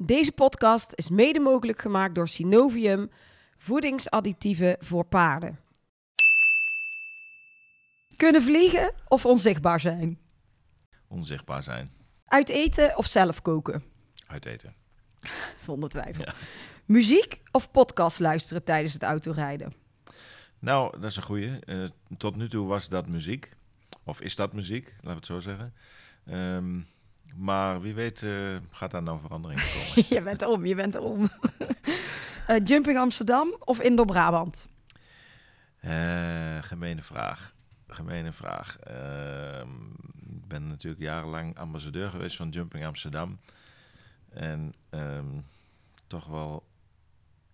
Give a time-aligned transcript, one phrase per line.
[0.00, 3.10] Deze podcast is mede mogelijk gemaakt door Synovium,
[3.56, 5.58] voedingsadditieven voor paarden.
[8.16, 10.18] Kunnen vliegen of onzichtbaar zijn?
[11.08, 11.88] Onzichtbaar zijn.
[12.24, 13.82] Uit eten of zelf koken?
[14.26, 14.74] Uit eten.
[15.66, 16.24] Zonder twijfel.
[16.24, 16.34] Ja.
[16.84, 19.74] Muziek of podcast luisteren tijdens het autorijden?
[20.58, 21.58] Nou, dat is een goeie.
[21.58, 21.84] Eh,
[22.16, 23.52] tot nu toe was dat muziek.
[24.04, 25.74] Of is dat muziek, laten we het zo zeggen.
[26.24, 26.80] Ehm,
[27.36, 30.04] maar wie weet eh, gaat daar nou verandering in komen.
[30.16, 31.28] je bent om, je bent om.
[32.46, 34.68] Eh, Jumping Amsterdam of Indoor Brabant?
[35.80, 37.54] Eh gemene vraag.
[37.88, 38.78] Gemene vraag.
[38.78, 39.68] Ehm,
[40.34, 43.38] ik ben natuurlijk jarenlang ambassadeur geweest van Jumping Amsterdam.
[44.28, 45.26] En ehm,
[46.06, 46.64] toch wel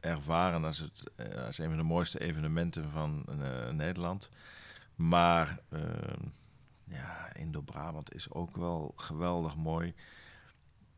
[0.01, 1.05] ervaren als, het,
[1.47, 3.25] als een van de mooiste evenementen van
[3.71, 4.31] Nederland.
[4.95, 6.21] Maar ehm,
[6.89, 9.95] ja, Indo-Brabant is ook wel geweldig mooi.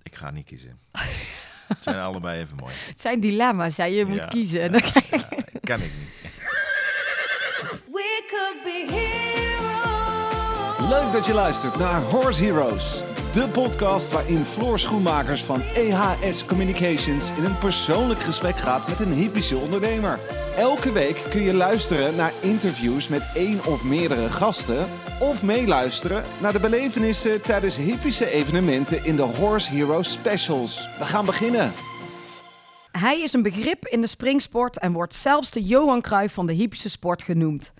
[0.02, 0.78] Ik ga niet kiezen.
[1.68, 2.74] Het zijn allebei even mooi.
[2.86, 4.60] Het zijn dilemma's, ja, je moet Ja, kiezen.
[4.60, 5.16] En ja, dan krijg je-
[5.52, 6.32] ja, kan ik niet.
[7.92, 10.88] We could be heroes.
[10.90, 13.02] Leuk dat je luistert naar Horse Heroes.
[13.37, 19.12] De podcast waarin Floor Schoenmakers van EHS Communications in een persoonlijk gesprek gaat met een
[19.12, 20.18] hypische ondernemer.
[20.54, 24.88] Elke week kun je luisteren naar interviews met één of meerdere gasten.
[25.20, 30.88] Of meeluisteren naar de belevenissen tijdens hypische evenementen in de Horse Heroes Specials.
[30.98, 31.73] We gaan beginnen.
[32.90, 36.52] Hij is een begrip in de springsport en wordt zelfs de Johan Cruijff van de
[36.52, 37.73] hippische sport genoemd.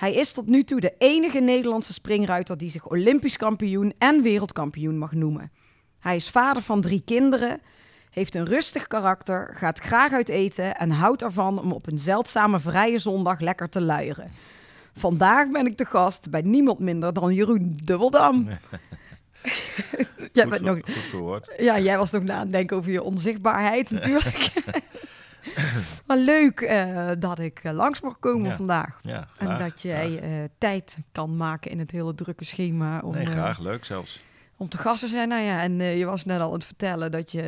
[0.00, 4.98] Hij is tot nu toe de enige Nederlandse springruiter die zich Olympisch kampioen en wereldkampioen
[4.98, 5.52] mag noemen.
[5.98, 7.60] Hij is vader van drie kinderen,
[8.10, 12.58] heeft een rustig karakter, gaat graag uit eten en houdt ervan om op een zeldzame
[12.58, 14.30] vrije zondag lekker te luieren.
[14.94, 18.48] Vandaag ben ik de gast bij niemand minder dan Jeroen Dubbeldam.
[20.32, 21.52] Jij Goed, bent ver- nog, goed verwoord.
[21.58, 24.52] ja, jij was nog na aan het denken over je onzichtbaarheid natuurlijk.
[26.06, 28.56] maar leuk eh, dat ik eh, langs mag komen Ja.
[28.56, 28.98] vandaag.
[29.02, 33.26] Ja, En dat jij eh, tijd kan maken in het hele drukke schema om, Nee,
[33.26, 33.58] graag.
[33.58, 34.20] Leuk zelfs.
[34.56, 35.28] om te gast te zijn.
[35.28, 37.42] Nou ja, en je was net al aan het vertellen dat je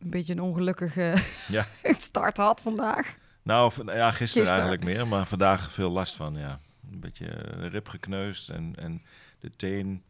[0.00, 1.14] een beetje een ongelukkige
[1.48, 1.66] Ja.
[2.08, 3.14] start had vandaag.
[3.42, 4.50] Nou, ja, gisteren, Gisteren.
[4.52, 6.60] eigenlijk meer, maar vandaag veel last van, ja.
[6.92, 7.26] Een beetje
[7.60, 9.02] de rib gekneusd en, en
[9.40, 10.02] de teen.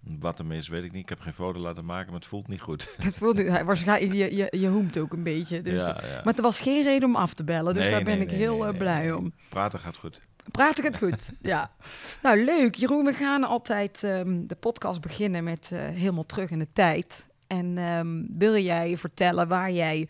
[0.00, 1.02] Wat er is, weet ik niet.
[1.02, 2.94] Ik heb geen foto laten maken, maar het voelt niet goed.
[3.04, 5.60] Dat voelde hij waarschijnlijk, je, je, je hoemt ook een beetje.
[5.60, 6.20] Dus, ja, ja.
[6.24, 8.30] Maar er was geen reden om af te bellen, dus Nee, daar ben nee, ik
[8.30, 9.32] nee, heel eh, blij om.
[9.48, 10.22] Praten gaat goed.
[10.50, 11.30] Praat ik het goed?
[11.42, 11.72] ja.
[12.22, 12.74] Nou, leuk.
[12.74, 17.28] Jeroen, we gaan altijd ehm, de podcast beginnen met eh, helemaal terug in de tijd.
[17.46, 20.08] En ehm, wil jij vertellen waar jij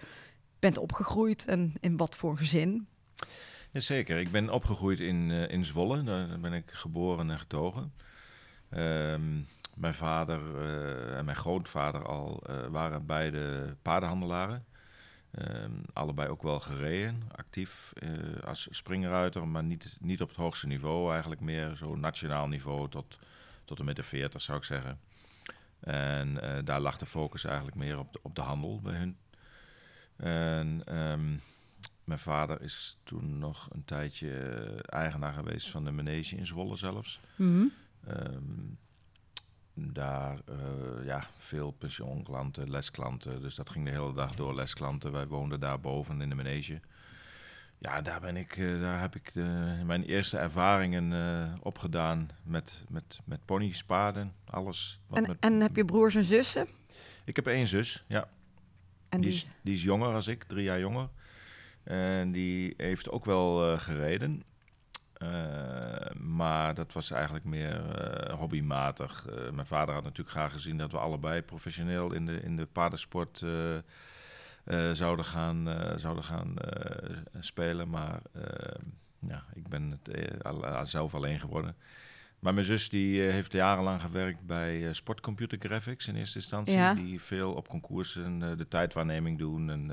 [0.59, 2.87] bent opgegroeid en in wat voor gezin?
[3.71, 6.03] Jazeker, ik ben opgegroeid in, eh, in Zwolle.
[6.03, 7.93] Daar ben ik geboren en getogen.
[8.71, 9.23] Ehm,
[9.77, 14.65] mijn vader eh, en mijn grootvader al eh, waren beide paardenhandelaren.
[15.31, 18.11] Ehm, allebei ook wel gereden, actief eh,
[18.45, 21.11] als springruiter, maar niet, niet op het hoogste niveau.
[21.11, 23.19] Eigenlijk meer zo nationaal niveau tot,
[23.65, 25.01] tot en met de 40 zou ik zeggen.
[25.81, 29.17] En daar lag de focus eigenlijk meer op de, op de handel bij hun.
[30.17, 31.37] En ehm,
[32.05, 34.33] mijn vader is toen nog een tijdje
[34.87, 37.21] eigenaar geweest van de manege in Zwolle zelfs.
[38.07, 38.43] Ehm,
[39.93, 43.41] daar, eh, ja, veel pensioenklanten, lesklanten.
[43.41, 45.13] Dus dat ging de hele dag door, lesklanten.
[45.13, 46.81] Wij woonden daar boven in de manege.
[47.79, 52.83] Ja, daar, ben ik, eh, daar heb ik de, mijn eerste ervaringen eh, opgedaan met,
[52.89, 55.01] met, met ponies, paarden, alles.
[55.07, 56.69] wat En, met- en heb je broers en zussen?
[57.25, 58.29] Ik heb één zus, ja.
[59.09, 61.09] En Die die, is, die is jonger als ik, drie jaar jonger.
[61.83, 64.43] En die heeft ook wel eh, gereden.
[65.21, 69.27] Eh, maar dat was eigenlijk meer eh, hobbymatig.
[69.27, 72.67] Eh, mijn vader had natuurlijk graag gezien dat we allebei professioneel in de, in de
[72.67, 73.45] paardensport
[74.93, 76.55] zouden gaan, zouden gaan
[77.41, 77.91] spelen.
[77.91, 78.21] Maar
[79.19, 81.77] ja, ik ben het al- zelf alleen geworden.
[82.39, 86.75] Maar mijn zus die heeft jarenlang gewerkt bij Sportcomputer Graphics in eerste instantie.
[86.75, 86.95] Ja.
[86.95, 89.91] Die veel op concoursen de tijdwaarneming doen en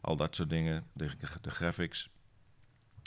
[0.00, 1.08] al dat soort dingen, de,
[1.40, 2.10] de graphics.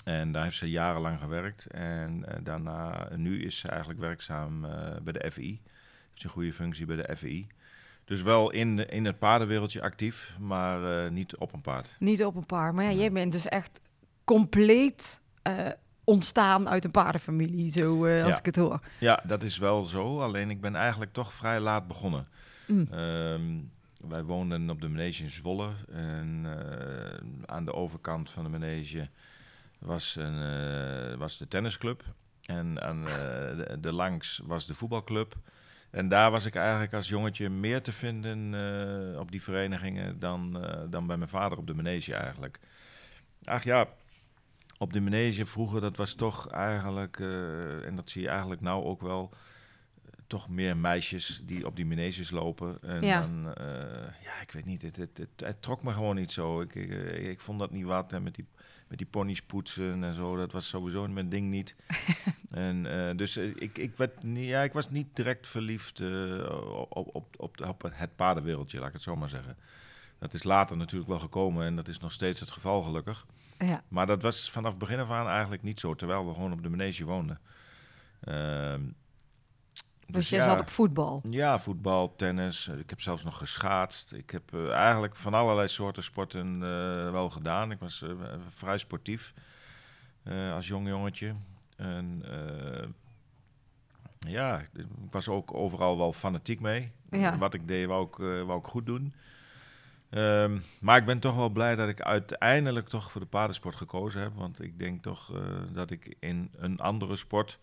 [0.06, 1.66] En daar heeft ze jarenlang gewerkt.
[1.66, 5.62] En eh, daarna, nu is ze eigenlijk werkzaam eh, bij de FI.
[6.08, 7.48] Heeft ze een goede functie bij de FI.
[8.06, 11.96] Dus wel in, in het paardenwereldje actief, maar eh, niet op een paard.
[12.00, 12.74] niet op een paar.
[12.74, 13.80] Maar ja, jij bent dus echt
[14.24, 15.22] compleet
[16.04, 18.38] ontstaan uit een paardenfamilie, zo als Ja.
[18.38, 18.80] ik het hoor.
[19.00, 20.22] Ja, dat is wel zo.
[20.22, 22.28] Alleen ik ben eigenlijk toch vrij laat begonnen.
[22.68, 22.88] Mm.
[22.92, 23.60] Ehm,
[24.10, 25.70] wij woonden op de manege in Zwolle.
[25.92, 26.46] En
[27.46, 29.10] aan de overkant van de manege
[29.86, 32.04] was, een, eh, was de tennisclub.
[32.46, 33.16] En aan eh,
[33.58, 35.36] de, de langs was de voetbalclub.
[35.92, 40.68] En daar was ik eigenlijk als jongetje meer te vinden eh, op die verenigingen dan,
[40.90, 42.60] dan bij mijn vader op de manege eigenlijk.
[43.44, 43.88] Ach ja,
[44.78, 47.20] op de manege vroeger, dat was toch eigenlijk,
[47.86, 49.34] en dat zie je eigenlijk nou ook wel,
[50.28, 52.78] toch meer meisjes die op die maneges lopen.
[52.82, 53.20] En Ja.
[53.20, 53.54] dan,
[54.24, 56.62] ja, ik weet niet, het, het, het, het trok me gewoon niet zo.
[56.62, 58.48] Ik, ik, ik vond dat niet wat, en met die,
[58.96, 61.76] met die ponies poetsen en zo, dat was sowieso mijn ding niet.
[62.50, 66.50] en eh, dus eh, ik, ik, werd niet, ja, ik was niet direct verliefd eh,
[66.90, 69.58] op, op, op, de- op het paardenwereldje, laat ik het zo maar zeggen.
[70.20, 73.26] Dat is later natuurlijk wel gekomen en dat is nog steeds het geval gelukkig.
[73.60, 73.84] Ja.
[73.88, 76.70] Maar dat was vanaf begin af aan eigenlijk niet zo, terwijl we gewoon op de
[76.70, 77.40] manege woonden.
[78.20, 78.82] Ehm,
[80.08, 81.22] Dus je ja, zat op voetbal.
[81.30, 82.68] Ja, voetbal, tennis.
[82.68, 84.14] eh, Ik heb zelfs nog geschaatst.
[84.14, 87.72] Ik heb eh, eigenlijk van allerlei soorten sporten eh, wel gedaan.
[87.72, 88.04] Ik was
[88.48, 89.34] vrij sportief
[90.54, 91.36] als jong jongetje.
[91.76, 92.24] En
[94.20, 96.92] ja, ik was ook overal wel fanatiek mee.
[97.10, 97.38] Ja.
[97.38, 98.16] Wat ik deed, wou ik,
[98.46, 99.14] wou ik goed doen.
[100.10, 104.22] Ehm, maar ik ben toch wel blij dat ik uiteindelijk toch voor de paardensport gekozen
[104.22, 104.36] heb.
[104.36, 105.32] Want ik denk toch
[105.72, 107.60] dat ik in een andere sport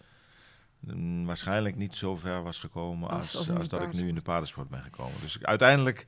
[1.25, 4.83] waarschijnlijk niet zo ver was gekomen Als- als, dat ik nu in de paardensport ben
[4.83, 5.21] gekomen.
[5.21, 6.07] Dus ik- uiteindelijk,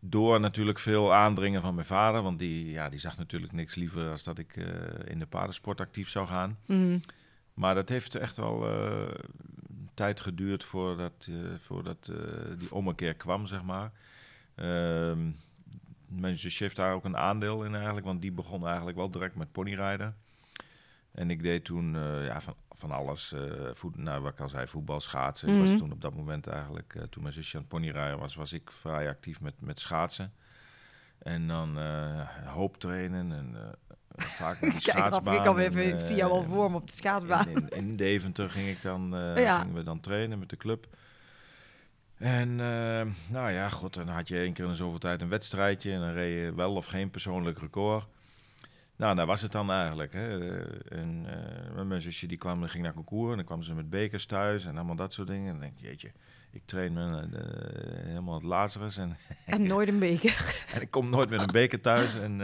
[0.00, 4.10] door natuurlijk veel aandringen van mijn vader, want die, ja, die zag natuurlijk niks liever
[4.10, 4.66] als dat ik eh,
[5.04, 6.58] in de paardensport actief zou gaan.
[6.66, 6.98] Mhm.
[7.54, 9.14] Maar dat heeft echt wel eh,
[9.94, 12.12] tijd geduurd voordat, eh, voordat
[12.58, 13.92] die ommekeer kwam, zeg maar.
[14.54, 15.30] Ehm,
[16.08, 19.52] mijn heeft daar ook een aandeel in eigenlijk, want die begon eigenlijk wel direct met
[19.52, 20.16] ponyrijden.
[21.16, 23.40] En ik deed toen eh, ja, van, van alles, eh
[23.72, 25.48] voet, nou, wat ik al zei, voetbal, schaatsen.
[25.48, 25.62] Ik Mhm.
[25.64, 28.52] was toen op dat moment eigenlijk, eh, toen mijn zusje aan het ponyrijden was, was
[28.52, 30.32] ik vrij actief met, met schaatsen.
[31.18, 31.78] En dan
[32.44, 33.56] hoop trainen en
[34.16, 35.34] vaak met Kijk, schaatsbaan.
[35.34, 37.48] ik, al en, even, ik zie jou al voor me op de schaatsbaan.
[37.48, 39.58] in, in, in Deventer ging ik dan, Ja.
[39.60, 40.86] gingen we dan trainen met de club.
[42.16, 42.56] En
[43.28, 46.00] nou ja, god, dan had je één keer in de zoveel tijd een wedstrijdje en
[46.00, 48.06] dan reed je wel of geen persoonlijk record.
[48.96, 50.12] Nou, daar was het dan eigenlijk.
[50.12, 50.58] Hè.
[50.58, 51.26] Eh, En
[51.76, 54.64] eh, mijn zusje die kwam, ging naar concours en dan kwam ze met bekers thuis
[54.64, 55.46] en allemaal dat soort dingen.
[55.46, 56.12] En dan denk ik, jeetje,
[56.50, 59.16] ik train me eh, helemaal het Lazarus en
[59.46, 60.64] En nooit een beker.
[60.74, 62.14] en ik kom nooit met een beker thuis.
[62.14, 62.40] En,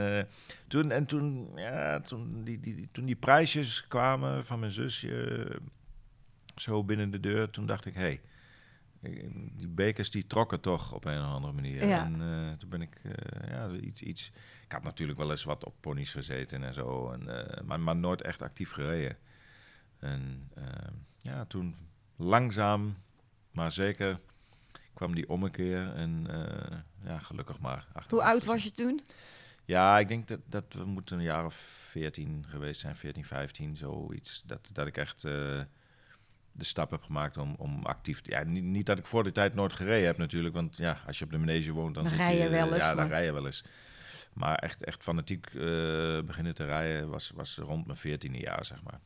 [0.69, 5.46] toen, en toen, ja, toen, die, die, toen die prijsjes kwamen van mijn zusje
[6.56, 8.20] zo binnen de deur, toen dacht ik, hé, hey,
[9.52, 11.87] die bekers die trokken toch op een of andere manier.
[11.87, 12.04] Ja.
[12.04, 14.32] En eh, toen ben ik eh, ja, iets, iets...
[14.64, 17.96] Ik had natuurlijk wel eens wat op ponies gezeten en zo, en, eh, maar, maar
[17.96, 19.16] nooit echt actief gereden.
[19.99, 20.64] En eh,
[21.19, 21.75] ja, toen
[22.16, 22.96] langzaam,
[23.50, 24.20] maar zeker
[24.94, 26.26] kwam die ommekeer en
[27.04, 27.87] ja, gelukkig maar.
[28.08, 29.00] Hoe oud was je toen?
[29.64, 33.76] Ja, ik denk dat, dat we moeten een jaar of 14 geweest zijn, 14, 15,
[33.76, 34.43] zoiets.
[34.46, 35.25] Dat, dat ik echt
[36.52, 38.31] de stap heb gemaakt om, om actief te...
[38.31, 41.19] Ja, niet, niet dat ik voor die tijd nooit gereden heb natuurlijk, want ja, als
[41.19, 43.25] je op de manege woont, dan, Dan rij je wel eens, Ja, dan maar- rij
[43.25, 43.64] je wel eens.
[44.32, 45.60] Maar echt, echt fanatiek eh,
[46.25, 49.00] beginnen te rijden was, was rond mijn 14e jaar, zeg maar.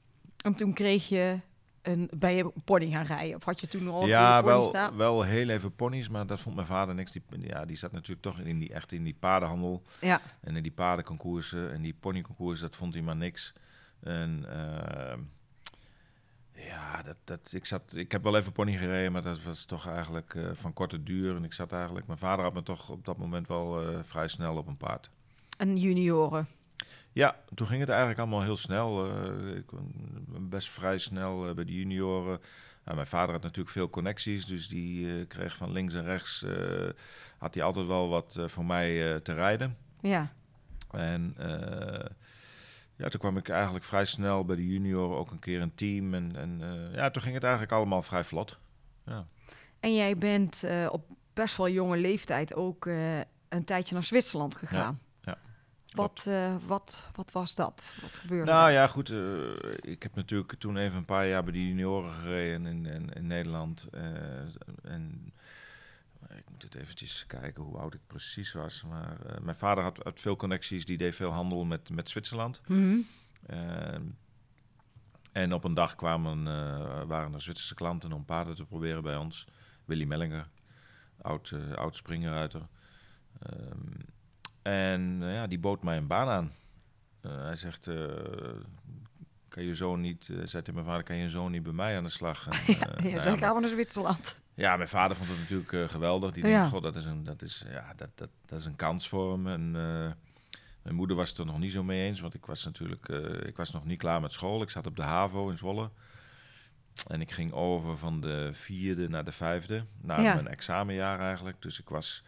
[0.44, 1.40] En toen kreeg je
[1.82, 3.36] een, ben je pony gaan rijden?
[3.36, 4.96] Of had je toen al ja, wel, staan?
[4.96, 7.12] wel heel even ponies, maar dat vond mijn vader niks.
[7.12, 9.82] Die, ja, die zat natuurlijk toch in die, echt in die paardenhandel.
[10.00, 10.20] Ja.
[10.40, 13.52] En in die paardenconcoursen en die ponyconcoursen, dat vond hij maar niks.
[14.00, 15.20] En ehm,
[16.56, 19.86] ja, dat, dat, ik, zat, ik heb wel even pony gereden, maar dat was toch
[19.88, 21.36] eigenlijk eh, van korte duur.
[21.36, 24.28] En ik zat eigenlijk, mijn vader had me toch op dat moment wel eh, vrij
[24.28, 25.10] snel op een paard.
[25.58, 26.48] En junioren.
[27.12, 29.10] Ja, toen ging het eigenlijk allemaal heel snel.
[29.10, 29.70] eh, ik
[30.28, 32.40] ben best vrij snel bij de junioren.
[32.84, 36.44] Nou, mijn vader had natuurlijk veel connecties, dus die kreeg van links en rechts...
[37.38, 39.76] had hij altijd wel wat voor mij te rijden.
[40.00, 40.32] Ja.
[40.90, 41.36] En
[42.96, 46.14] ja, toen kwam ik eigenlijk vrij snel bij de junioren ook een keer een team.
[46.14, 48.58] En, en eh, ja, toen ging het eigenlijk allemaal vrij vlot.
[49.06, 49.26] Ja.
[49.80, 54.56] En jij bent eh, op best wel jonge leeftijd ook eh, een tijdje naar Zwitserland
[54.56, 55.00] gegaan.
[55.20, 55.38] ja,
[55.90, 56.28] Wat,
[56.66, 57.94] wat, wat was dat?
[58.02, 58.72] Wat gebeurde Nou er?
[58.72, 59.14] ja, goed.
[59.80, 63.26] ik heb natuurlijk toen even een paar jaar bij de junioren gereden in, in, in
[63.26, 63.88] Nederland.
[64.82, 65.32] en
[66.36, 68.84] ik moet het eventjes kijken hoe oud ik precies was.
[68.88, 72.60] Maar eh, mijn vader had, had veel connecties, die deed veel handel met, met Zwitserland.
[72.66, 72.96] Mhm.
[73.46, 74.02] Ehm,
[75.32, 79.16] en op een dag kwamen, eh, waren er Zwitserse klanten om paarden te proberen bij
[79.16, 79.46] ons.
[79.84, 80.48] Willy Mellinger,
[81.22, 82.62] oud, eh, oud springruiter.
[83.42, 83.78] Ehm,
[84.62, 86.52] en eh, ja, die bood mij een baan aan.
[87.20, 88.04] Eh, hij zegt, eh,
[89.48, 91.96] kan je zoon niet, eh, zei tegen mijn vader, kan je zoon niet bij mij
[91.96, 92.46] aan de slag?
[92.48, 94.36] En, eh, Ja, nou je ja, gaan we naar Zwitserland.
[94.56, 96.30] Ja, mijn vader vond het natuurlijk eh, geweldig.
[96.32, 96.50] Die Ja.
[96.58, 99.32] denkt, god, dat is een, dat is, ja, dat, dat, dat is een kans voor
[99.32, 99.46] hem.
[99.46, 100.12] En eh,
[100.82, 103.46] mijn moeder was het er nog niet zo mee eens, want ik was natuurlijk, eh,
[103.46, 104.62] ik was nog niet klaar met school.
[104.62, 105.90] Ik zat op de HAVO in Zwolle.
[107.06, 110.34] en ik ging over van de vierde naar de vijfde, na Ja.
[110.34, 111.62] mijn examenjaar eigenlijk.
[111.62, 112.22] Dus ik was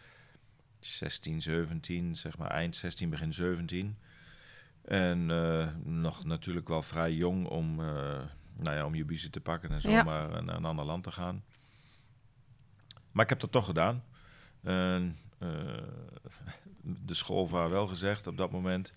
[0.78, 3.96] 16, 17, zeg maar eind 16, begin 17.
[4.84, 5.26] En
[6.00, 9.80] nog natuurlijk wel vrij jong om, nou ja, om je biezen te pakken en Ja.
[9.98, 11.42] zomaar naar een ander land te gaan.
[13.18, 14.04] Maar ik heb dat toch gedaan.
[14.62, 15.48] En, eh,
[16.82, 18.94] de school waar wel gezegd op dat moment.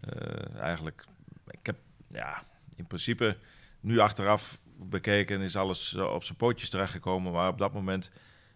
[0.00, 1.04] Eh, eigenlijk,
[1.46, 1.76] ik heb,
[2.08, 2.42] ja,
[2.76, 3.36] in principe,
[3.80, 7.32] nu achteraf bekeken is alles eh, op zijn pootjes terechtgekomen.
[7.32, 8.10] Maar op dat moment,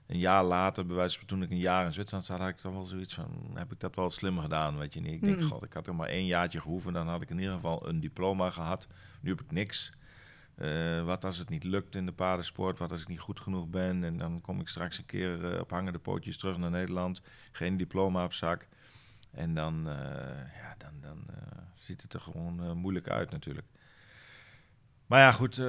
[0.07, 2.63] een jaar later, bij wijze van toen ik een jaar in Zwitserland zat, had ik
[2.63, 5.13] dan wel zoiets van, heb ik dat wel slim gedaan, weet je niet.
[5.13, 5.47] Ik denk, Mm.
[5.47, 8.01] god, ik had er maar één jaartje gehoeven, dan had ik in ieder geval een
[8.01, 8.87] diploma gehad.
[9.21, 9.93] Nu heb ik niks.
[10.55, 12.79] Eh, wat als het niet lukt in de paardensport?
[12.79, 14.05] Wat als ik niet goed genoeg ben?
[14.05, 17.23] En dan kom ik straks een keer eh, op hangende pootjes terug naar Nederland.
[17.53, 18.67] Geen diploma op zak.
[19.31, 19.95] En dan, eh,
[20.61, 21.27] ja, dan, dan
[21.75, 23.67] ziet het er gewoon moeilijk uit natuurlijk.
[25.07, 25.63] Maar ja, goed,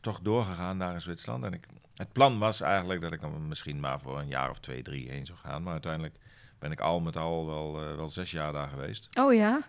[0.00, 1.44] toch doorgegaan naar in Zwitserland.
[1.44, 4.58] En ik, het plan was eigenlijk dat ik dan misschien maar voor een jaar of
[4.58, 5.62] twee, drie heen zou gaan.
[5.62, 6.16] Maar uiteindelijk
[6.58, 9.08] ben ik al met al wel, wel zes jaar daar geweest.
[9.18, 9.60] Oh ja?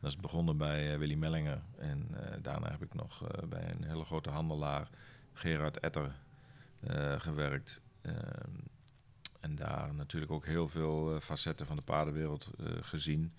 [0.00, 1.62] Dat is begonnen bij eh, Willy Mellinger.
[1.78, 4.88] En eh, daarna heb ik nog eh, bij een hele grote handelaar,
[5.32, 6.12] Gerard Etter,
[7.18, 7.82] gewerkt.
[8.00, 8.54] Ehm,
[9.40, 12.50] en daar natuurlijk ook heel veel facetten van de paardenwereld
[12.80, 13.34] gezien.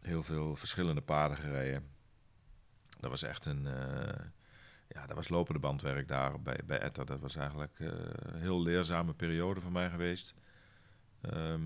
[0.00, 1.88] Heel veel verschillende paarden gereden.
[3.00, 3.62] Dat was echt een...
[4.88, 7.06] ja, dat was lopende bandwerk daar bij, bij Etter.
[7.06, 10.34] Dat was eigenlijk een heel leerzame periode voor mij geweest.
[11.20, 11.62] Ehm,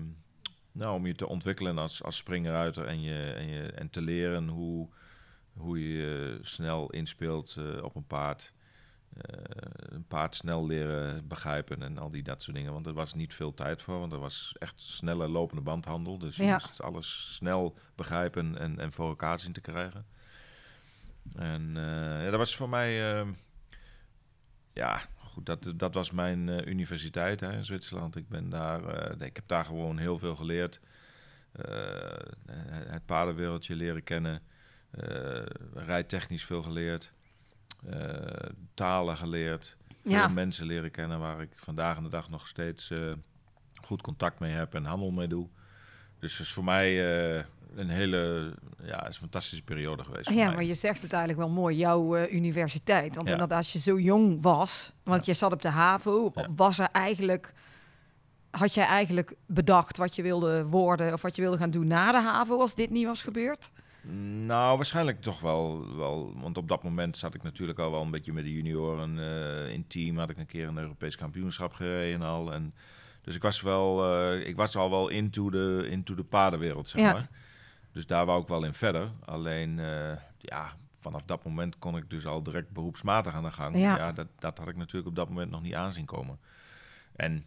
[0.73, 4.47] nou, om je te ontwikkelen als, als springruiter en, je, en, je, en te leren
[4.47, 4.89] hoe,
[5.53, 8.53] hoe je snel inspeelt eh, op een paard.
[9.17, 12.73] Eh, een paard snel leren begrijpen en al die dat soort dingen.
[12.73, 16.17] Want er was niet veel tijd voor, want er was echt snelle lopende bandhandel.
[16.17, 16.51] Dus je Ja.
[16.51, 20.05] moest alles snel begrijpen en, en voor elkaar zien te krijgen.
[21.35, 22.93] En eh, ja, dat was voor mij...
[24.73, 25.01] ja,
[25.33, 28.15] goed, dat, dat was mijn eh, universiteit hè, in Zwitserland.
[28.15, 30.79] Ik, ben daar, eh, ik heb daar gewoon heel veel geleerd.
[31.51, 31.65] Eh,
[32.67, 34.41] het paardenwereldje leren kennen.
[35.73, 37.13] rijtechnisch veel geleerd.
[38.73, 39.77] talen geleerd.
[40.03, 40.27] Veel Ja.
[40.27, 42.91] mensen leren kennen waar ik vandaag de dag nog steeds
[43.81, 45.49] goed contact mee heb en handel mee doe.
[46.19, 48.53] Dus is voor mij een hele
[48.83, 50.27] ja, is een fantastische periode geweest.
[50.27, 53.15] voor Ja, maar je zegt het eigenlijk wel mooi, jouw eh, universiteit.
[53.15, 53.33] Want Ja.
[53.33, 56.47] inderdaad, als je zo jong was, want je zat op de HAVO, Ja.
[56.55, 57.53] was er eigenlijk...
[58.51, 62.11] Had jij eigenlijk bedacht wat je wilde worden of wat je wilde gaan doen na
[62.11, 63.71] de HAVO als dit niet was gebeurd?
[64.45, 66.33] Nou, waarschijnlijk toch wel, wel.
[66.41, 69.73] Want op dat moment zat ik natuurlijk al wel een beetje met de junioren eh,
[69.73, 70.17] in team.
[70.17, 72.53] Had ik een keer een Europees kampioenschap gereden al.
[72.53, 72.73] En,
[73.21, 77.01] dus ik was, wel, eh, ik was al wel into de, into de paardenwereld, zeg
[77.01, 77.11] Ja.
[77.13, 77.29] maar.
[77.93, 79.11] Dus daar wou ik wel in verder.
[79.25, 83.77] Alleen, eh, ja, vanaf dat moment kon ik dus al direct beroepsmatig aan de gang.
[83.77, 83.97] Ja.
[83.97, 86.39] Ja, dat, dat had ik natuurlijk op dat moment nog niet aanzien komen.
[87.15, 87.45] En,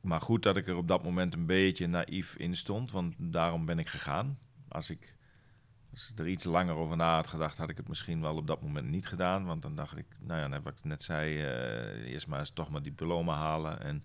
[0.00, 2.90] maar goed dat ik er op dat moment een beetje naïef in stond.
[2.90, 4.38] Want daarom ben ik gegaan.
[4.68, 5.16] Als ik
[5.96, 8.46] als ik er iets langer over na had gedacht, had ik het misschien wel op
[8.46, 9.44] dat moment niet gedaan.
[9.44, 12.50] Want dan dacht ik, nou ja, net wat ik net zei, eh, eerst maar eens
[12.50, 13.80] toch maar diploma halen.
[13.80, 14.04] En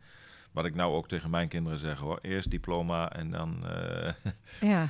[0.51, 3.65] wat ik nou ook tegen mijn kinderen zeg hoor, eerst diploma en dan...
[3.67, 4.13] eh,
[4.71, 4.87] Ja,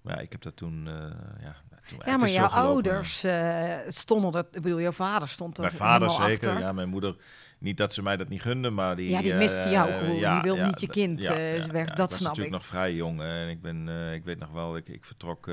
[0.00, 0.94] maar ja, ik heb dat toen, eh,
[1.42, 1.56] ja...
[1.88, 2.68] Toen, ja maar jouw gelopen.
[2.70, 6.58] ouders eh, stonden er, ik bedoel, jouw vader stond er Mijn vader zeker, achter.
[6.58, 7.16] ja, mijn moeder.
[7.58, 9.10] Niet dat ze mij dat niet gunde, maar die...
[9.10, 10.16] Ja, die miste jou gewoon.
[10.18, 11.88] Die wil niet je kind, eh, weg.
[11.88, 12.50] ik Dat was snap natuurlijk ik.
[12.52, 13.20] nog vrij jong.
[13.20, 15.50] En ik, ben, ik weet nog wel, ik, ik vertrok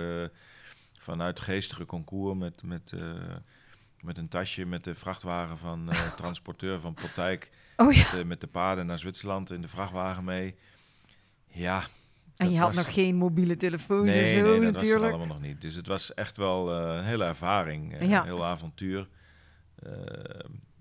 [0.99, 2.93] vanuit Geestige Concours met, met,
[4.03, 7.49] met een tasje met de vrachtwagen van eh transporteur van Potijk.
[7.77, 10.55] Oh ja, Met, de- met de paarden naar Zwitserland in de vrachtwagen mee.
[11.47, 11.83] Ja.
[12.35, 14.87] en je had was- nog geen mobiele telefoon Nee, en zo nee, dat was er
[14.87, 15.13] natuurlijk.
[15.13, 15.61] allemaal nog niet.
[15.61, 18.19] Dus het was echt wel eh, een hele ervaring, eh, Ja.
[18.19, 19.07] een heel avontuur.
[19.75, 19.91] eh,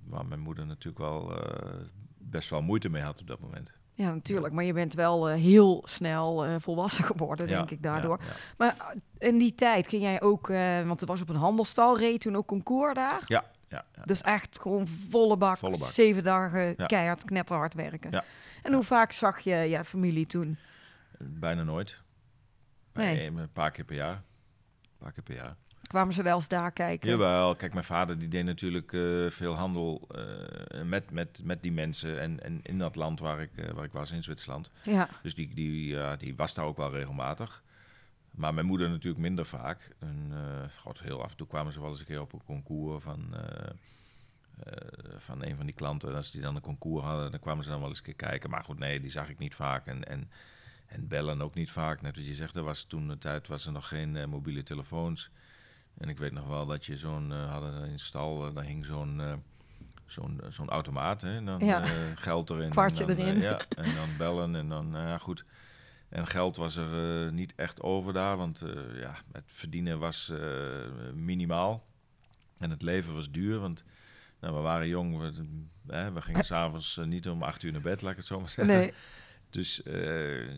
[0.07, 1.71] waar mijn moeder natuurlijk wel eh,
[2.19, 3.71] best wel moeite mee had op dat moment.
[4.01, 4.55] Ja, natuurlijk.
[4.55, 8.19] Maar je bent wel eh, heel snel eh, volwassen geworden, Ja, denk ik, daardoor.
[8.21, 8.33] Ja, ja.
[8.57, 8.77] Maar
[9.19, 10.47] eh, in die tijd ging jij ook,
[10.87, 13.23] want het was op een handelstal, reed toen ook concours daar.
[13.27, 13.85] ja, ja.
[14.05, 15.89] Dus echt gewoon volle bak, Volle bak.
[15.89, 18.11] zeven dagen keihard, knetterhard werken.
[18.11, 18.25] Ja.
[18.63, 20.57] En hoe vaak zag je je familie toen?
[21.19, 22.01] Bijna nooit.
[22.93, 23.15] Nee.
[23.17, 24.15] Nee, een paar keer per jaar.
[24.83, 25.57] Een paar keer per jaar.
[25.91, 27.11] Kwamen ze wel eens daar kijken?
[27.11, 31.73] Jawel, kijk, mijn vader die deed natuurlijk eh, veel handel eh, met, met, met die
[31.73, 34.71] mensen en, en in dat land waar ik, eh, waar ik was, in Zwitserland.
[34.83, 37.63] Ja, Dus die, die, die was daar ook wel regelmatig.
[38.31, 39.91] Maar mijn moeder natuurlijk minder vaak.
[39.99, 40.33] En,
[40.79, 43.35] god, heel af en toe kwamen ze wel eens een keer op een concours van,
[45.17, 46.15] van een van die klanten.
[46.15, 48.51] Als die dan een concours hadden, dan kwamen ze dan wel eens een keer kijken.
[48.51, 49.87] Maar goed, nee, die zag ik niet vaak.
[49.87, 50.31] En, en,
[50.87, 52.03] en bellen ook niet vaak.
[52.03, 55.31] Net wat je zegt, er was toen de tijd was er nog geen mobiele telefoons.
[55.99, 58.85] En ik weet nog wel dat je zo'n, eh, hadden in stal, eh, daar hing
[58.85, 59.33] zo'n eh,
[60.07, 61.21] zo'n zo'n automaat.
[61.23, 61.37] Hè?
[61.37, 61.85] En dan Ja.
[62.15, 62.71] geld erin.
[62.71, 63.41] Kwartje en dan, erin.
[63.41, 65.45] ja, en dan bellen en dan, nou ja, goed.
[66.09, 70.33] En geld was er niet echt over daar, want ja, het verdienen was
[71.15, 71.87] minimaal.
[72.59, 73.85] En het leven was duur, want
[74.41, 75.19] nou, we waren jong.
[75.19, 75.33] We,
[75.95, 78.49] hè, we gingen s'avonds niet om acht uur naar bed, laat ik het zo maar
[78.49, 78.75] zeggen.
[78.75, 78.93] Nee.
[79.51, 79.81] Dus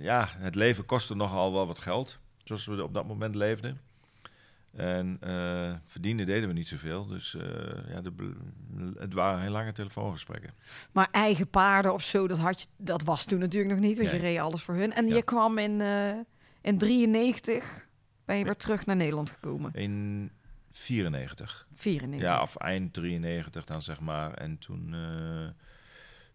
[0.00, 3.80] ja, het leven kostte nogal wel wat geld, zoals we op dat moment leefden.
[4.72, 7.42] En eh, verdienen deden we niet zoveel, dus eh,
[7.88, 8.32] ja, de,
[8.98, 10.50] het waren heel lange telefoongesprekken.
[10.92, 14.10] Maar eigen paarden of zo, dat, had je, dat was toen natuurlijk nog niet, want
[14.10, 14.92] je reed alles voor hun.
[14.92, 15.14] En Ja.
[15.14, 16.12] je kwam in, eh
[16.60, 17.88] in 93,
[18.24, 19.72] ben je weer terug naar Nederland gekomen.
[19.74, 20.30] In
[20.70, 21.66] 94.
[21.74, 22.28] 94.
[22.28, 24.34] Ja, of eind 93 dan zeg maar.
[24.34, 24.94] En toen,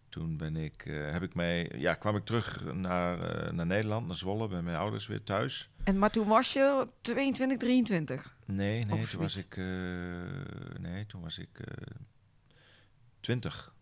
[0.08, 4.06] toen ben ik, eh, heb ik mij, ja, kwam ik terug naar, eh, naar Nederland,
[4.06, 5.70] naar Zwolle, bij mijn ouders weer thuis.
[5.84, 8.36] En, maar toen was je 22, 23.
[8.44, 9.64] Nee, nee, Of toen was ik, eh,
[10.80, 11.94] nee, toen was ik eh
[13.20, 13.72] 20.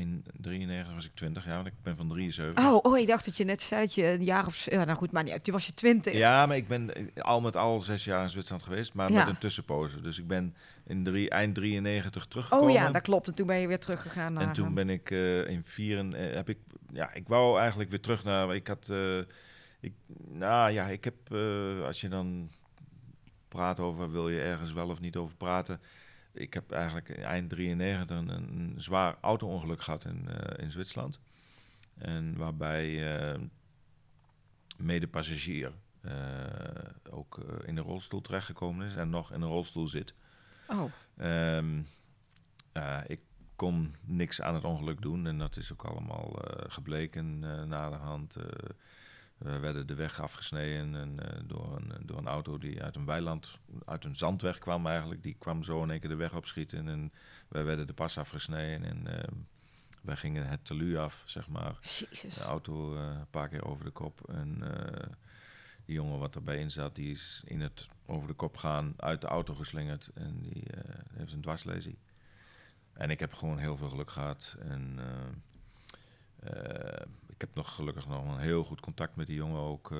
[0.00, 2.64] In 93 was ik 20, ja, want ik ben van 73.
[2.64, 4.70] Oh, oh, ik dacht dat je net zei dat je een jaar of...
[4.70, 5.44] Ja, nou goed, maar niet uit.
[5.44, 6.12] Toen was je 20.
[6.12, 9.18] Ja, maar ik ben eh, al met al zes jaar in Zwitserland geweest, maar Ja.
[9.18, 10.00] met een tussenpoze.
[10.00, 10.54] Dus ik ben
[10.86, 12.68] in drie, eind 93 teruggekomen.
[12.68, 13.28] oh ja, dat klopt.
[13.28, 14.42] En toen ben je weer teruggegaan naar...
[14.42, 16.58] En toen eh, ben ik eh, in vier eh, heb ik
[16.92, 18.92] ja ik wou eigenlijk weer terug naar ik had
[19.80, 19.92] ik
[20.28, 21.32] nou ja ik heb
[21.84, 22.50] als je dan
[23.48, 25.80] praat over wil je ergens wel of niet over praten
[26.32, 31.20] ik heb eigenlijk eind 93 een, een zwaar auto-ongeluk gehad in, eh, in Zwitserland.
[31.98, 33.40] En waarbij eh
[34.76, 36.12] medepassagier eh,
[37.10, 40.14] ook in de rolstoel terechtgekomen is en nog in een rolstoel zit.
[40.68, 40.84] Oh,
[41.16, 41.78] Ehm,
[43.06, 43.20] ik
[43.56, 48.36] kon niks aan het ongeluk doen en dat is ook allemaal gebleken uh, naderhand.
[48.36, 48.44] eh.
[48.44, 48.74] we
[49.40, 53.58] werden de weg afgesneden en, eh, door, een, door een auto die uit een weiland,
[53.84, 55.22] uit een zandweg kwam eigenlijk.
[55.22, 57.12] Die kwam zo in één keer de weg opschieten en
[57.48, 59.34] wij werden de pas afgesneden en ehm,
[60.02, 61.78] wij gingen het telu af, zeg maar.
[61.80, 62.34] jezus.
[62.34, 64.28] De auto eh, een paar keer over de kop.
[64.28, 65.08] En eh,
[65.84, 69.20] die jongen wat erbij in zat, die is in het over de kop gaan uit
[69.20, 70.10] de auto geslingerd.
[70.14, 71.98] En die eh, heeft een dwarslesie.
[72.92, 74.56] En ik heb gewoon heel veel geluk gehad.
[74.60, 77.06] En eh, eh,
[77.40, 79.90] ik heb nog gelukkig nog een heel goed contact met die jongen ook.
[79.92, 79.98] eh,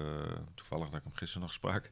[0.54, 1.90] toevallig dat ik hem gisteren nog sprak.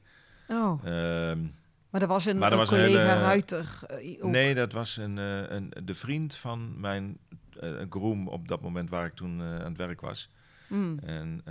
[0.48, 1.42] Oh, Ehm,
[1.90, 3.78] maar er was een, Maar een was een collega hele- Ruiter.
[3.87, 4.22] eh.
[4.24, 7.18] Nee, dat was een, eh, een, de vriend van mijn
[7.61, 10.30] eh groom op dat moment waar ik toen aan het werk was.
[10.68, 10.98] Mm.
[10.98, 11.42] En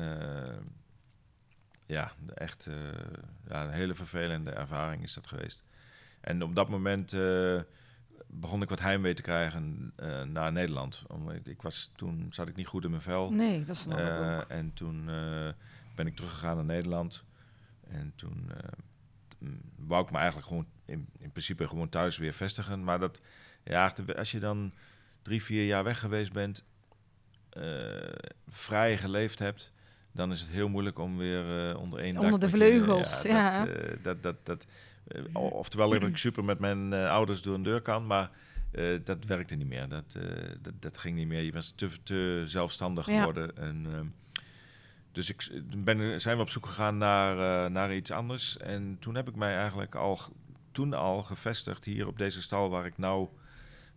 [1.86, 2.67] ja, de echt
[3.47, 5.63] ja, een hele vervelende ervaring is dat geweest.
[6.21, 7.15] En op dat moment
[8.27, 11.03] begon ik wat heimwee te krijgen eh, naar Nederland.
[11.07, 13.31] Om, ik, ik was, toen zat ik niet goed in mijn vel.
[13.31, 14.47] Nee, dat snap ik Eh, ook.
[14.47, 15.49] en toen eh,
[15.95, 17.23] ben ik teruggegaan naar Nederland.
[17.87, 18.51] En toen
[19.75, 22.83] wou ik me eigenlijk gewoon in, in principe gewoon thuis weer vestigen.
[22.83, 23.21] Maar dat,
[23.63, 24.73] ja, als je dan
[25.21, 26.63] drie, vier jaar weg geweest bent,
[28.47, 29.71] vrij geleefd hebt,
[30.11, 32.23] dan is het heel moeilijk om weer onder één dak...
[32.23, 33.65] Onder de je- vleugels, ja.
[33.65, 34.65] Dat, dat, dat, dat,
[35.33, 38.29] oftewel dat ik super met mijn eh, ouders door een deur kan, maar
[38.71, 39.87] eh, dat werkte niet meer.
[39.89, 41.41] Dat, eh, dat, dat ging niet meer.
[41.41, 43.17] Je was te, te zelfstandig Ja.
[43.17, 43.57] geworden.
[43.57, 44.05] En, ehm,
[45.11, 48.57] dus ik ben, zijn we op zoek gegaan naar, eh, naar iets anders.
[48.57, 50.19] En toen heb ik mij eigenlijk al,
[50.71, 53.27] toen al gevestigd hier op deze stal waar ik nou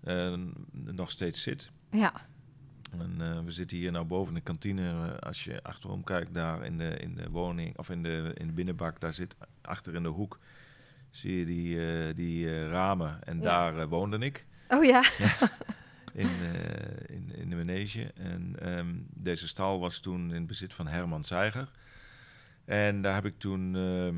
[0.00, 0.34] eh,
[0.72, 1.70] nog steeds zit.
[1.90, 2.12] Ja,
[2.98, 4.90] En eh, we zitten hier nou boven de kantine.
[4.90, 8.46] Eh, als je achterom kijkt, daar in de, in de woning of in de, in
[8.46, 10.38] de binnenbak, daar zit achter in de hoek.
[11.10, 13.42] Zie je die, eh, die eh, ramen en Ja.
[13.42, 15.02] daar eh, woonde ik oh ja.
[16.12, 16.28] in,
[17.06, 18.12] in, in de manege.
[18.14, 21.70] En ehm, deze stal was toen in bezit van Herman Zeiger.
[22.64, 24.14] En daar heb ik toen, ehm,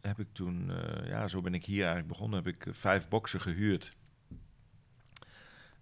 [0.00, 0.72] heb ik toen
[1.06, 2.44] ja, zo ben ik hier eigenlijk begonnen.
[2.44, 3.96] Heb ik vijf boksen gehuurd.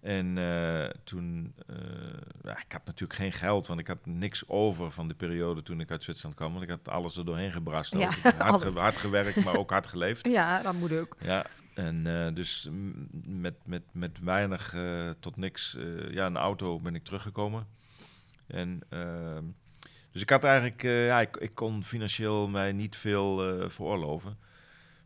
[0.01, 5.07] En eh, toen, eh, ik had natuurlijk geen geld, want ik had niks over van
[5.07, 6.51] de periode toen ik uit Zwitserland kwam.
[6.51, 7.93] Want ik had alles er doorheen gebrast.
[7.97, 10.27] Ja, hard, alle- ge- hard gewerkt, maar ook hard geleefd.
[10.27, 11.15] ja, dat moet ook.
[11.19, 12.69] Ja, en eh, dus
[13.25, 14.75] met, met, met weinig
[15.19, 15.77] tot niks,
[16.11, 17.67] ja, een auto ben ik teruggekomen.
[18.47, 19.43] En ehm,
[20.11, 23.37] dus ik had eigenlijk, ja, ik, ik kon financieel mij niet veel
[23.69, 24.37] veroorloven.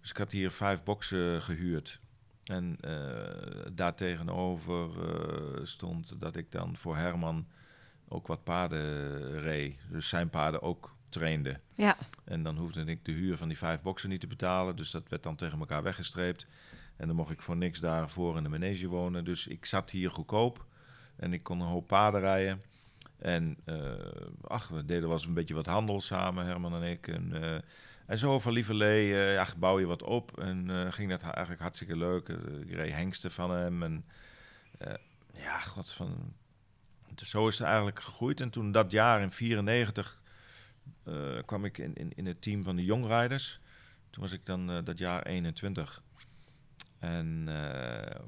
[0.02, 2.00] Dus ik had hier vijf boxen gehuurd.
[2.46, 7.48] En eh daartegenover eh, stond dat ik dan voor Herman
[8.08, 9.78] ook wat paarden reed.
[9.90, 11.60] Dus zijn paarden ook trainde.
[11.74, 14.76] Ja, En dan hoefde ik de huur van die vijf boksen niet te betalen.
[14.76, 16.48] Dus dat werd dan tegen elkaar weggestreept.
[16.96, 19.26] En dan mocht ik voor niks daarvoor in de manege wonen.
[19.26, 20.66] Dus ik zat hier goedkoop.
[21.16, 22.62] En ik kon een hoop paarden rijden.
[23.18, 23.78] En eh,
[24.42, 27.08] ach, we deden wel eens een beetje wat handel samen, Herman en ik.
[27.08, 27.64] En,
[28.06, 30.40] en zo van lieverlee eh ja, bouw je wat op.
[30.40, 32.30] En eh, ging dat eigenlijk hartstikke leuk.
[32.30, 33.84] Eh, ik reed hengsten van hem.
[33.84, 34.06] En
[35.34, 36.34] ja, god, van...
[37.16, 38.42] Dus zo is het eigenlijk gegroeid.
[38.42, 40.22] En toen dat jaar in 94
[41.04, 41.14] eh,
[41.46, 43.60] kwam ik in, in, in het team van de jongrijders.
[44.10, 46.02] Toen was ik dan dat jaar 21.
[47.00, 47.48] En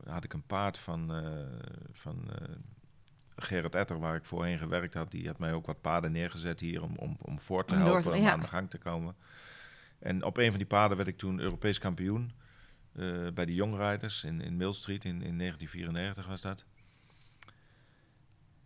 [0.05, 1.11] had ik een paard van,
[1.91, 2.29] van
[3.35, 5.11] Gerrit Etter, waar ik voorheen gewerkt had.
[5.11, 8.01] Die had mij ook wat paarden neergezet hier om, om, om voor te Om helpen,
[8.03, 9.15] te- om aan de gang te komen.
[9.99, 12.31] En op een van die paarden werd ik toen Europees kampioen.
[12.93, 16.65] eh, bij de jongrijders in, in Mill Street in, in 1994 was dat.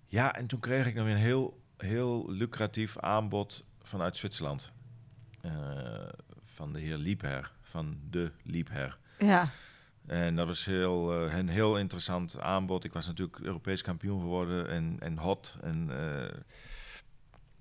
[0.06, 4.72] Ja, en toen kreeg ik nog een heel, heel lucratief aanbod vanuit Zwitserland.
[5.42, 5.52] Eh,
[6.44, 8.98] van de heer Liebherr, van de Liebherr.
[9.20, 9.50] Ja,
[10.08, 12.84] En dat was heel, eh, een heel interessant aanbod.
[12.84, 15.58] Ik was natuurlijk Europees kampioen geworden en, en hot.
[15.62, 15.90] En,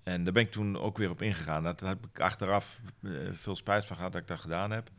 [0.03, 1.63] en daar ben ik toen ook weer op ingegaan.
[1.63, 4.91] Dat heb ik achteraf eh, veel spijt van gehad dat ik dat gedaan heb.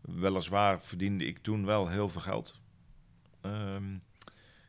[0.00, 2.60] Weliswaar verdiende ik toen wel heel veel geld.
[3.40, 3.94] Ehm,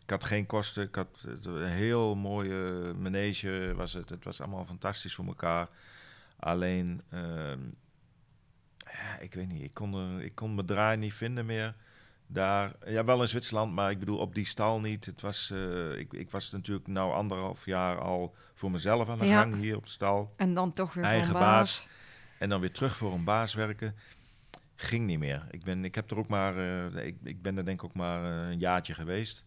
[0.04, 0.84] ik had geen kosten.
[0.84, 3.74] Ik had het- een heel mooie manege.
[3.76, 4.10] Was het.
[4.10, 5.70] het was allemaal fantastisch voor elkaar.
[6.40, 7.60] Alleen, ehm,
[8.78, 9.64] ja, ik weet niet.
[9.64, 11.76] Ik kon, er, ik kon mijn draai niet vinden meer
[12.34, 12.72] daar.
[12.86, 15.06] Ja, wel in Zwitserland, maar ik bedoel op die stal niet.
[15.06, 19.26] Het was, eh, ik, ik was natuurlijk nou anderhalf jaar al voor mezelf aan de
[19.26, 19.40] Ja.
[19.40, 20.34] gang hier op de stal.
[20.38, 21.88] en dan toch weer Eigen baas.
[22.40, 23.96] En dan weer terug voor een baas werken.
[24.76, 25.48] Ging niet meer.
[25.52, 27.94] Ik, ben, ik heb er ook maar, eh, ik, ik ben er denk ik ook
[27.96, 29.46] maar eh, een jaartje geweest.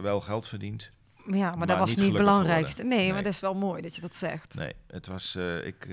[0.00, 0.90] Wel geld verdiend.
[1.26, 2.82] Ja, maar, Maar dat was niet het belangrijkste.
[2.82, 3.06] Nee, geworden.
[3.06, 3.22] maar Nee.
[3.24, 4.54] dat is wel mooi dat je dat zegt.
[4.54, 5.88] Nee, het was, ik,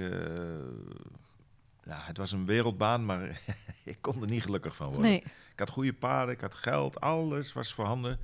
[1.85, 3.41] ja, het was een wereldbaan, maar
[3.83, 5.05] ik kon er niet gelukkig van worden.
[5.05, 5.19] Nee,
[5.51, 8.19] Ik had goede paarden, ik had geld, alles was voorhanden.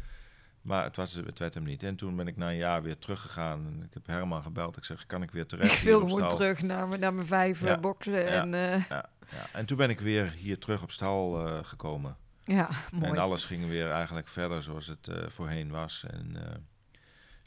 [0.61, 1.83] Maar het, was, het werd hem niet.
[1.83, 3.65] En toen ben ik na een jaar weer teruggegaan.
[3.65, 4.77] En ik heb Herman gebeld.
[4.77, 5.77] Ik zeg, kan ik weer terecht?
[5.77, 7.75] ik wil gewoon terug naar, mijn- naar mijn vijf Ja.
[7.75, 8.13] eh, boksen.
[8.13, 8.27] Ja.
[8.27, 9.45] En eh, Ja, ja.
[9.53, 12.17] En toen ben ik weer hier terug op stal eh, gekomen.
[12.43, 13.11] ja, mooi.
[13.11, 16.05] En alles ging weer eigenlijk verder zoals het voorheen was.
[16.09, 16.35] En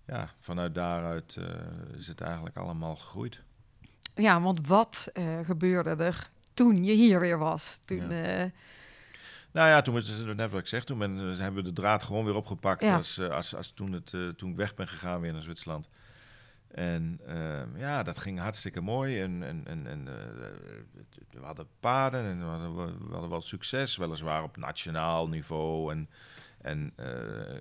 [0.06, 1.36] ja, vanuit daaruit
[1.96, 3.42] is het eigenlijk allemaal gegroeid.
[4.14, 7.80] Ja, want wat eh, gebeurde er toen je hier weer was?
[7.84, 8.24] Toen, Ja.
[8.44, 8.50] eh,
[9.52, 12.02] Nou ja, toen was het net wat ik zeg, toen ben, hebben we de draad
[12.02, 12.96] gewoon weer opgepakt Ja.
[12.96, 15.88] als, eh, als, als toen, het, toen ik weg ben gegaan weer naar Zwitserland.
[16.68, 19.20] En ehm, ja, dat ging hartstikke mooi.
[19.20, 20.04] En, en, en, en
[21.30, 22.74] we hadden paarden en we hadden,
[23.06, 25.92] we hadden wel succes, weliswaar op nationaal niveau.
[25.92, 26.08] En,
[26.60, 26.92] en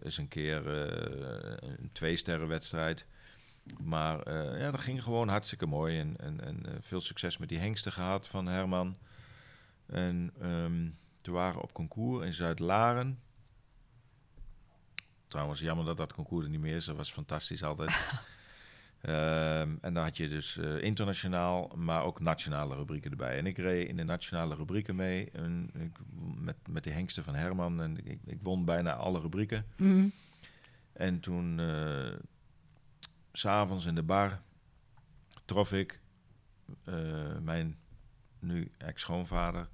[0.03, 3.05] eens een keer een twee-sterren-wedstrijd.
[3.83, 5.99] Maar eh, ja, dat ging gewoon hartstikke mooi.
[5.99, 8.97] En, en, en eh, veel succes met die hengsten gehad van Herman.
[9.85, 10.89] En ehm,
[11.21, 13.19] toen waren we op concours in Zuid-Laren.
[15.27, 16.85] Trouwens, jammer dat dat concours er niet meer is.
[16.85, 17.91] Dat was fantastisch altijd.
[19.03, 23.37] Ehm, en dan had je dus eh, internationaal, maar ook nationale rubrieken erbij.
[23.37, 25.29] En ik reed in de nationale rubrieken mee.
[25.31, 25.97] En ik,
[26.35, 27.81] met, met de hengsten van Herman.
[27.81, 29.65] En ik, ik won bijna alle rubrieken.
[29.77, 30.11] mm,
[30.93, 31.59] En toen,
[33.33, 34.41] s'avonds in de bar,
[35.45, 36.01] trof ik
[36.83, 37.77] eh, mijn
[38.39, 39.67] nu ex-schoonvader,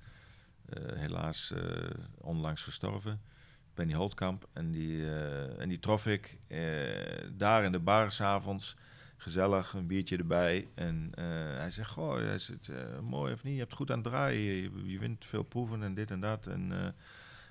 [0.66, 3.22] eh, helaas eh, onlangs gestorven,
[3.74, 4.48] Benny Holtkamp.
[4.54, 5.16] En die,
[5.58, 6.38] en die trof ik
[7.38, 8.76] daar in de bar s'avonds,
[9.18, 10.68] gezellig, een biertje erbij.
[10.76, 11.12] En
[11.58, 14.92] hij zegt, goh, hij eh, mooi of niet, je hebt goed aan het draaien, je,
[14.92, 16.48] je wint veel proeven en dit en dat.
[16.48, 16.96] En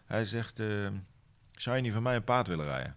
[0.04, 0.56] hij zegt,
[1.52, 2.96] zou je niet van mij een paard willen rijden?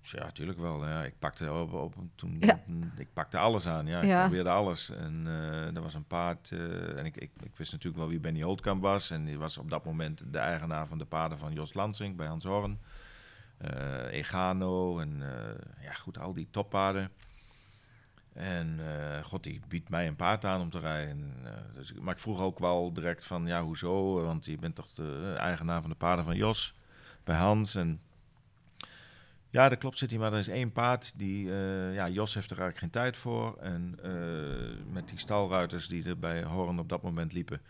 [0.00, 0.86] Zei, Ja, natuurlijk wel.
[0.86, 2.60] Ja, ik pakte op, op toen Ja.
[2.96, 3.86] ik pakte alles aan.
[3.86, 4.20] Ja, ik Ja.
[4.20, 4.90] probeerde alles.
[4.90, 6.50] En eh er was een paard.
[6.52, 9.10] eh, en ik, ik, ik wist natuurlijk wel wie Benny Holtkamp was.
[9.10, 12.26] En die was op dat moment de eigenaar van de paarden van Jos Lansing bij
[12.26, 12.78] Hans Horn.
[13.58, 15.22] Eh, Egano en
[15.80, 17.10] ja, goed, al die toppaarden.
[18.32, 18.80] En
[19.24, 21.10] god, die biedt mij een paard aan om te rijden.
[21.10, 21.34] En,
[21.74, 24.22] dus, maar ik vroeg ook wel direct van, ja, hoezo?
[24.24, 26.74] Want je bent toch de eigenaar van de paarden van Jos
[27.24, 27.74] bij Hans.
[27.74, 28.00] En
[29.50, 30.18] ja, dat klopt, zit hij.
[30.18, 33.56] Maar er is één paard die, eh, ja, Jos heeft er eigenlijk geen tijd voor.
[33.56, 37.60] En eh, met die stalruiters die er bij Horn op dat moment liepen,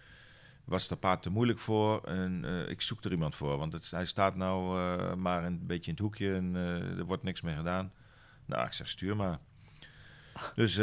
[0.64, 2.02] was dat paard te moeilijk voor.
[2.04, 4.78] En eh, ik zoek er iemand voor, want het, hij staat nou
[5.16, 6.54] maar een beetje in het hoekje en
[6.98, 7.92] er wordt niks mee gedaan.
[8.46, 9.38] Nou, ik zeg, stuur maar.
[10.54, 10.76] Dus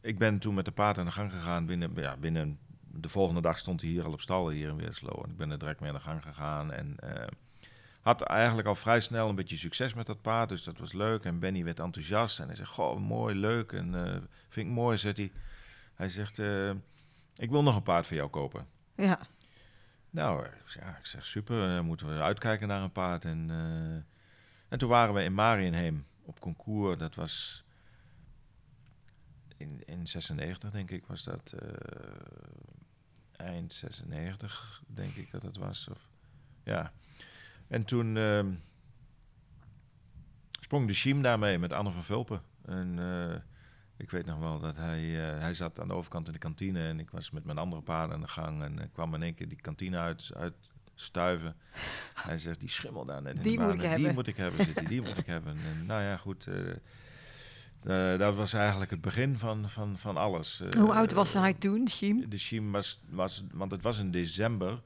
[0.00, 1.66] ik ben toen met de paard aan de gang gegaan.
[1.66, 5.22] Binnen, ja, binnen de volgende dag stond hij hier al op stal, hier in Weerslo.
[5.24, 6.72] En ik ben er direct mee aan de gang gegaan.
[6.72, 6.96] En
[8.02, 10.48] had eigenlijk al vrij snel een beetje succes met dat paard.
[10.48, 11.24] Dus dat was leuk.
[11.24, 12.40] En Benny werd enthousiast.
[12.40, 13.72] En hij zegt, goh, mooi, leuk.
[13.72, 15.32] En eh, vind ik mooi, zegt hij.
[15.94, 16.70] Hij zegt, eh,
[17.36, 18.66] ik wil nog een paard voor jou kopen.
[18.96, 19.18] ja.
[20.10, 23.24] Nou, ik zeg, ja, ik zeg super, dan moeten we uitkijken naar een paard.
[23.24, 23.94] En, eh,
[24.68, 27.64] en toen waren we in Marienheem op concours, dat was
[29.56, 31.68] in, in 96 denk ik, was dat eh,
[33.46, 35.88] eind 96 denk ik dat het was.
[35.88, 36.08] Of,
[36.64, 36.92] ja.
[37.72, 38.50] En toen ehm,
[40.60, 42.42] sprong de Chiem daarmee met Anne van Vulpen.
[42.64, 43.36] En eh,
[43.96, 46.88] ik weet nog wel dat hij, eh, hij zat aan de overkant in de kantine
[46.88, 49.34] en ik was met mijn andere paarden aan de gang en ik kwam in één
[49.34, 51.56] keer die kantine uit, uitstuiven.
[52.28, 54.36] Hij zegt, die schimmel daar net in Die de moet baan, die hebben." moet ik
[54.36, 55.52] hebben zitten, die moet ik hebben.
[55.56, 56.46] En nou ja, goed.
[56.46, 56.70] eh,
[58.12, 60.60] eh, dat was eigenlijk het begin van, van, van alles.
[60.60, 62.30] Eh, Hoe oud was hij toen, Siem?
[62.30, 64.82] de Chiem was, was, want het was in december.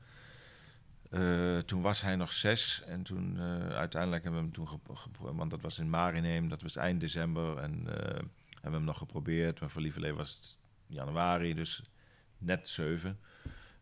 [1.11, 4.95] Eh, toen was hij nog zes en toen eh, uiteindelijk hebben we hem toen gepro-
[4.95, 8.05] gepro- want dat was in Marineem, dat was eind december en eh,
[8.51, 9.61] hebben we hem nog geprobeerd.
[9.61, 11.83] Maar voor lieverlee was het januari, dus
[12.38, 13.19] net zeven.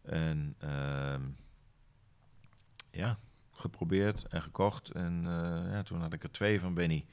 [0.03, 1.23] En ehm,
[2.91, 3.19] ja,
[3.53, 5.23] geprobeerd en gekocht en
[5.71, 7.07] ja, toen had ik er twee van Benny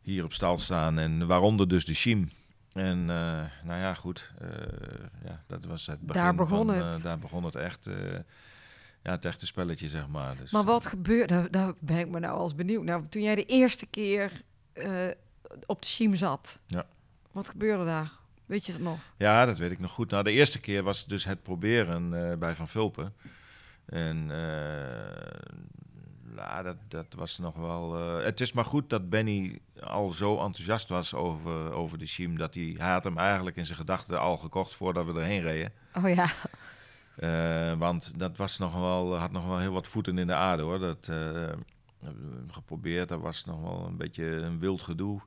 [0.00, 2.30] hier op stal staan en waaronder dus de Chiem.
[2.72, 4.32] En nou ja, goed.
[5.24, 6.22] ja, dat was het begin.
[6.22, 7.02] Daar begon van, het.
[7.02, 7.90] daar begon het echt.
[9.02, 10.36] Eh, ja, het echte spelletje, zeg maar.
[10.36, 12.84] Dus, Maar wat gebeurde, daar, daar ben ik me nou als benieuwd.
[12.84, 15.06] Nou, toen jij de eerste keer eh,
[15.66, 16.86] op de Siem zat, Ja.
[17.32, 18.10] wat gebeurde daar?
[18.46, 18.98] Weet je dat nog?
[19.16, 20.10] Ja, dat weet ik nog goed.
[20.10, 23.14] Nou, de eerste keer was dus het proberen eh, bij Van Vulpen.
[23.86, 25.40] En eh,
[26.34, 27.96] nou, dat, dat was nog wel...
[28.18, 32.36] eh, het is maar goed dat Benny al zo enthousiast was over, over de Chiem...
[32.38, 35.72] dat hij, hij had hem eigenlijk in zijn gedachten al gekocht voordat we erheen reden.
[35.94, 36.30] Oh ja,
[37.20, 40.62] Eh, want dat was nog wel, had nog wel heel wat voeten in de aarde
[40.62, 40.78] hoor.
[40.78, 41.56] Dat we
[42.48, 43.08] geprobeerd.
[43.08, 45.20] Dat was nog wel een beetje een wild gedoe.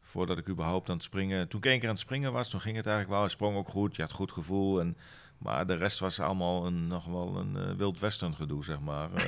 [0.00, 1.48] Voordat ik überhaupt aan het springen.
[1.48, 3.24] Toen ik één keer aan het springen was, toen ging het eigenlijk wel.
[3.24, 3.96] Hij sprong ook goed.
[3.96, 4.80] Je had goed gevoel.
[4.80, 4.96] En,
[5.38, 9.10] maar de rest was allemaal een, nog wel een eh, wild western gedoe, zeg maar.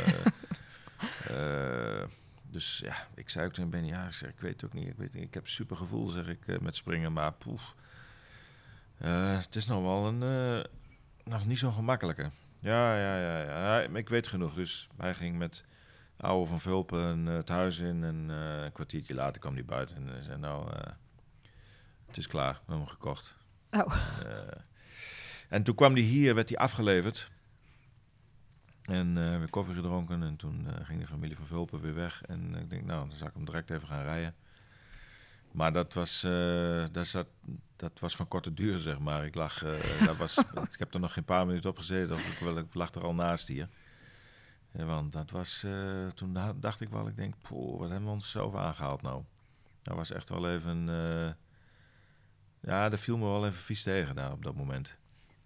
[2.53, 4.87] Dus ja, ik zei ook tegen Benny, ja, ik, zeg, ik weet het ook niet.
[4.89, 7.13] Ik, weet, ik heb super gevoel, zeg ik, met springen.
[7.13, 7.75] Maar poef.
[8.97, 10.23] Het is nog wel een,
[11.25, 12.31] nog niet zo gemakkelijke.
[12.59, 13.81] Ja, ja, ja, ja.
[13.81, 14.55] Ik weet genoeg.
[14.55, 15.65] Dus hij ging met
[16.17, 18.05] oude van Vulpen eh, het huis in.
[18.05, 19.97] En eh, een kwartiertje later kwam hij buiten.
[19.97, 20.93] En hij zei, nou, eh,
[22.07, 22.53] het is klaar.
[22.53, 23.37] We hebben hem gekocht.
[23.71, 23.95] Oh.
[24.25, 24.61] Eh,
[25.49, 27.31] en toen kwam hij hier, werd hij afgeleverd.
[28.83, 30.23] En eh, we koffie gedronken.
[30.23, 32.23] En toen eh, ging de familie van Vulpen weer weg.
[32.23, 34.35] En ik denk, nou, dan zal ik hem direct even gaan rijden.
[35.53, 37.27] Maar dat was, eh, dat, zat,
[37.77, 39.25] dat was van korte duur, zeg maar.
[39.25, 40.39] Ik lag, eh, dat was,
[40.73, 42.15] ik heb er nog geen paar minuten op gezeten.
[42.15, 43.69] Of ik, wel, ik lag er al naast hier.
[44.73, 48.07] Ja, want dat was, eh, toen da- dacht ik wel, ik denk, poeh, wat hebben
[48.09, 49.23] we ons zelf aangehaald nou?
[49.83, 51.33] Dat was echt wel even, eh,
[52.61, 54.99] ja, dat viel me wel even vies tegen daar op dat moment.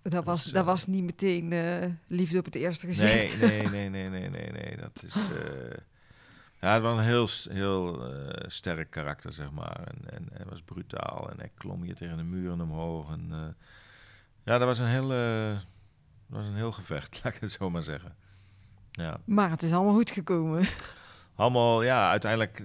[0.03, 3.41] Dat was, dat eh, was niet meteen eh, liefde op het eerste gezicht.
[3.41, 4.77] Nee, nee, nee, nee, nee, nee, nee.
[4.77, 5.17] Dat is.
[6.65, 9.81] ja, het was een heel, heel eh, sterk karakter, zeg maar.
[9.85, 13.11] En, en hij was brutaal en hij klom hier tegen de muren omhoog.
[13.11, 13.39] En, eh,
[14.45, 15.53] ja, dat was een heel, eh,
[16.27, 18.17] dat was een heel gevecht, laat ik het zo maar zeggen.
[18.91, 20.67] Ja, Maar het is allemaal goed gekomen.
[21.35, 22.63] allemaal, ja, uiteindelijk,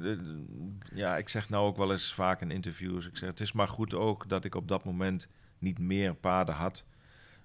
[0.93, 3.67] ja, ik zeg nou ook wel eens vaak in interviews, ik zeg, het is maar
[3.67, 6.83] goed ook dat ik op dat moment niet meer paarden had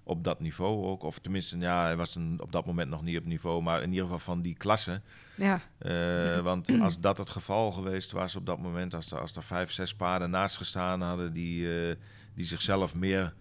[0.05, 1.03] op dat niveau ook.
[1.03, 3.89] Of tenminste, ja, hij was een, op dat moment nog niet op niveau, maar in
[3.89, 5.01] ieder geval van die klasse.
[5.37, 9.37] Ja, Eh, want als dat het geval geweest was op dat moment, als er, als
[9.37, 11.97] er vijf, zes paarden naast gestaan hadden die, eh,
[12.35, 13.35] die zichzelf meer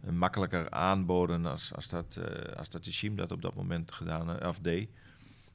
[0.00, 2.18] eh, makkelijker aanboden als, als, dat,
[2.56, 4.90] als dat Yashim dat op dat moment gedaan of deed,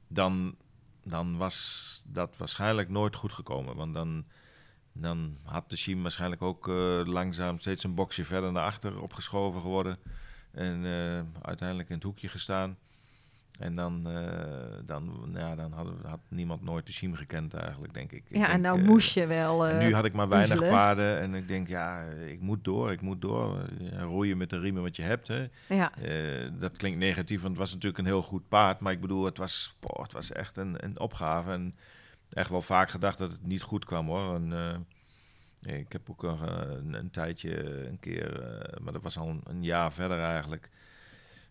[0.08, 0.56] dan,
[1.04, 3.76] dan was dat waarschijnlijk nooit goed gekomen.
[3.76, 4.24] Want dan,
[4.92, 6.66] dan had de Shim waarschijnlijk ook
[7.06, 9.98] langzaam steeds een boxje verder naar achter opgeschoven geworden.
[10.56, 12.76] En eh, uiteindelijk in het hoekje gestaan.
[13.58, 18.12] En dan, eh, dan, ja, dan hadden, had niemand nooit de Shim gekend eigenlijk, denk
[18.12, 18.24] ik.
[18.28, 19.74] Ik ja en nou eh, moest je wel...
[19.78, 20.72] nu had ik maar weinig puzzelen.
[20.72, 23.68] paarden en ik denk, ja, ik moet door, ik moet door.
[23.98, 25.46] Roeien met de riemen wat je hebt, hè.
[25.68, 25.92] ja.
[26.58, 28.80] Dat klinkt negatief, want het was natuurlijk een heel goed paard.
[28.80, 31.50] Maar ik bedoel, het was, boah, het was echt een, een opgave.
[31.50, 31.76] En
[32.30, 34.34] echt wel vaak gedacht dat het niet goed kwam, hoor.
[34.34, 34.52] En,
[35.66, 36.40] ik heb ook eh,
[36.90, 40.70] een, tijdje, een keer, eh, maar dat was al een, jaar verder eigenlijk.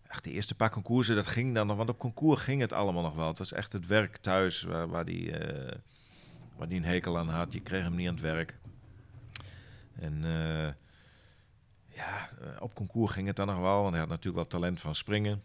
[0.08, 3.02] Echt, de eerste paar concoursen, dat ging dan nog, want op concours ging het allemaal
[3.02, 3.28] nog wel.
[3.28, 5.78] Het was echt het werk thuis waar, die, eh,
[6.56, 7.52] waar die een hekel aan had.
[7.52, 8.58] Je kreeg hem niet aan het werk.
[9.94, 10.22] En
[11.88, 14.94] ja, op concours ging het dan nog wel, want hij had natuurlijk wel talent van
[14.94, 15.42] springen.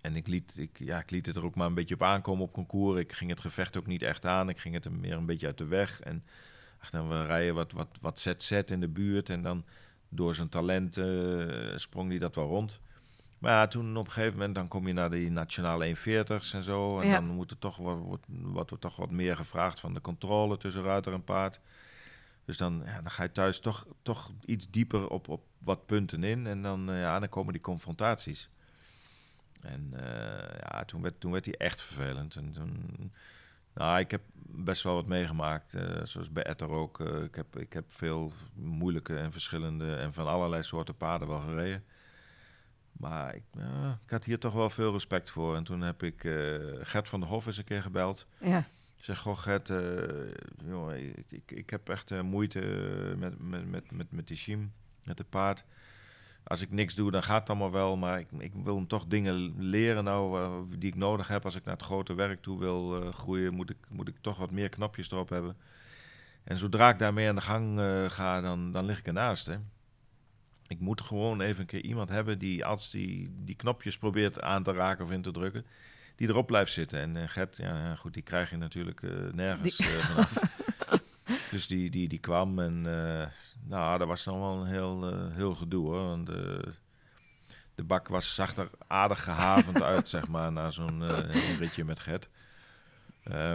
[0.00, 2.44] En ik liet, ik, ja, ik liet het er ook maar een beetje op aankomen
[2.44, 3.00] op concours.
[3.00, 4.48] Ik ging het gevecht ook niet echt aan.
[4.48, 6.00] Ik ging het er meer een beetje uit de weg.
[6.00, 6.24] En
[6.90, 9.28] dan we rijden wat, wat, wat ZZ in de buurt.
[9.28, 9.64] En dan
[10.08, 11.06] door zijn talent eh,
[11.76, 12.80] sprong hij dat wel rond.
[13.38, 16.62] Maar ja, toen op een gegeven moment dan kom je naar die nationale 140's en
[16.62, 17.00] zo.
[17.00, 17.14] En Ja.
[17.14, 20.56] dan moet er toch wat, wordt, wordt er toch wat meer gevraagd van de controle
[20.56, 21.60] tussen ruiter en paard.
[22.44, 26.24] Dus dan, ja, dan ga je thuis toch, toch iets dieper op, op wat punten
[26.24, 26.46] in.
[26.46, 28.48] En dan, eh, ja, dan komen die confrontaties.
[29.60, 32.36] En eh, ja, toen werd, toen werd hij echt vervelend.
[32.36, 33.12] En toen,
[33.76, 37.00] nou, ik heb best wel wat meegemaakt, eh, zoals bij Etter ook.
[37.00, 41.40] Eh, ik, heb, ik heb veel moeilijke en verschillende en van allerlei soorten paden wel
[41.40, 41.84] gereden.
[42.98, 45.56] Maar ik, ja, ik had hier toch wel veel respect voor.
[45.56, 46.34] En toen heb ik eh,
[46.80, 48.26] Gert van der Hof eens een keer gebeld.
[48.40, 48.58] Ja.
[48.96, 49.78] Ik zeg, goh Gert, eh,
[50.64, 52.60] jongen, ik, ik, ik heb echt eh, moeite
[53.18, 54.72] met, met, met, met, met die Shim,
[55.04, 55.64] met het paard.
[56.46, 57.96] Als ik niks doe, dan gaat het allemaal wel.
[57.96, 61.44] Maar ik, ik wil hem toch dingen leren nou, eh, die ik nodig heb.
[61.44, 64.36] Als ik naar het grote werk toe wil eh, groeien, moet ik, moet ik toch
[64.36, 65.56] wat meer knopjes erop hebben.
[66.44, 69.46] En zodra ik daarmee aan de gang eh, ga, dan, dan lig ik ernaast.
[69.46, 69.56] Hè.
[70.66, 74.62] Ik moet gewoon even een keer iemand hebben die als die, die knopjes probeert aan
[74.62, 75.66] te raken of in te drukken,
[76.16, 77.16] die erop blijft zitten.
[77.16, 79.00] En Gert, ja, goed, die krijg je natuurlijk
[79.32, 80.32] nergens Die- vanaf.
[81.50, 83.26] dus die, die, die kwam en eh,
[83.64, 86.04] nou, dat was dan wel een heel, eh, heel gedoe hoor.
[86.04, 86.72] Want eh,
[87.74, 91.02] de bak was, zag er aardig gehavend uit, zeg maar, na zo'n
[91.58, 92.28] ritje met Gert.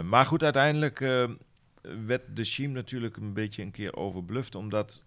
[0.04, 0.98] Maar goed, uiteindelijk
[2.06, 5.02] werd de Shiem natuurlijk een beetje een keer overbluft, omdat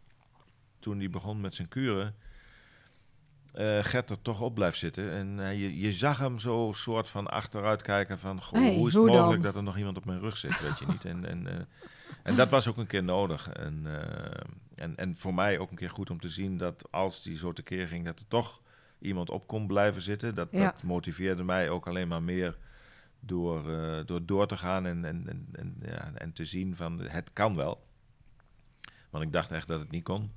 [0.80, 2.15] toen hij begon met zijn kuren,
[3.82, 5.12] Gert er toch op blijft zitten.
[5.12, 8.93] En je, je zag hem zo soort van achteruit kijken van, goh, Hey, hoe is
[8.93, 9.52] het hoe mogelijk dan?
[9.52, 11.06] dat er nog iemand op mijn rug zit, weet je niet.
[11.06, 11.67] En, en,
[12.25, 13.49] en dat was ook een keer nodig.
[13.49, 14.41] En, eh,
[14.75, 17.53] en, en voor mij ook een keer goed om te zien dat als die zo
[17.53, 18.61] tekeer ging, dat er toch
[18.99, 20.35] iemand op kon blijven zitten.
[20.35, 20.63] Dat, Ja.
[20.63, 22.57] dat motiveerde mij ook alleen maar meer
[23.19, 26.99] door, eh, door door te gaan en, en, en, en, ja, en te zien van
[26.99, 27.88] het kan wel.
[29.09, 30.31] Want ik dacht echt dat het niet kon.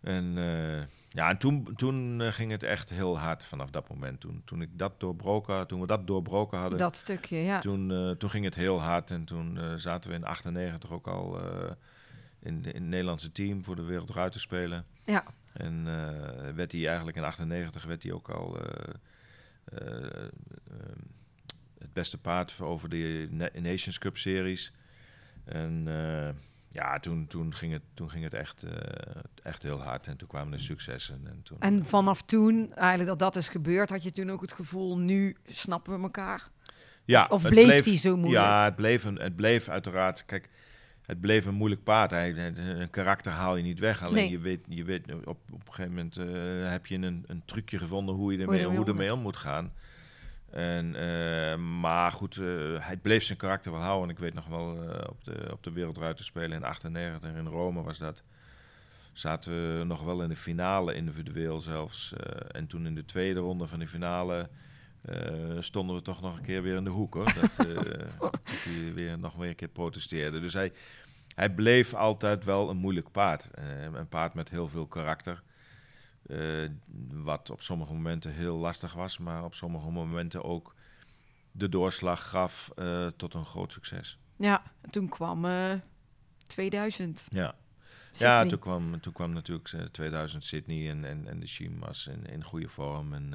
[0.00, 4.20] En, eh, ja, en toen, toen eh, ging het echt heel hard vanaf dat moment.
[4.20, 7.58] Toen, toen, ik dat doorbroken, had- toen we dat doorbroken hadden, Dat stukje, ja.
[7.58, 9.10] toen, eh, toen ging het heel hard.
[9.10, 11.38] En toen eh, zaten we in 98 ook al
[12.40, 14.84] in, in het Nederlandse team voor de Wereld te spelen.
[15.04, 15.84] Ja, En
[16.54, 18.94] werd hij eigenlijk in 98 werd hij ook al eh,
[19.64, 20.22] eh, eh,
[21.78, 24.72] het beste paard voor over de Na- Nations Cup series.
[25.44, 25.86] En
[26.68, 28.70] ja, toen, toen, ging het, toen ging het echt, eh,
[29.42, 30.06] echt heel hard.
[30.06, 31.20] En toen kwamen de successen.
[31.26, 34.52] En, toen, en vanaf toen, eigenlijk dat dat is gebeurd, had je toen ook het
[34.52, 36.48] gevoel, nu snappen we elkaar.
[37.04, 38.44] ja, Of bleef die zo moeilijk?
[38.44, 40.24] Ja, het bleef, een, het bleef uiteraard.
[40.24, 40.48] Kijk,
[41.06, 42.12] het bleef een moeilijk paard.
[42.12, 44.02] Een karakter haal je niet weg.
[44.02, 44.30] Alleen Nee.
[44.30, 47.78] je weet, je weet op, op een gegeven moment eh, heb je een, een trucje
[47.78, 49.72] gevonden hoe je Hoe je ermee, hoe om ermee om moet gaan.
[50.50, 52.46] En, eh, maar goed, eh,
[52.78, 54.08] hij bleef zijn karakter wel houden.
[54.08, 57.82] En ik weet nog wel eh, op de, op de spelen in 98 in Rome
[57.82, 58.22] was dat.
[59.12, 62.12] Zaten we nog wel in de finale individueel zelfs.
[62.50, 64.48] en toen in de tweede ronde van de finale
[65.58, 67.32] stonden we toch nog een keer weer in de hoek hoor.
[67.34, 67.56] Dat,
[68.18, 70.40] dat hij weer nog weer een keer protesteerde.
[70.40, 70.72] Dus hij,
[71.34, 73.50] hij bleef altijd wel een moeilijk paard.
[73.92, 75.42] Een paard met heel veel karakter.
[76.28, 76.68] Eh,
[77.10, 80.74] wat op sommige momenten heel lastig was, maar op sommige momenten ook
[81.52, 84.18] de doorslag gaf eh, tot een groot succes.
[84.36, 85.74] Ja, en toen kwam eh
[86.46, 87.26] 2000.
[87.28, 87.54] Ja,
[88.12, 88.28] Sydney.
[88.28, 92.06] ja toen, kwam, toen kwam natuurlijk eh, 2000 Sydney en, en, en de Shim was
[92.06, 93.12] in, in goede vorm.
[93.12, 93.34] En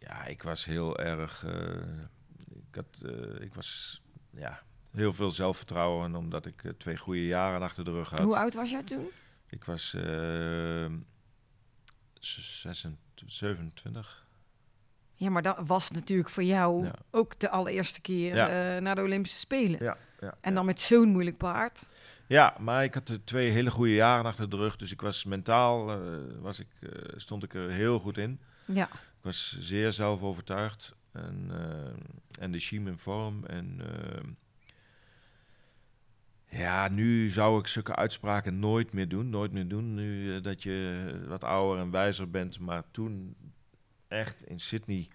[0.00, 1.44] ja, ik was heel erg.
[2.70, 3.02] ik, had,
[3.40, 8.18] ik was ja, heel veel zelfvertrouwen, omdat ik twee goede jaren achter de rug had.
[8.18, 9.08] Hoe oud was jij toen?
[9.48, 11.17] Ik was 26,
[12.20, 14.26] 27.
[15.14, 16.94] Ja, maar dat was natuurlijk voor jou Ja.
[17.10, 18.74] ook de allereerste keer Ja.
[18.76, 19.84] eh, naar de Olympische Spelen.
[19.84, 21.86] Ja, ja, En dan met zo'n moeilijk paard.
[22.26, 24.76] Ja, maar ik had er twee hele goede jaren achter de rug.
[24.76, 25.98] Dus ik was mentaal, eh,
[26.40, 28.40] was ik, eh, stond ik er heel goed in.
[28.64, 30.94] Ja, Ik was zeer zelfovertuigd.
[31.12, 31.50] En,
[32.40, 33.44] en de Shim in vorm.
[33.44, 33.80] En
[36.48, 39.30] ja, nu zou ik zulke uitspraken nooit meer doen.
[39.30, 42.60] Nooit meer doen, nu eh, dat je wat ouder en wijzer bent.
[42.60, 43.36] Maar toen,
[44.08, 45.08] echt in Sydney,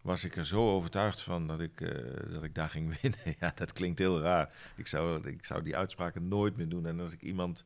[0.00, 3.36] was ik er zo overtuigd van dat ik, eh, dat ik daar ging winnen.
[3.40, 4.50] ja, dat klinkt heel raar.
[4.76, 6.86] Ik zou, ik zou die uitspraken nooit meer doen.
[6.86, 7.64] En als ik iemand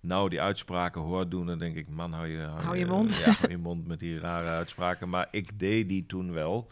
[0.00, 3.16] nou die uitspraken hoor doen, dan denk ik, man, hou je, Hou je mond.
[3.24, 5.08] Ja, hou je mond met die rare uitspraken.
[5.08, 6.70] Maar ik deed die toen wel.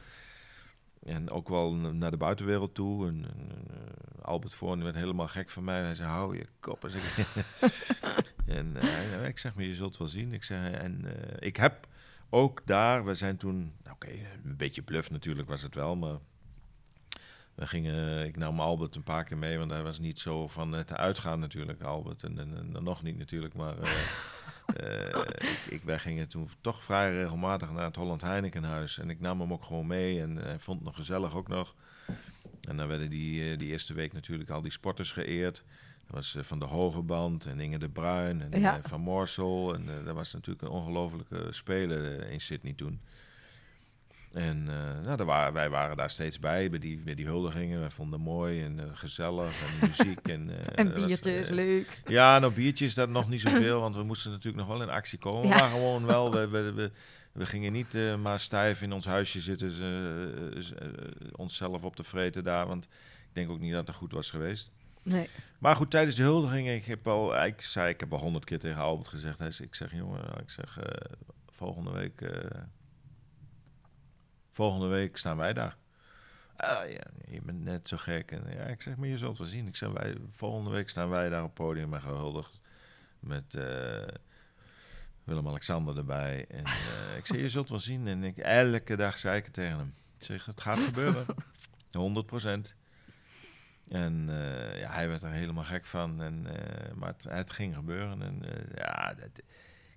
[1.07, 3.07] En ook wel naar de buitenwereld toe.
[3.07, 5.81] En, en, eh, Albert Voorn werd helemaal gek van mij.
[5.81, 6.85] Hij zei, hou je kop.
[6.85, 7.27] En, ik,
[8.59, 10.33] en eh, ik zeg maar, je zult wel zien.
[10.33, 11.88] Ik, zeg, en eh, ik heb
[12.31, 14.11] ook daar, we zijn toen, nou, oké,
[14.44, 16.19] een beetje bluff natuurlijk was het wel, maar
[17.57, 20.73] we gingen, ik nam Albert een paar keer mee, want hij was niet zo van
[20.73, 22.25] het uitgaan natuurlijk, Albert.
[22.25, 23.90] En, en, en nog niet natuurlijk, maar eh,
[25.13, 28.98] eh, ik, ik, wij gingen toen toch vrij regelmatig naar het Holland Heinekenhuis.
[28.98, 31.75] En ik nam hem ook gewoon mee en hij vond het nog gezellig ook nog.
[32.69, 35.65] En dan werden die, eh, die eerste week natuurlijk al die sporters geëerd.
[36.07, 38.77] Dat was eh, Van de Hogeband en Inge de Bruin en Ja.
[38.77, 39.75] eh, Van Moorsel.
[39.75, 43.00] En eh, dat was natuurlijk een ongelofelijke speler eh, in Sydney toen.
[44.37, 47.83] En eh, nou, waren, wij waren daar steeds bij, bij die, bij die huldigingen.
[47.83, 50.29] We vonden het mooi en eh, gezellig en muziek.
[50.29, 52.01] En, eh, En was, biertjes, leuk.
[52.07, 55.19] ja, nou biertjes dat nog niet zoveel, want we moesten natuurlijk nog wel in actie
[55.19, 55.49] komen.
[55.49, 55.57] Ja.
[55.57, 56.91] Maar gewoon wel, we, we, we,
[57.33, 59.73] we gingen niet maar stijf in ons huisje zitten,
[61.33, 62.85] onszelf op te vreten daar, want
[63.29, 64.71] ik denk ook niet dat het goed was geweest.
[65.03, 65.29] Nee.
[65.59, 68.59] Maar goed, tijdens de huldiging, ik heb al, ik zei, ik heb wel honderd keer
[68.59, 70.79] tegen Albert gezegd, hij zei, ik zeg jongen, ik zeg
[71.49, 72.21] volgende week,
[74.57, 75.77] volgende week staan wij daar.
[76.57, 78.31] Ah, ja, je bent net zo gek.
[78.31, 79.67] En ja, ik zeg, maar je zult wel zien.
[79.67, 82.61] Ik zeg, wij, volgende week staan wij daar op het podium en gehuldigd
[83.21, 84.09] met eh,
[85.25, 86.46] Willem-Alexander erbij.
[86.48, 88.09] En eh, ik zeg, je zult wel zien.
[88.09, 89.94] En ik, elke dag zei ik het tegen hem.
[90.19, 91.27] Ik zeg, het gaat gebeuren.
[91.92, 92.77] 100 procent.
[93.88, 96.23] En eh, ja, hij werd er helemaal gek van.
[96.23, 96.42] En,
[96.94, 98.23] maar het, het ging gebeuren.
[98.23, 98.42] En
[98.75, 99.42] ja, dat,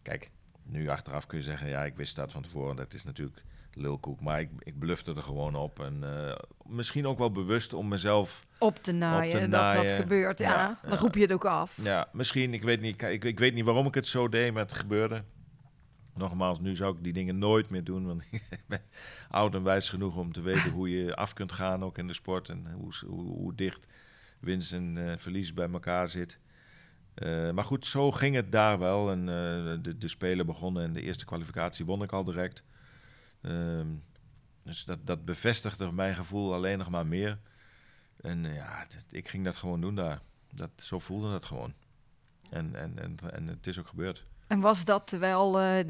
[0.02, 0.32] kijk,
[0.64, 2.76] nu achteraf kun je zeggen, ja, ik wist dat van tevoren.
[2.76, 3.44] Dat is natuurlijk
[3.74, 4.22] lulkoek.
[4.22, 5.80] Maar ik, ik blufte er gewoon op.
[5.80, 8.46] En eh, misschien ook wel bewust om mezelf...
[8.60, 10.40] Op te naaien, Op te dat dat gebeurt.
[10.40, 11.78] Ja, Ja, dan roep je het ook af.
[11.84, 12.54] Ja, misschien.
[12.54, 15.24] Ik weet, niet, ik, ik weet niet waarom ik het zo deed, maar het gebeurde.
[16.14, 18.06] Nogmaals, nu zou ik die dingen nooit meer doen.
[18.06, 18.82] Want ik ben
[19.30, 22.14] oud en wijs genoeg om te weten hoe je af kunt gaan, ook in de
[22.14, 22.50] sport.
[22.50, 23.88] En hoe, hoe, hoe dicht
[24.40, 26.40] winst en eh, verlies bij elkaar zit.
[27.14, 29.12] Eh, maar goed, zo ging het daar wel.
[29.12, 29.26] En
[29.82, 32.64] de, de spelen begonnen en de eerste kwalificatie won ik al direct.
[33.42, 33.88] Ehm,
[34.64, 37.40] dus dat, dat bevestigde mijn gevoel alleen nog maar meer.
[38.22, 40.22] En eh, ja, ik ging dat gewoon doen daar.
[40.54, 41.74] Dat, zo voelde het gewoon.
[42.50, 44.26] En, en, en, en het is ook gebeurd.
[44.48, 45.86] En was dat wel eh,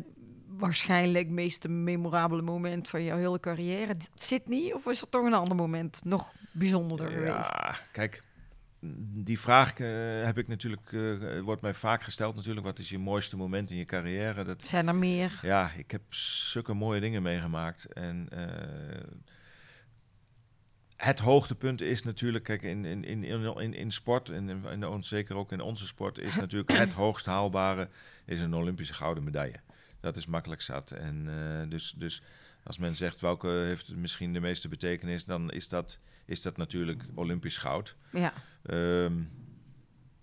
[0.47, 3.97] waarschijnlijk het meest memorabele moment van jouw hele carrière?
[4.15, 4.73] Sydney?
[4.73, 7.49] Of is er toch een ander moment nog bijzonderder geweest?
[7.49, 8.23] Ja, kijk,
[9.23, 9.87] die vraag eh,
[10.23, 12.65] heb ik natuurlijk, eh, wordt mij vaak gesteld natuurlijk.
[12.65, 14.43] Wat is je mooiste moment in je carrière?
[14.43, 15.39] Dat, Zijn er meer?
[15.41, 17.85] ja, ik heb zulke mooie dingen meegemaakt.
[17.85, 19.07] En eh,
[20.95, 25.35] het hoogtepunt is natuurlijk, kijk, in, in, in, in, in sport, en in, in zeker
[25.35, 27.89] ook in onze sport, is natuurlijk het hoogst haalbare
[28.25, 29.59] is een Olympische gouden medaille.
[29.99, 30.91] Dat is makkelijk zat.
[30.91, 31.29] En
[31.69, 32.21] dus, dus
[32.63, 35.99] als men zegt welke heeft misschien de meeste betekenis, dan is dat,
[36.29, 37.95] is dat natuurlijk Olympisch goud.
[38.11, 38.33] Ja.
[38.63, 39.21] Ehm,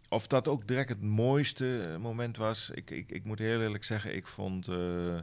[0.08, 4.14] of dat ook direct het mooiste moment was, ik, ik, ik moet heel eerlijk zeggen,
[4.16, 5.18] ik vond eh,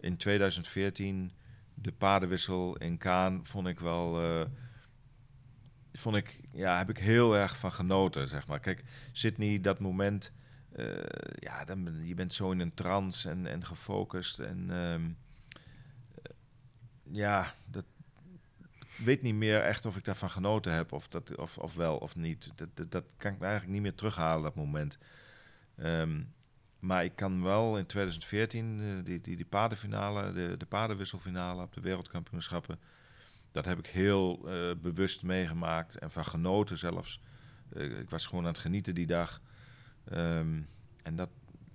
[0.00, 1.32] in 2014
[1.74, 4.46] de paardenwissel in Kaan vond ik wel, eh,
[5.92, 8.60] vond ik, ja, heb ik heel erg van genoten, zeg maar.
[8.60, 10.32] Kijk, Sydney, dat moment,
[10.72, 10.86] eh,
[11.34, 15.04] ja, dan, ben- je bent zo in een trance en, en gefocust en ehm,
[16.22, 16.32] eh,
[17.02, 17.84] ja, dat,
[19.04, 22.16] weet niet meer echt of ik daarvan genoten heb, of, dat, of, of wel of
[22.16, 22.50] niet.
[22.54, 24.98] Dat, dat, dat kan ik eigenlijk niet meer terughalen, dat moment.
[25.76, 26.20] Ehm,
[26.78, 31.72] maar ik kan wel in 2014, eh, die, die, die paardenfinale, de, de paardenwisselfinale op
[31.74, 32.78] de wereldkampioenschappen,
[33.52, 37.20] dat heb ik heel eh, bewust meegemaakt en van genoten zelfs.
[37.72, 39.40] Eh, ik was gewoon aan het genieten die dag.
[40.04, 40.60] Ehm,
[41.02, 41.28] en dat,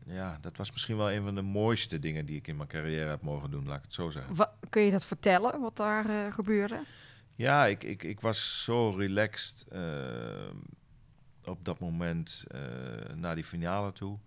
[0.06, 3.10] ja, dat was misschien wel een van de mooiste dingen die ik in mijn carrière
[3.10, 4.36] heb mogen doen, laat ik het zo zeggen.
[4.36, 6.80] Wa- kun je dat vertellen, wat daar gebeurde?
[7.36, 10.50] Ja, ik, ik, ik was zo relaxed eh,
[11.44, 14.20] op dat moment eh, naar die finale toe.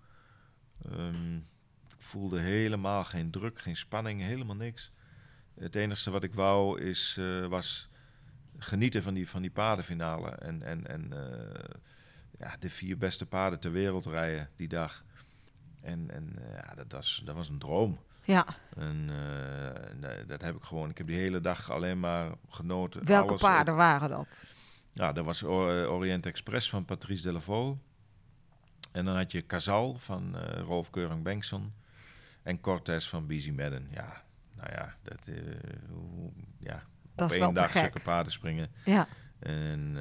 [0.85, 4.93] Ehm, ik voelde helemaal geen druk, geen spanning, helemaal niks.
[5.55, 7.89] Het enige wat ik wou is, eh, was
[8.59, 10.31] genieten van die, van die paardenfinale.
[10.31, 11.13] En, en, en
[12.39, 15.05] ja, de vier beste paarden ter wereld rijden die dag.
[15.81, 17.99] En, en ja, dat was, dat was een droom.
[18.29, 18.47] Ja.
[18.77, 19.09] En
[20.03, 20.91] eh, dat heb ik gewoon.
[20.91, 23.05] Ik heb die hele dag alleen maar genoten.
[23.07, 24.45] Welke Alles paarden waren dat?
[24.93, 25.49] Ja, dat was eh,
[25.93, 27.77] Orient Express van Patrice Delaveau.
[28.93, 31.73] En dan had je Casal van eh, Rolf Keuring Bengtson.
[32.43, 33.89] En Cortez van Busy Madden.
[33.91, 34.23] Ja,
[34.55, 35.31] nou ja, dat,
[35.89, 36.83] hoe- ja
[37.15, 38.71] Dat op één dag zulke paarden springen.
[38.85, 39.07] Ja.
[39.39, 39.97] En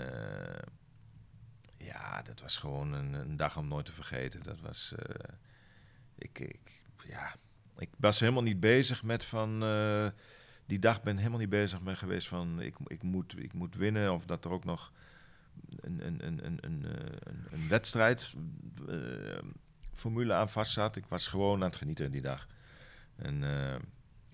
[1.77, 4.43] ja, dat was gewoon een, een dag om nooit te vergeten.
[4.43, 4.93] Dat was,
[6.15, 7.35] ik, ik, ja,
[7.77, 10.07] ik was helemaal niet bezig met van, eh,
[10.65, 14.13] die dag ben helemaal niet bezig met geweest van, ik, ik, moet, ik moet winnen
[14.13, 14.91] of dat er ook nog
[15.79, 18.33] een, een, een, een, een, eh, een, een wedstrijd
[18.87, 18.95] eh,
[19.93, 20.95] formule aan vast zat.
[20.95, 22.47] Ik was gewoon aan het genieten die dag.
[23.15, 23.39] En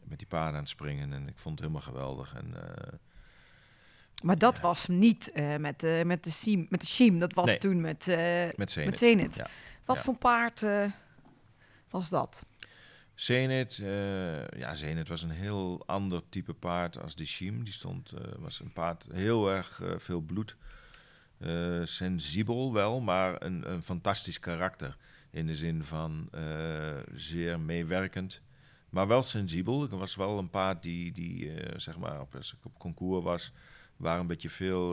[0.03, 2.33] met die paarden aan het springen en ik vond het helemaal geweldig.
[2.35, 2.53] En,
[4.23, 4.61] Maar dat Ja.
[4.61, 7.19] was niet met, eh, met de Siem, met de Siem.
[7.19, 7.57] Dat was Nee.
[7.57, 8.89] toen met, eh, met Zenit.
[8.89, 9.35] met Zenit.
[9.35, 9.47] Ja.
[9.85, 10.03] Wat Ja.
[10.03, 10.65] voor paard
[11.89, 12.45] was dat?
[13.15, 17.63] Zenit, eh, ja, Zenit was een heel ander type paard als de Shim.
[17.63, 20.55] Die stond, eh, was een paard heel erg eh, veel bloed.
[21.83, 24.97] sensibel wel, maar een, een fantastisch karakter.
[25.29, 26.29] In de zin van
[27.15, 28.41] zeer meewerkend,
[28.89, 29.83] maar wel sensibel.
[29.83, 33.51] Er was wel een paard die, die zeg maar, op, als ik op concours was,
[33.97, 34.89] waar een beetje veel,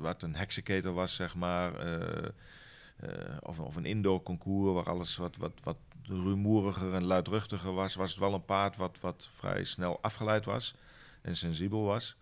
[0.00, 1.72] wat een heksenketel was, zeg maar.
[3.40, 8.10] of, of een indoor concours waar alles wat, wat, wat rumoeriger en luidruchtiger was, was
[8.10, 10.74] het wel een paard wat, wat vrij snel afgeleid was
[11.22, 12.16] en sensibel was.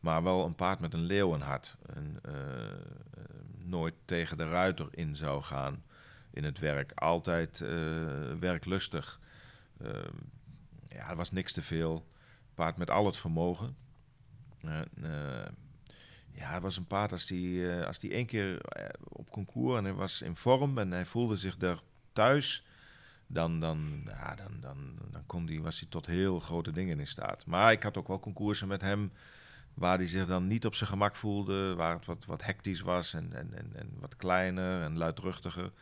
[0.00, 1.76] Maar wel een paard met een leeuwenhart.
[1.94, 2.76] En eh, eh,
[3.64, 5.82] nooit tegen de ruiter in zou gaan
[6.30, 6.92] in het werk.
[6.94, 7.68] Altijd eh,
[8.38, 9.20] werklustig.
[9.78, 9.90] Eh,
[10.88, 12.06] ja, er was niks te veel.
[12.54, 13.76] Paard met al het vermogen.
[14.60, 14.88] En,
[16.32, 18.60] ja, was een paard als die, als die één keer
[19.08, 21.80] op concours en hij was in vorm en hij voelde zich daar
[22.12, 22.64] thuis,
[23.32, 24.76] dan, dan, ja, dan, dan,
[25.10, 27.46] dan kon die, was hij tot heel grote dingen in staat.
[27.46, 29.12] Maar ik had ook wel concoursen met hem
[29.74, 33.14] waar hij zich dan niet op zijn gemak voelde, waar het wat, wat hectisch was
[33.14, 35.72] en, en, en, en wat kleiner en luidruchtiger.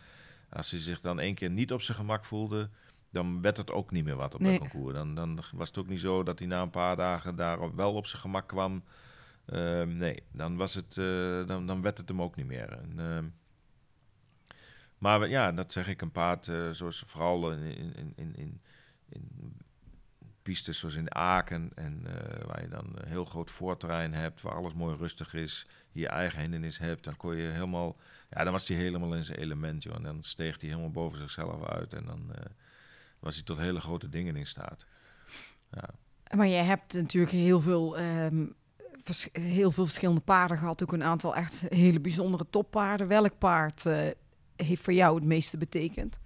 [0.48, 2.68] Als hij zich dan één keer niet op zijn gemak voelde,
[3.10, 4.58] dan werd het ook niet meer wat op Nee.
[4.58, 4.94] dat concours.
[4.94, 7.94] Dan, dan was het ook niet zo dat hij na een paar dagen daar wel
[7.94, 8.82] op zijn gemak kwam.
[9.46, 12.72] Ehm, nee, dan, was het, eh, dan, dan werd het hem ook niet meer.
[12.72, 13.24] En, ehm,
[14.98, 18.60] maar we- ja, dat zeg ik, een paard eh, zoals vooral in, in, in, in,
[19.08, 19.56] in,
[20.42, 24.54] pistes zoals in Aken en eh, waar je dan een heel groot voorterrein hebt, waar
[24.54, 27.96] alles mooi rustig is, je eigen hindernis hebt, dan kon je helemaal,
[28.30, 29.94] ja, dan was hij helemaal in zijn element, joh.
[29.94, 32.44] En dan steeg hij helemaal boven zichzelf uit en dan eh,
[33.18, 34.86] was hij tot hele grote dingen in staat.
[35.70, 35.88] Ja.
[36.36, 38.46] Maar je hebt natuurlijk heel veel, ehm,
[39.32, 40.82] heel veel verschillende paarden gehad.
[40.82, 43.08] Ook een aantal echt hele bijzondere toppaarden.
[43.08, 43.84] Welk paard
[44.66, 46.20] heeft voor jou het meeste betekend?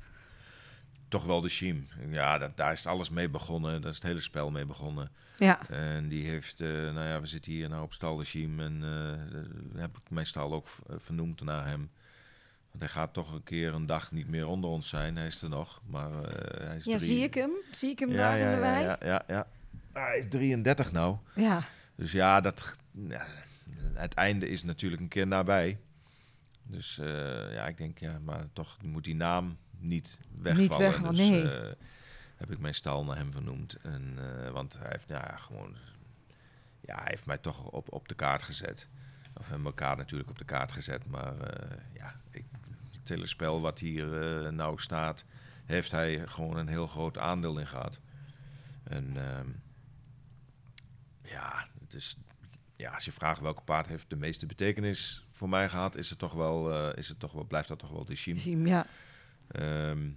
[1.09, 1.87] Toch wel de Shim.
[2.11, 3.81] Ja, dat, daar is alles mee begonnen.
[3.81, 5.11] Daar is het hele spel mee begonnen.
[5.37, 8.61] Ja, En die heeft, eh, nou ja, we zitten hier nou op stal de Shim.
[8.61, 11.91] En eh, heb ik mijn stal ook eh, vernoemd naar hem.
[12.71, 15.17] Want hij gaat toch een keer een dag niet meer onder ons zijn.
[15.17, 17.51] Hij is er nog, maar hij is ja drie- zie ik hem?
[17.73, 18.83] Zie ik hem Ja, daar ja, in de wei?
[18.85, 19.47] ja, ja, ja.
[19.93, 21.17] Ah, Hij is 33 nou.
[21.35, 21.61] ja.
[21.97, 23.27] Dus ja, dat, ja,
[23.95, 25.79] het einde is natuurlijk een keer nabij.
[26.63, 30.79] Dus eh, ja, ik denk, ja, maar toch moet die naam niet wegvallen.
[30.79, 31.51] wegvallen, dus nee.
[31.51, 31.73] eh,
[32.37, 33.75] heb ik mijn stal naar hem vernoemd.
[33.75, 35.77] En, eh, want hij heeft, nou ja, gewoon,
[36.81, 38.89] ja, hij heeft mij toch op, op de kaart gezet.
[39.35, 41.07] Of hebben elkaar natuurlijk op de kaart gezet.
[41.07, 41.35] Maar
[41.93, 42.45] ja, ik,
[42.91, 44.07] het hele spel wat hier
[44.53, 45.25] nou staat,
[45.65, 48.01] heeft hij gewoon een heel groot aandeel in gehad.
[48.83, 49.49] En ehm,
[51.23, 52.17] ja, het is,
[52.77, 56.19] ja, als je vraagt welke paard heeft de meeste betekenis voor mij gehad, is het
[56.19, 58.67] toch wel, eh, is het toch wel blijft dat toch wel de Shim.
[58.67, 58.87] Ja.
[59.49, 60.11] Ehm,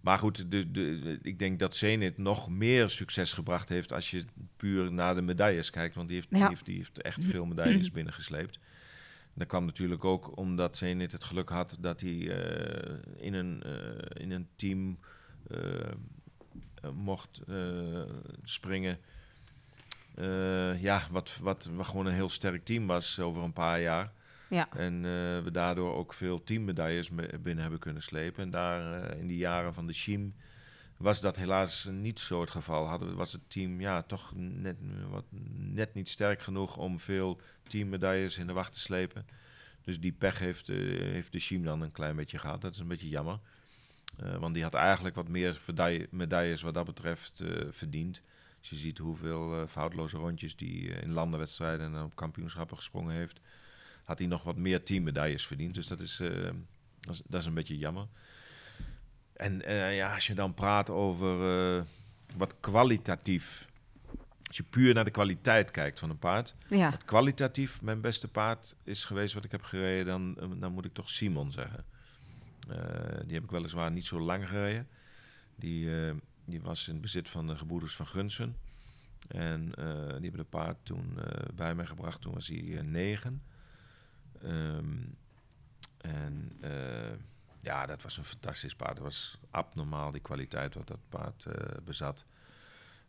[0.00, 4.24] maar goed, de, de, ik denk dat Zenit nog meer succes gebracht heeft als je
[4.56, 5.94] puur naar de medailles kijkt.
[5.94, 8.58] Want die heeft, die heeft, die heeft echt veel medailles binnengesleept.
[9.34, 14.22] Dat kwam natuurlijk ook omdat Zenit het geluk had dat hij eh, in, een, eh,
[14.22, 14.98] in een team
[16.92, 17.40] mocht
[18.42, 18.98] springen.
[20.78, 24.12] Ja, wat, wat, wat gewoon een heel sterk team was over een paar jaar.
[24.48, 24.68] Ja.
[24.72, 28.42] En eh, we daardoor ook veel teammedailles me- binnen hebben kunnen slepen.
[28.42, 30.34] En daar eh, in die jaren van de Shim
[30.96, 32.86] was dat helaas niet zo het geval.
[32.86, 34.76] Hadden, was het team ja, toch net,
[35.10, 35.24] wat,
[35.56, 39.26] net niet sterk genoeg om veel teammedailles in de wacht te slepen.
[39.82, 42.60] Dus die pech heeft, eh, heeft de Shim dan een klein beetje gehad.
[42.60, 43.38] Dat is een beetje jammer.
[44.38, 45.60] Want die had eigenlijk wat meer
[46.10, 48.22] medailles wat dat betreft verdiend.
[48.58, 53.40] Als je ziet hoeveel foutloze rondjes die in landenwedstrijden en op kampioenschappen gesprongen heeft
[54.04, 55.74] had hij nog wat meer teammedailles verdiend.
[55.74, 56.50] Dus dat is, eh,
[57.00, 58.06] dat is, dat is een beetje jammer.
[59.32, 61.82] En eh, ja, als je dan praat over eh,
[62.36, 63.72] wat kwalitatief.
[64.46, 66.54] Als je puur naar de kwaliteit kijkt van een paard.
[66.68, 66.90] ja.
[66.90, 70.94] Wat kwalitatief mijn beste paard is geweest wat ik heb gereden, dan, dan moet ik
[70.94, 71.84] toch Simon zeggen.
[73.24, 74.88] Die heb ik weliswaar niet zo lang gereden.
[75.56, 75.88] Die,
[76.44, 78.56] die was in bezit van de gebroeders van Gunsen.
[79.28, 81.18] En die hebben de paard toen
[81.54, 82.20] bij mij gebracht.
[82.20, 83.42] Toen was hij negen.
[84.44, 85.02] Ehm,
[85.98, 87.18] en eh,
[87.60, 88.96] ja, dat was een fantastisch paard.
[88.96, 92.24] Dat was abnormaal die kwaliteit wat dat paard eh, bezat.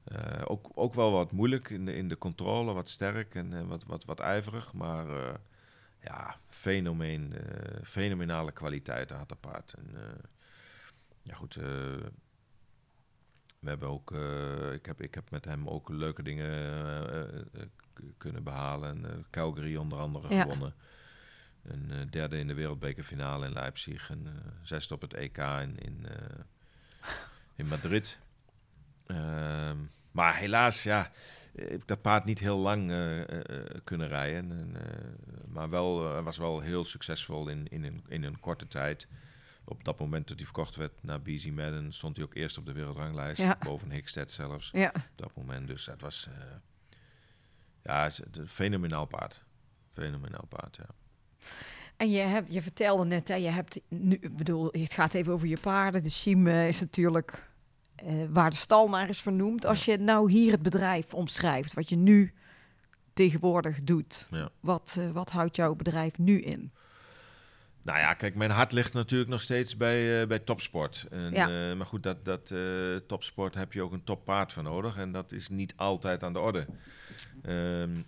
[0.04, 3.84] Eh, ook, ook wel wat moeilijk in de, in de controle, wat sterk en wat,
[3.84, 4.74] wat, wat ijverig.
[4.74, 5.38] Maar
[6.02, 7.34] ja, fenomeen,
[7.84, 9.74] fenomenale kwaliteiten had dat paard.
[9.74, 9.96] En,
[11.22, 12.12] ja goed, we
[13.72, 14.12] hebben ook,
[14.74, 17.50] ik, heb, ik heb met hem ook leuke dingen
[18.18, 19.06] kunnen behalen.
[19.06, 20.42] En, Calgary onder andere Ja.
[20.42, 20.74] gewonnen.
[21.68, 24.10] Een eh, derde in de wereldbekerfinale in Leipzig.
[24.10, 27.10] En eh, zesde op het EK in, in, eh,
[27.56, 28.20] in Madrid.
[29.06, 29.78] Ehm,
[30.12, 31.12] maar helaas, ja,
[31.56, 32.82] heb ik dat paard niet heel lang
[33.84, 34.52] kunnen rijden.
[34.52, 34.76] En,
[35.48, 39.08] maar wel, was wel heel succesvol in, in, een, in een korte tijd.
[39.64, 42.66] Op dat moment dat hij verkocht werd naar BZ Madden, stond hij ook eerst op
[42.66, 43.42] de wereldranglijst.
[43.42, 43.58] Ja.
[43.60, 44.70] Boven Hickstead zelfs.
[44.74, 44.92] Ja.
[44.96, 45.68] Op dat moment.
[45.68, 46.30] Dus dat was
[47.84, 49.44] ja, een fenomenaal paard.
[49.94, 50.88] Fenomenaal paard, ja.
[51.98, 55.34] En je, hebt, je vertelde net, hè, je hebt nu, ik bedoel, het gaat even
[55.34, 56.04] over je paarden.
[56.04, 57.50] De Chiem eh, is natuurlijk
[57.96, 59.66] eh, waar de stal naar is vernoemd.
[59.66, 62.34] Als je nou hier het bedrijf omschrijft, wat je nu
[63.14, 64.50] tegenwoordig doet, Ja.
[64.60, 66.72] wat, eh, wat houdt jouw bedrijf nu in?
[67.82, 71.08] Nou ja, kijk, mijn hart ligt natuurlijk nog steeds bij, bij topsport.
[71.12, 71.76] En, Ja.
[71.76, 72.54] maar goed, dat, dat
[73.08, 74.98] topsport heb je ook een toppaard voor nodig.
[74.98, 76.66] En dat is niet altijd aan de orde.
[77.44, 78.02] Ehm,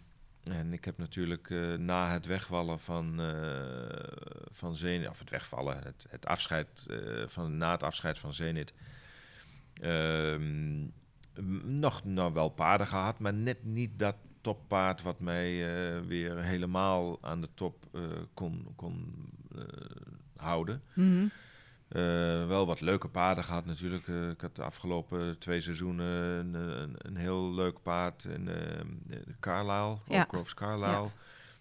[0.49, 5.83] en ik heb natuurlijk eh, na het wegvallen van, eh van Zenit, of het wegvallen,
[5.83, 8.73] het, het afscheid, eh, van, na het afscheid van Zenit,
[9.73, 10.85] ehm,
[11.79, 12.01] nog
[12.33, 15.57] wel paarden gehad, maar net niet dat toppaard wat mij
[16.07, 17.85] weer helemaal aan de top
[18.33, 19.15] kon, kon
[20.35, 20.81] houden.
[20.93, 21.27] Mhm.
[21.87, 24.07] Eh, wel wat leuke paarden gehad natuurlijk.
[24.07, 28.83] Eh, ik had de afgelopen twee seizoenen een, een, een heel leuk paard in de
[29.39, 30.25] Carlisle, Ja.
[30.27, 31.09] Groves Carlisle.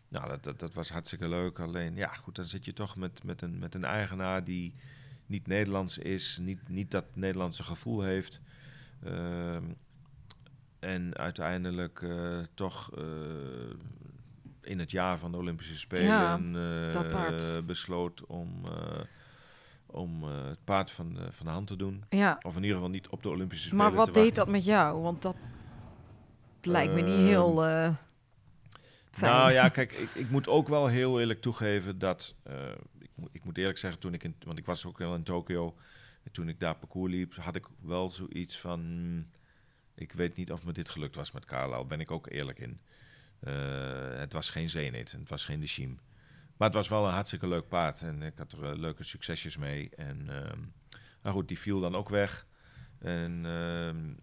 [0.08, 1.58] Nou, dat, dat, dat was hartstikke leuk.
[1.58, 4.74] Alleen, ja, goed, dan zit je toch met, met, een, met een eigenaar die
[5.26, 8.40] niet Nederlands is, niet, niet dat Nederlandse gevoel heeft.
[9.04, 9.64] Ehm,
[10.78, 12.04] en uiteindelijk
[12.54, 12.90] toch
[14.60, 16.52] in het jaar van de Olympische Spelen
[17.10, 17.66] paard.
[17.66, 18.64] besloot om,
[19.86, 22.04] om eh, het paard van de, van de hand te doen.
[22.08, 24.44] Ja, Of in ieder geval niet op de Olympische Spelen maar wat te deed wachten.
[24.44, 25.02] dat met jou?
[25.02, 25.36] Want dat
[26.62, 27.94] lijkt me niet Ehm, heel eh
[29.10, 29.32] fijn.
[29.32, 32.34] Nou ja, kijk, ik, ik moet ook wel heel eerlijk toegeven dat...
[32.42, 32.54] eh,
[32.98, 34.36] ik, moet, ik moet eerlijk zeggen, toen ik in...
[34.44, 35.76] Want ik was ook wel in Tokio.
[36.22, 38.80] En toen ik daar parcours liep, had ik wel zoiets van...
[38.80, 39.30] hmm,
[39.94, 41.84] ik weet niet of me dit gelukt was met Carlisle.
[41.86, 42.80] Ben ik ook eerlijk in.
[43.40, 45.12] Eh, het was geen Zenit.
[45.12, 45.98] Het was geen de Chiem.
[46.56, 48.02] Maar het was wel een hartstikke leuk paard.
[48.02, 49.90] En ik had er eh, leuke succesjes mee.
[49.96, 50.24] En
[51.22, 52.46] nou goed, die viel dan ook weg.
[52.98, 54.14] En ehm,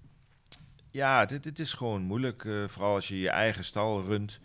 [0.91, 2.45] ja, dit, is gewoon moeilijk.
[2.45, 4.39] eh, vooral als je je eigen stal runt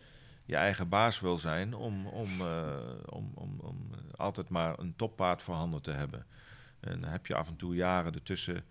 [0.44, 5.42] je eigen baas wil zijn om, om, eh, om, om, om altijd maar een toppaard
[5.42, 6.26] voorhanden te hebben.
[6.80, 8.64] En dan heb je af en toe jaren ertussen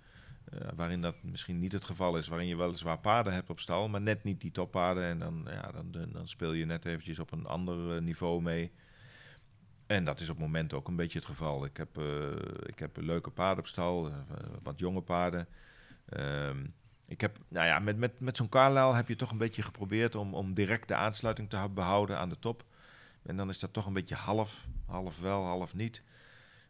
[0.75, 4.01] waarin dat misschien niet het geval is, waarin je weliswaar paarden hebt op stal, maar
[4.01, 5.03] net niet die toppaarden.
[5.03, 8.71] En dan, ja, dan, dan, speel je net eventjes op een ander niveau mee.
[9.87, 11.65] En dat is op het moment ook een beetje het geval.
[11.65, 12.31] Ik heb, eh,
[12.65, 14.13] ik heb leuke paarden op stal, eh,
[14.63, 15.47] wat jonge paarden.
[16.09, 16.65] Ehm,
[17.05, 20.15] ik heb, nou ja, met, met, met zo'n Carlisle heb je toch een beetje geprobeerd
[20.15, 22.63] om, om direct de aansluiting te behouden aan de top.
[23.23, 26.03] En dan is dat toch een beetje half, half wel, half niet.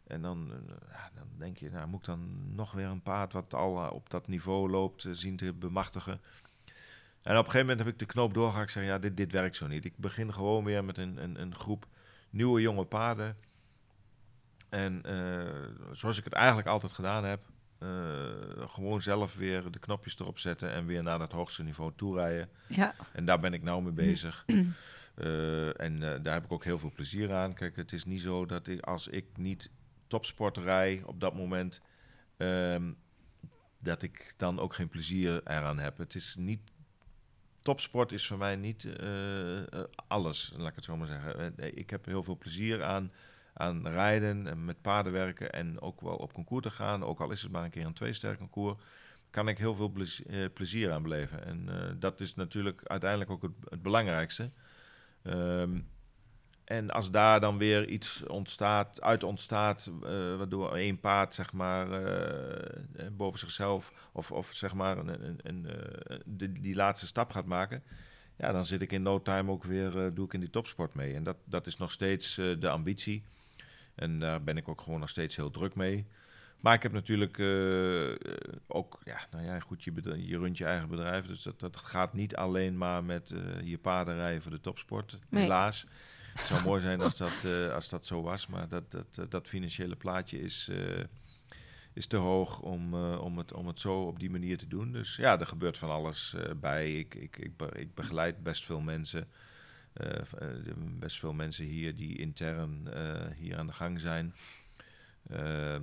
[0.06, 3.54] En dan, eh, dan denk je, nou moet ik dan nog weer een paard wat
[3.54, 6.20] al op dat niveau loopt zien te bemachtigen.
[7.22, 8.66] En op een gegeven moment heb ik de knoop doorgehakt.
[8.66, 9.84] Ik zeg, ja, dit, dit werkt zo niet.
[9.84, 11.86] Ik begin gewoon weer met een, een, een groep
[12.30, 13.36] nieuwe jonge paarden.
[14.68, 17.40] En eh, zoals ik het eigenlijk altijd gedaan heb,
[17.78, 17.88] eh,
[18.68, 22.48] gewoon zelf weer de knopjes erop zetten en weer naar dat hoogste niveau toerijden.
[22.66, 22.94] ja.
[23.12, 24.44] En daar ben ik nou mee bezig.
[25.18, 27.54] Eh, en daar heb ik ook heel veel plezier aan.
[27.54, 29.70] Kijk, het is niet zo dat ik, als ik niet
[30.06, 31.80] topsport rij op dat moment,
[32.36, 32.92] ehm,
[33.78, 35.98] dat ik dan ook geen plezier eraan heb.
[35.98, 36.60] Het is niet.
[37.68, 41.56] Topsport is voor mij niet eh, eh, alles, laat ik het zo maar zeggen.
[41.58, 43.12] Eh, Ik heb heel veel plezier aan,
[43.54, 47.04] aan rijden en met paarden werken en ook wel op concours te gaan.
[47.04, 48.78] Ook al is het maar een keer een twee-ster concours,
[49.30, 50.22] kan ik heel veel plez-
[50.54, 51.44] plezier aan beleven.
[51.44, 54.50] En dat is natuurlijk uiteindelijk ook het, het belangrijkste.
[55.22, 55.80] Ehm,
[56.68, 61.90] en als daar dan weer iets ontstaat, uit ontstaat, eh, waardoor één paard zeg maar
[61.92, 65.66] eh, eh, boven zichzelf of, of zeg maar een, een, een,
[66.24, 67.82] de, die laatste stap gaat maken,
[68.36, 71.14] ja, dan zit ik in no time ook weer, doe ik in die topsport mee.
[71.14, 73.22] En dat, dat is nog steeds de ambitie.
[73.94, 76.06] En daar ben ik ook gewoon nog steeds heel druk mee.
[76.60, 77.38] Maar ik heb natuurlijk
[78.66, 81.26] ook, ja, nou ja, goed, je, bedrijf- je runt je eigen bedrijf.
[81.26, 85.42] Dus dat, dat gaat niet alleen maar met je paarden rijden voor de topsport, Nee.
[85.42, 85.86] helaas.
[86.38, 89.24] Het zou mooi zijn als dat, eh, als dat zo was, maar dat, dat, eh,
[89.28, 91.04] dat financiële plaatje is, eh,
[91.92, 94.92] is te hoog om, om, het, om het zo op die manier te doen.
[94.92, 96.98] Dus ja, er gebeurt van alles bij.
[96.98, 99.28] Ik, ik, ik, ik begeleid best veel mensen.
[100.98, 102.88] best veel mensen hier die intern
[103.36, 104.34] hier aan de gang zijn.
[105.30, 105.82] Ehm,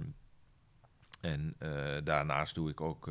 [1.21, 1.55] en
[2.03, 3.05] daarnaast doe ik ook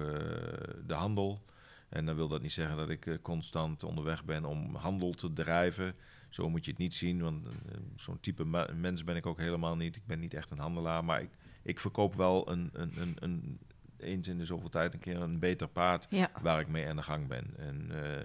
[0.87, 1.45] de handel.
[1.89, 5.95] En dan wil dat niet zeggen dat ik constant onderweg ben om handel te drijven.
[6.35, 7.53] Zo moet je het niet zien, want eh,
[7.95, 9.97] zo'n type mens ben ik ook helemaal niet.
[9.97, 11.31] Ik ben niet echt een handelaar, maar ik,
[11.63, 13.59] ik verkoop wel een, een, een, een,
[13.99, 16.31] eens in de zoveel tijd een keer een beter paard Ja.
[16.43, 17.55] waar ik mee aan de gang ben.
[17.57, 18.23] En eh,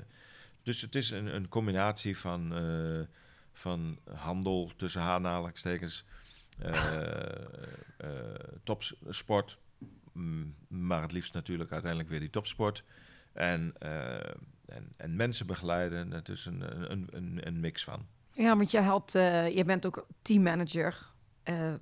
[0.63, 3.05] Dus het is een, een combinatie van, eh,
[3.53, 6.05] van handel tussen haarnalingstekens,
[6.59, 7.31] eh
[7.97, 8.09] eh,
[8.63, 9.57] topsport,
[10.11, 12.83] mm, maar het liefst natuurlijk uiteindelijk weer die topsport.
[13.33, 13.73] En,
[14.69, 18.07] en, en mensen begeleiden, het is een, een, een, een mix van.
[18.33, 21.11] Ja, want je, had, eh, je bent ook teammanager
[21.43, 21.73] eh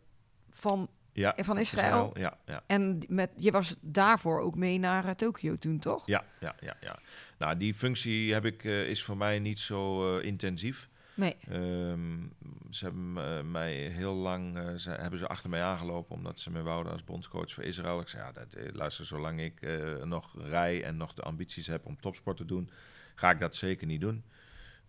[0.50, 0.90] van...
[1.12, 2.12] Ja, Van Israël?
[2.20, 2.64] Ja, ja.
[2.68, 6.08] En met, je was daarvoor ook mee naar eh, Tokio toen, toch?
[6.08, 7.00] Ja, ja, ja, ja.
[7.38, 10.90] Nou, die functie heb ik, is voor mij niet zo intensief.
[11.18, 11.36] Nee.
[11.49, 12.26] Ehm,
[12.70, 16.51] ze hebben eh, mij heel lang eh, ze, hebben ze achter mij aangelopen omdat ze
[16.51, 17.99] me wouden als bondscoach voor Israël.
[17.99, 19.68] Ik zei, ja, dat, eh, luister, zolang ik
[20.03, 22.70] nog rij en nog de ambities heb om topsport te doen,
[23.15, 24.24] ga ik dat zeker niet doen.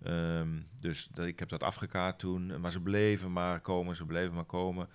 [0.03, 4.35] Ehm, dus dat, ik heb dat afgekaart toen, maar ze bleven maar komen, ze bleven
[4.35, 4.89] maar komen.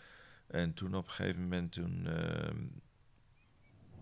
[0.47, 2.57] En toen op een gegeven moment, toen, ehm,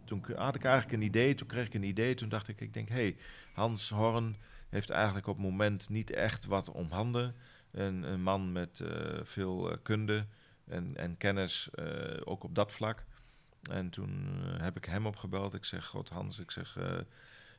[0.06, 2.74] toen had ik eigenlijk een idee, toen kreeg ik een idee, toen dacht ik, ik
[2.74, 3.18] denk, hey,
[3.54, 4.36] Hans Horn
[4.72, 7.36] heeft eigenlijk op het moment niet echt wat om handen.
[7.72, 10.26] Een, een man met eh, veel eh, kunde
[10.68, 13.06] en, en kennis, eh, ook op dat vlak.
[13.62, 15.54] En toen heb ik hem opgebeld.
[15.54, 16.78] Ik zeg, God Hans, ik zeg,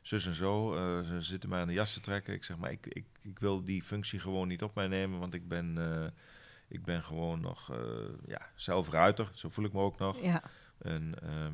[0.01, 0.73] zus en zo,
[1.05, 2.33] ze zitten mij aan de jas te trekken.
[2.33, 5.33] Ik zeg, maar ik, ik, ik wil die functie gewoon niet op mij nemen, want
[5.33, 5.77] ik ben,
[6.73, 7.77] ik ben gewoon nog eh,
[8.27, 9.31] ja, zelf ruiter.
[9.33, 10.21] Zo voel ik me ook nog.
[10.21, 10.43] Ja.
[10.77, 11.53] En ehm,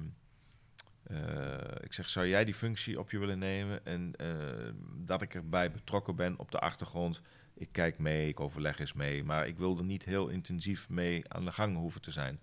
[1.10, 3.86] eh, ik zeg, zou jij die functie op je willen nemen?
[3.86, 4.74] En eh,
[5.05, 7.22] dat ik erbij betrokken ben op de achtergrond.
[7.53, 9.24] Ik kijk mee, ik overleg eens mee.
[9.24, 12.39] Maar ik wilde niet heel intensief mee aan de gang hoeven te zijn.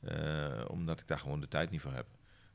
[0.00, 2.06] Eh, omdat ik daar gewoon de tijd niet voor heb.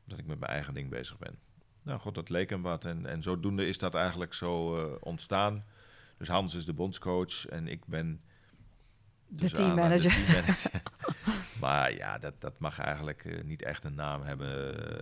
[0.03, 1.39] Omdat ik met mijn eigen ding bezig ben.
[1.81, 2.85] Nou god, dat leek hem wat.
[2.85, 5.65] En, en zodoende is dat eigenlijk zo ontstaan.
[6.17, 8.21] Dus Hans is de bondscoach en ik ben...
[9.27, 10.11] De teammanager.
[10.11, 11.43] aanhalingstekens de teammanager.
[11.65, 14.51] maar ja, dat, dat mag eigenlijk eh, niet echt een naam hebben.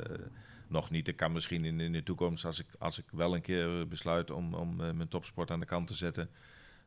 [0.09, 0.25] eh,
[0.67, 1.07] nog niet.
[1.07, 4.31] Ik kan misschien in, in de toekomst, als ik, als ik wel een keer besluit
[4.31, 6.29] om, om eh, mijn topsport aan de kant te zetten,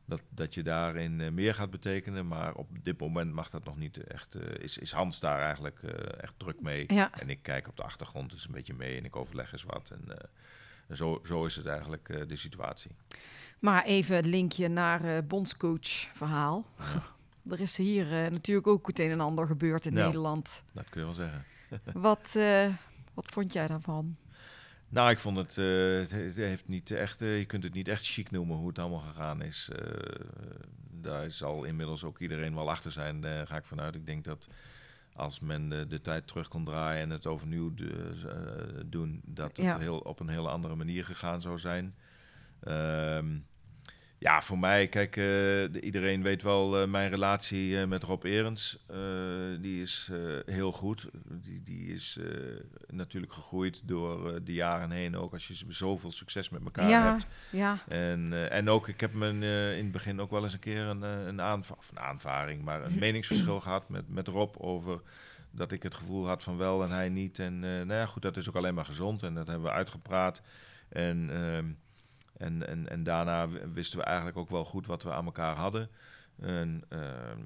[0.05, 2.27] dat, dat je daarin meer gaat betekenen.
[2.27, 4.35] Maar op dit moment mag dat nog niet echt.
[4.35, 5.79] eh, is, is Hans daar eigenlijk
[6.21, 6.83] echt druk mee?
[6.93, 7.11] Ja.
[7.19, 9.89] En ik kijk op de achtergrond dus een beetje mee en ik overleg eens wat.
[9.91, 10.17] En,
[10.87, 12.91] en zo, zo is het eigenlijk de situatie.
[13.59, 16.65] Maar even een linkje naar bondscoach verhaal.
[17.51, 20.05] Er is hier eh, natuurlijk ook het een en ander gebeurd in Nou.
[20.05, 20.63] Nederland.
[20.73, 21.43] Dat kun je wel zeggen.
[22.01, 22.73] Wat, eh,
[23.13, 24.15] wat vond jij daarvan?
[24.89, 25.65] Nou, ik vond het, eh,
[25.99, 28.79] het he- het heeft niet echt, je kunt het niet echt chic noemen hoe het
[28.79, 29.69] allemaal gegaan is.
[31.01, 33.95] Daar zal inmiddels ook iedereen wel achter zijn, daar ga ik vanuit.
[33.95, 34.47] Ik denk dat
[35.13, 39.65] als men de, de tijd terug kon draaien en het overnieuw de- doen, dat het
[39.65, 39.77] Ja.
[39.79, 41.95] heel, op een hele andere manier gegaan zou zijn.
[42.59, 43.25] Ehm,
[44.19, 48.23] ja, voor mij, kijk, eh, de- iedereen weet wel eh, mijn relatie eh, met Rob
[48.23, 48.85] Erens.
[49.61, 50.11] die is
[50.45, 51.07] heel goed.
[51.25, 52.19] Die, die is
[52.87, 55.17] natuurlijk gegroeid door de jaren heen.
[55.17, 57.27] Ook als je zoveel succes met elkaar ja, hebt.
[57.51, 59.27] ja, En, en ook, ik heb me
[59.77, 62.83] in het begin ook wel eens een keer een, een, aanva of een aanvaring, maar
[62.83, 65.01] een meningsverschil gehad met, met Rob over
[65.51, 67.39] dat ik het gevoel had van wel en hij niet.
[67.39, 70.41] En nou ja, goed, dat is ook alleen maar gezond en dat hebben we uitgepraat.
[70.89, 71.65] En, ehm,
[72.37, 75.89] en, en, en daarna wisten we eigenlijk ook wel goed wat we aan elkaar hadden.
[76.39, 77.39] En ehm,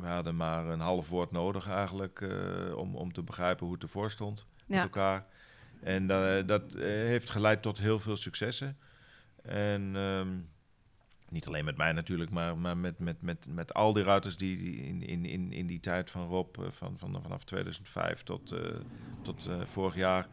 [0.00, 3.82] we hadden maar een half woord nodig eigenlijk eh, om, om te begrijpen hoe het
[3.82, 5.26] ervoor stond met elkaar.
[5.82, 8.78] En eh, dat eh, heeft geleid tot heel veel successen.
[9.42, 10.28] En ehm,
[11.28, 14.56] niet alleen met mij natuurlijk, maar, maar met, met, met, met al die ruiters die,
[14.56, 18.54] die in, in, in, in die tijd van Rob, van, van, vanaf 2005 tot,
[19.22, 20.28] tot vorig jaar,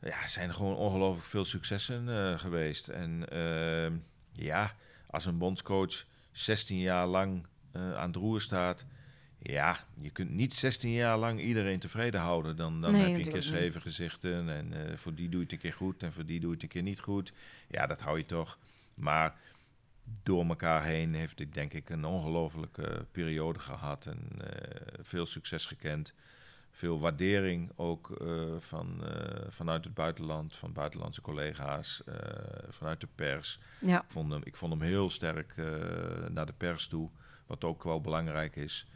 [0.00, 2.88] ja, zijn er gewoon ongelooflijk veel successen eh, geweest.
[2.88, 3.96] En ehm,
[4.32, 4.74] ja,
[5.06, 8.86] als een bondscoach 16 jaar lang eh, aan het roer staat,
[9.38, 12.56] ja, je kunt niet 16 jaar lang iedereen tevreden houden.
[12.56, 15.44] Dan, dan Nee, heb je een keer zeven gezichten en eh, voor die doe je
[15.44, 17.32] het een keer goed en voor die doe je het een keer niet goed.
[17.68, 18.58] Ja, dat hou je toch.
[18.96, 19.34] Maar
[20.22, 24.18] door elkaar heen heeft ik denk ik een ongelofelijke periode gehad en
[25.00, 26.14] veel succes gekend.
[26.78, 32.14] Veel waardering ook eh, van, eh, vanuit het buitenland, van buitenlandse collega's, eh,
[32.68, 33.60] vanuit de pers.
[33.80, 34.02] ja.
[34.02, 35.54] Ik vond hem, ik vond hem heel sterk
[36.28, 37.10] naar de pers toe,
[37.46, 38.86] wat ook wel belangrijk is.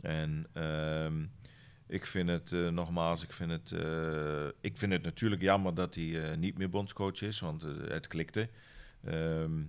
[0.00, 1.24] En ehm,
[1.86, 3.70] ik vind het, nogmaals, ik vind het,
[4.60, 8.48] ik vind het natuurlijk jammer dat hij niet meer bondscoach is, want het klikte.
[9.04, 9.62] Ehm,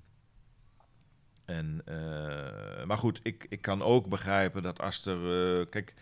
[1.46, 1.82] en,
[2.86, 5.68] maar goed, ik, ik kan ook begrijpen dat als er...
[5.68, 5.94] kijk,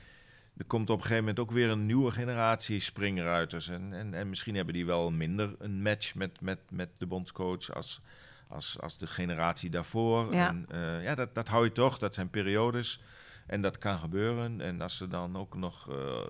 [0.58, 3.70] er komt op een gegeven moment ook weer een nieuwe generatie springruiters.
[3.70, 7.74] En, en, en misschien hebben die wel minder een match met, met, met de bondscoach
[7.74, 8.01] als,
[8.47, 10.34] als, als de generatie daarvoor.
[10.34, 10.47] Ja.
[10.47, 11.97] En, eh, ja, dat, dat hou je toch.
[11.97, 13.01] Dat zijn periodes.
[13.47, 14.62] En dat kan gebeuren.
[14.62, 16.22] En als er dan ook nog eh,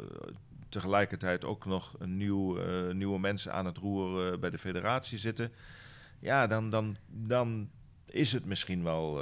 [0.69, 5.51] tegelijkertijd ook nog een nieuw, eh, nieuwe mensen aan het roer bij de federatie zitten.
[6.19, 7.69] ja, dan, dan, dan
[8.05, 9.21] is het misschien wel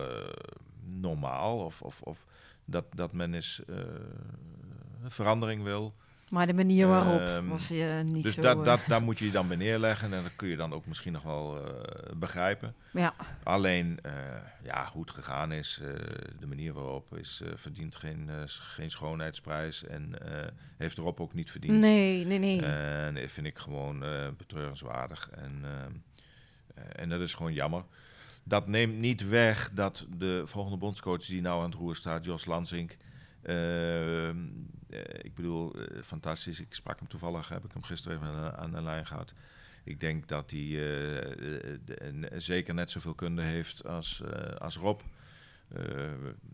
[0.83, 2.25] normaal of, of, of
[2.65, 3.43] dat, dat men een
[5.07, 5.93] verandering wil.
[6.29, 8.41] Maar de manier waarop Ehm, was je niet Dus zo...
[8.41, 10.73] dat, eh, dat, daar moet je je dan bij neerleggen en dat kun je dan
[10.73, 12.75] ook misschien nog wel eh, begrijpen.
[12.93, 14.11] ja, Alleen, eh,
[14.63, 15.87] ja, hoe het gegaan is, eh,
[16.39, 20.47] de manier waarop is, eh, verdient geen, eh, geen schoonheidsprijs en eh,
[20.77, 21.79] heeft Rob ook niet verdiend.
[21.79, 22.61] nee, nee, nee.
[22.65, 25.29] En dat vind ik gewoon eh, betreurenswaardig.
[25.29, 27.83] En, eh, en dat is gewoon jammer.
[28.43, 32.45] Dat neemt niet weg dat de volgende bondscoach die nou aan het roer staat, Jos
[32.45, 32.97] Lansink.
[34.91, 36.59] Eh, ik bedoel, eh, fantastisch.
[36.59, 39.33] Ik sprak hem toevallig, heb ik hem gisteren even aan, de- aan de lijn gehad.
[39.83, 44.21] Ik denk dat hij eh, de- zeker net zoveel kunde heeft als,
[44.57, 44.99] als Rob.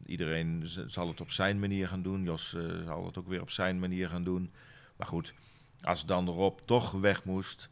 [0.06, 2.24] Iedereen zal het op zijn manier gaan doen.
[2.24, 4.52] Jos zal het ook weer op zijn manier gaan doen.
[4.98, 5.34] Maar goed,
[5.82, 7.70] als dan Rob toch weg moest,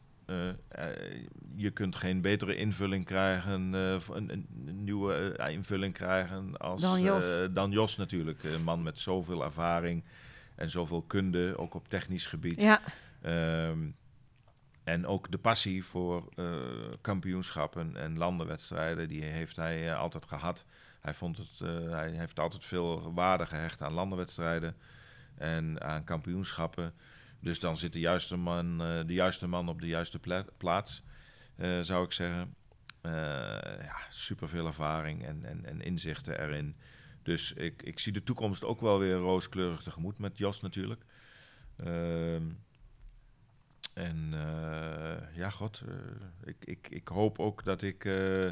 [1.55, 4.47] je kunt geen betere invulling krijgen, een, een,
[4.83, 7.25] nieuwe invulling krijgen als, Dan Jos.
[7.53, 8.43] dan Jos natuurlijk.
[8.43, 10.03] Een man met zoveel ervaring
[10.55, 12.61] en zoveel kunde, ook op technisch gebied.
[12.61, 12.81] ja,
[13.21, 13.89] Ehm,
[14.83, 16.45] en ook de passie voor eh,
[17.01, 20.65] kampioenschappen en landenwedstrijden, die heeft hij eh, altijd gehad.
[21.01, 24.75] Hij, vond het, eh, hij heeft altijd veel waarde gehecht aan landenwedstrijden
[25.35, 26.93] en aan kampioenschappen.
[27.39, 31.03] Dus dan zit de juiste man, de juiste man op de juiste pla- plaats,
[31.81, 32.55] zou ik zeggen.
[33.81, 36.75] Ja, super veel ervaring en, en, en inzichten erin.
[37.25, 41.01] Dus ik, ik zie de toekomst ook wel weer rooskleurig tegemoet met Jos natuurlijk.
[41.75, 42.43] Ehm,
[43.93, 45.95] en eh, ja, god, eh,
[46.43, 48.51] ik, ik, ik hoop ook dat ik eh,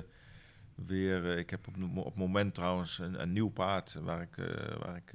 [0.76, 1.38] weer...
[1.38, 4.36] ik heb op, op het moment trouwens een, een nieuw paard waar ik,
[4.80, 5.13] waar ik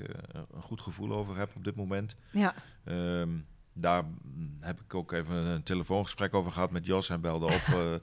[0.53, 2.17] een goed gevoel over heb op dit moment.
[2.31, 2.55] ja.
[2.85, 3.39] Ehm,
[3.73, 7.09] daar mm, heb ik ook even een telefoongesprek over gehad met Jos.
[7.09, 7.63] Hij belde op,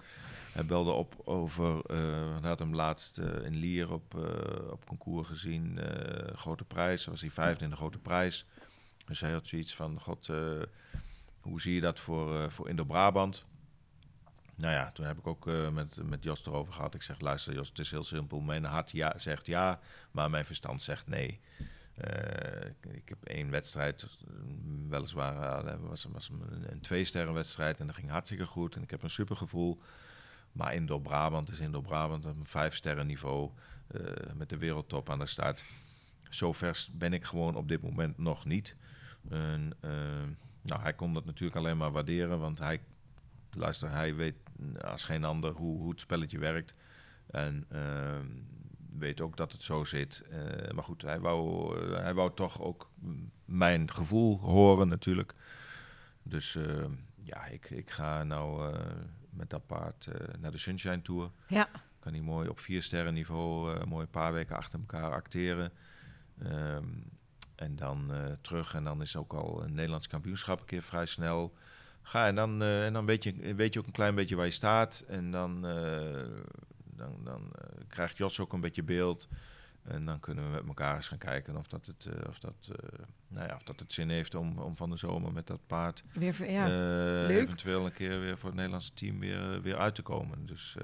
[0.56, 1.80] hij belde op over...
[2.42, 5.80] hij had hem laatst eh, in Lier op, eh, op concours gezien.
[6.34, 8.46] grote prijs, was hij vijfde in de grote prijs.
[9.06, 10.00] Dus hij had zoiets van...
[10.00, 10.30] God,
[11.40, 13.46] hoe zie je dat voor, voor Indo-Brabant?
[14.56, 16.94] Nou ja, toen heb ik ook met, met Jos erover gehad.
[16.96, 18.40] Ik zeg, luister Jos, het is heel simpel.
[18.40, 19.80] Mijn hart ja, zegt ja,
[20.12, 21.40] maar mijn verstand zegt nee.
[22.92, 24.34] Ik- heb één wedstrijd, eh,
[24.90, 28.76] weliswaar uh, was, was een, een twee-sterren wedstrijd en dat ging hartstikke goed.
[28.76, 29.82] En ik heb een super gevoel.
[30.56, 33.52] Maar Indo-Brabant is Indo-Brabant op een vijf-sterren niveau
[33.88, 34.02] eh,
[34.34, 35.64] met de wereldtop aan de start.
[36.30, 38.76] Zo vers ben ik gewoon op dit moment nog niet.
[39.30, 39.40] Eh,
[40.62, 42.82] nou, hij kon dat natuurlijk alleen maar waarderen, want hij,
[43.52, 44.36] luister, hij weet
[44.82, 46.76] als geen ander hoe, hoe het spelletje werkt.
[47.28, 48.20] En eh,
[48.98, 50.24] weet ook dat het zo zit.
[50.30, 52.90] Eh, maar goed, hij wou, hij wou toch ook
[53.46, 55.34] mijn gevoel horen natuurlijk.
[56.24, 56.86] Dus eh,
[57.16, 58.76] ja, ik, ik ga nou
[59.36, 61.32] met dat paard eh, naar de Sunshine Tour.
[61.48, 61.70] Ja,
[62.00, 65.72] Kan hij mooi op vier sterren niveau, eh, mooi een paar weken achter elkaar acteren.
[66.42, 66.86] Ehm,
[67.56, 68.74] en dan eh, terug.
[68.74, 71.54] En dan is ook al een Nederlands kampioenschap een keer vrij snel.
[72.02, 74.52] Ga en dan, en dan weet, je, weet je ook een klein beetje waar je
[74.52, 75.04] staat.
[75.08, 75.62] En dan,
[76.86, 77.52] dan, dan
[77.88, 79.28] krijgt Jos ook een beetje beeld.
[79.86, 82.70] En dan kunnen we met elkaar eens gaan kijken of dat het, eh, of dat,
[82.72, 85.60] eh, nou ja, of dat het zin heeft om, om van de zomer met dat
[85.68, 86.66] paard weer, ver- ja.
[87.28, 90.46] eh, eventueel een keer weer voor het Nederlandse team weer, weer uit te komen.
[90.46, 90.78] Dus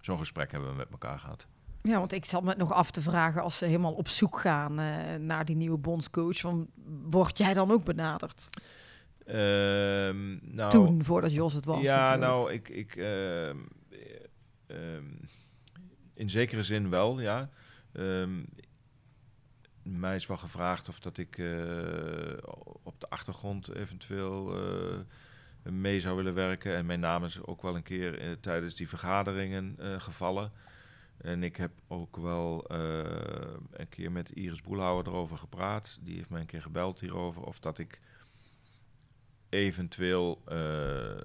[0.00, 1.46] zo'n gesprek hebben we met elkaar gehad.
[1.82, 4.74] Ja, want ik zat me nog af te vragen als ze helemaal op zoek gaan
[5.26, 6.36] naar die nieuwe bondscoach.
[6.38, 6.68] Van,
[7.10, 8.48] word jij dan ook benaderd?
[9.26, 11.82] Ehm, nou, Toen, voordat Jos het was.
[11.82, 12.20] ja, natuurlijk.
[12.30, 13.56] nou, ik, ik ehm,
[13.90, 15.04] eh, ehm,
[16.14, 17.48] in zekere zin wel, ja.
[17.96, 18.42] Ehm,
[19.82, 22.36] mij is wel gevraagd of dat ik eh,
[22.82, 26.76] op de achtergrond eventueel eh, mee zou willen werken.
[26.76, 30.52] En mijn naam is ook wel een keer eh, tijdens die vergaderingen gevallen.
[31.16, 32.64] En ik heb ook wel
[33.70, 35.98] een keer met Iris Boelhouwer erover gepraat.
[36.02, 37.42] Die heeft mij een keer gebeld hierover.
[37.42, 38.00] Of dat ik
[39.48, 40.42] eventueel,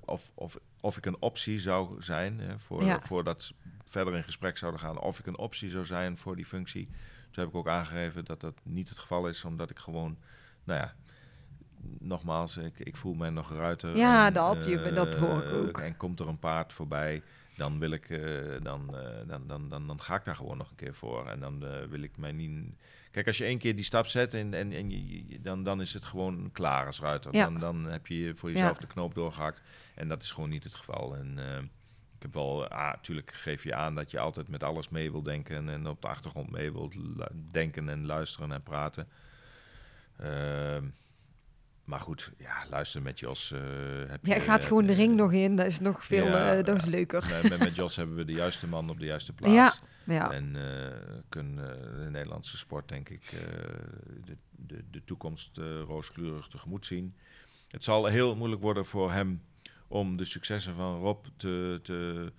[0.05, 3.01] of, of, of ik een optie zou zijn, hè, voor, Ja.
[3.01, 3.53] voordat ze
[3.91, 6.85] verder in gesprek zouden gaan, of ik een optie zou zijn voor die functie.
[7.31, 10.17] Toen heb ik ook aangegeven dat dat niet het geval is, omdat ik gewoon,
[10.63, 10.93] nou ja,
[11.99, 13.97] nogmaals, ik, ik voel mij nog ruiter.
[13.97, 15.79] Ja, en, dat, je- dat hoor ik eh, ook.
[15.79, 17.21] En komt er een paard voorbij,
[17.55, 18.19] dan wil ik, eh,
[18.63, 21.27] dan, eh, dan, dan, dan, dan ga ik daar gewoon nog een keer voor.
[21.27, 22.73] En dan eh, wil ik mij niet...
[23.11, 25.93] Kijk, als je één keer die stap zet, en, en, en je, dan, dan is
[25.93, 27.35] het gewoon klaar als ruiter.
[27.35, 27.43] Ja.
[27.43, 28.81] Dan, dan heb je voor jezelf Ja.
[28.81, 29.61] de knoop doorgehakt.
[29.95, 31.15] En dat is gewoon niet het geval.
[31.15, 31.63] En eh,
[32.21, 35.23] ik heb wel, ah, natuurlijk geef je aan dat je altijd met alles mee wil
[35.23, 36.95] denken en op de achtergrond mee wilt
[37.51, 39.07] denken en luisteren en praten.
[40.17, 40.85] Ehm,
[41.83, 43.51] maar goed, ja, luister met Jos.
[43.51, 43.59] eh,
[44.07, 45.55] heb Jij je, gaat eh, gewoon de eh, ring nog in.
[45.55, 46.89] Dat is nog veel Ja, eh, dat is ja.
[46.89, 47.27] leuker.
[47.29, 49.81] Met, met, met Jos hebben we de juiste man op de juiste plaats.
[50.05, 50.31] Ja, ja.
[50.31, 53.39] En eh kunnen de Nederlandse sport, denk ik, eh,
[54.25, 57.15] de, de, de toekomst eh, rooskleurig tegemoet zien.
[57.67, 59.41] Het zal heel moeilijk worden voor hem
[59.91, 62.31] om de successen van Rob te, te,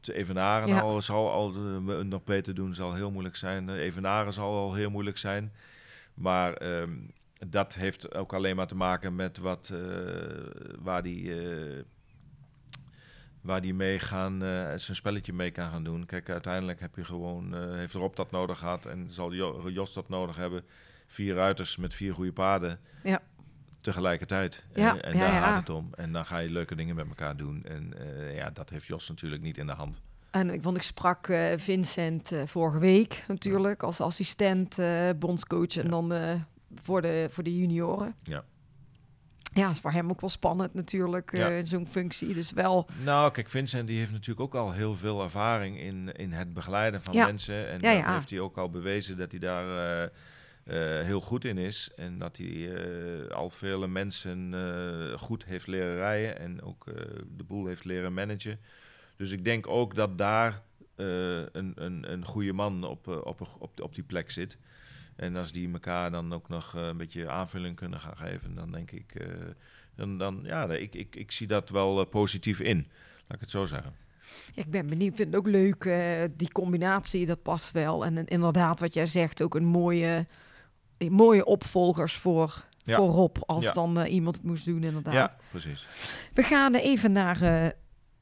[0.00, 0.68] te evenaren.
[0.68, 0.80] Ja.
[0.80, 3.68] Al zal al de, nog beter doen, zal heel moeilijk zijn.
[3.68, 5.52] Eh, evenaren zal al heel moeilijk zijn.
[6.14, 6.92] Maar ehm,
[7.48, 9.80] dat heeft ook alleen maar te maken met wat, eh,
[10.78, 11.40] waar die...
[11.50, 11.82] eh,
[13.40, 16.06] waar die mee gaan, eh, zijn spelletje mee kan gaan doen.
[16.06, 19.92] Kijk, uiteindelijk heb je gewoon, eh, heeft Rob dat nodig gehad en zal Jo- Jos
[19.92, 20.64] dat nodig hebben.
[21.06, 23.22] Vier ruiters met vier goede paarden Ja.
[23.80, 24.64] Tegelijkertijd.
[24.74, 25.90] Ja, en en daar gaat het om.
[25.94, 27.64] En dan ga je leuke dingen met elkaar doen.
[27.64, 30.00] En eh, ja, dat heeft Jos natuurlijk niet in de hand.
[30.30, 35.76] En ik, want ik sprak eh, Vincent eh, vorige week natuurlijk als assistent eh, bondscoach
[35.76, 35.88] en Ja.
[35.90, 36.34] dan eh,
[36.82, 38.14] voor, de, voor de junioren.
[38.22, 38.44] Ja.
[39.52, 41.48] Ja, is voor hem ook wel spannend natuurlijk, eh, Ja.
[41.48, 42.34] in zo'n functie.
[42.34, 46.32] Dus wel, Nou, kijk, Vincent die heeft natuurlijk ook al heel veel ervaring in, in
[46.32, 47.26] het begeleiden van Ja.
[47.26, 47.68] mensen.
[47.70, 50.10] En Ja, heeft hij ook al bewezen dat hij daar eh, eh,
[51.04, 51.90] heel goed in is.
[51.96, 56.94] En dat hij eh, al vele mensen eh, goed heeft leren rijden en ook eh,
[57.36, 58.58] de boel heeft leren managen.
[59.16, 60.62] Dus ik denk ook dat daar
[60.96, 61.06] eh,
[61.36, 64.58] een, een, een goede man op, eh, op, op, op die plek zit.
[65.16, 68.72] En als die elkaar dan ook nog eh, een beetje aanvulling kunnen gaan geven, dan
[68.72, 69.26] denk ik, eh,
[69.94, 72.76] dan, dan ja, ik, ik, ik zie dat wel eh, positief in.
[73.18, 73.94] Laat ik het zo zeggen.
[74.54, 78.04] ik ben benieuwd, ik vind het ook leuk, eh, die combinatie, dat past wel.
[78.04, 80.24] En, inderdaad, wat jij zegt, ook een mooie, eh,
[80.98, 82.96] mooie opvolgers voor, Ja.
[82.96, 83.72] voor Rob, als Ja.
[83.72, 85.12] dan eh, iemand het moest doen inderdaad.
[85.14, 85.86] Ja, precies.
[86.34, 87.42] We gaan even naar.
[87.42, 87.70] eh,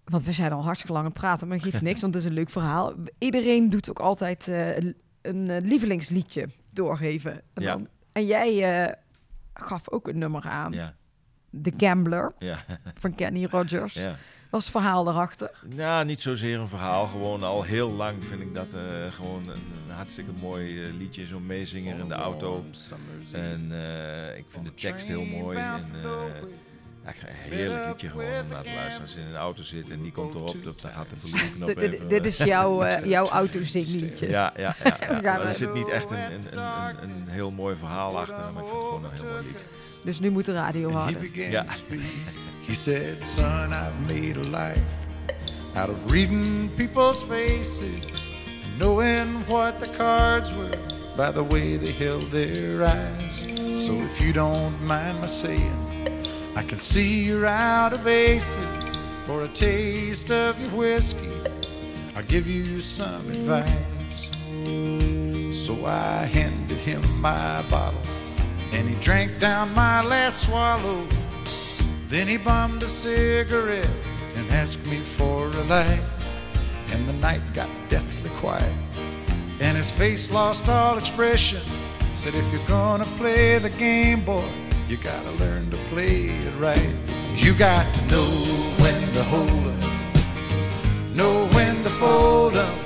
[0.05, 2.29] want we zijn al hartstikke lang aan het praten, maar geeft niks, want het is
[2.29, 2.95] een leuk verhaal.
[3.19, 4.77] Iedereen doet ook altijd eh,
[5.23, 7.33] een lievelingsliedje doorgeven.
[7.55, 7.73] En, Ja.
[7.73, 8.95] dan- en jij
[9.55, 10.73] gaf ook een nummer aan.
[10.73, 10.95] Ja,
[11.63, 12.59] The Gambler ja,
[12.99, 13.95] van Kenny Rogers.
[13.95, 14.17] ja.
[14.51, 15.51] Was het verhaal erachter?
[15.75, 17.07] Nou, niet zozeer een verhaal.
[17.07, 18.81] Gewoon al heel lang vind ik dat eh,
[19.15, 21.27] gewoon een, een hartstikke mooi eh, liedje.
[21.27, 22.65] Zo'n meezinger in de auto.
[23.33, 25.59] En eh, ik vind de tekst heel mooi.
[25.59, 26.11] En, eh,
[27.05, 29.03] ja, een heerlijk liedje gewoon om naar te luisteren.
[29.03, 31.79] Als je in een auto zit en die komt erop, dan gaat de volumeknop Dit-
[31.81, 32.09] dit- even...
[32.09, 34.29] dit is jouw, eh, jouw autozingliedje.
[34.29, 34.97] Ja, ja, ja.
[35.01, 35.21] ja.
[35.37, 38.37] Maar er zit niet echt een, een, een, een, een heel mooi verhaal achter.
[38.55, 39.65] Maar ik vind het gewoon een heel mooi lied.
[40.03, 41.21] Dus nu moet de radio harder.
[41.33, 42.01] to speak.
[42.67, 44.81] He said, Son, I've made a life
[45.77, 48.27] out of reading people's faces
[48.65, 50.77] and knowing what the cards were
[51.17, 53.39] by the way they held their eyes.
[53.87, 56.25] So if you don't mind my saying,
[56.57, 58.97] I can see you're out of aces.
[59.27, 61.31] For a taste of your whiskey,
[62.17, 64.31] I'll give you some advice.
[65.67, 68.01] So I handed him my bottle,
[68.73, 71.07] and he drank down my last swallow.
[72.09, 73.91] Then he bummed a cigarette
[74.37, 76.03] and asked me for a light.
[76.93, 78.73] And the night got deathly quiet,
[79.61, 81.61] and his face lost all expression.
[82.15, 84.49] Said, If you're gonna play the game, boy,
[84.89, 86.95] you gotta learn to play it right.
[87.35, 88.31] You got to know
[88.79, 92.79] when to hold up, know when to fold up,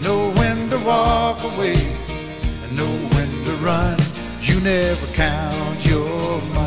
[0.00, 1.76] know when to walk away,
[2.64, 3.98] and know when to run.
[4.40, 6.65] You never count your money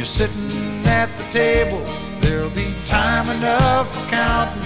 [0.00, 1.82] you're sitting at the table.
[2.20, 4.62] There'll be time enough for counting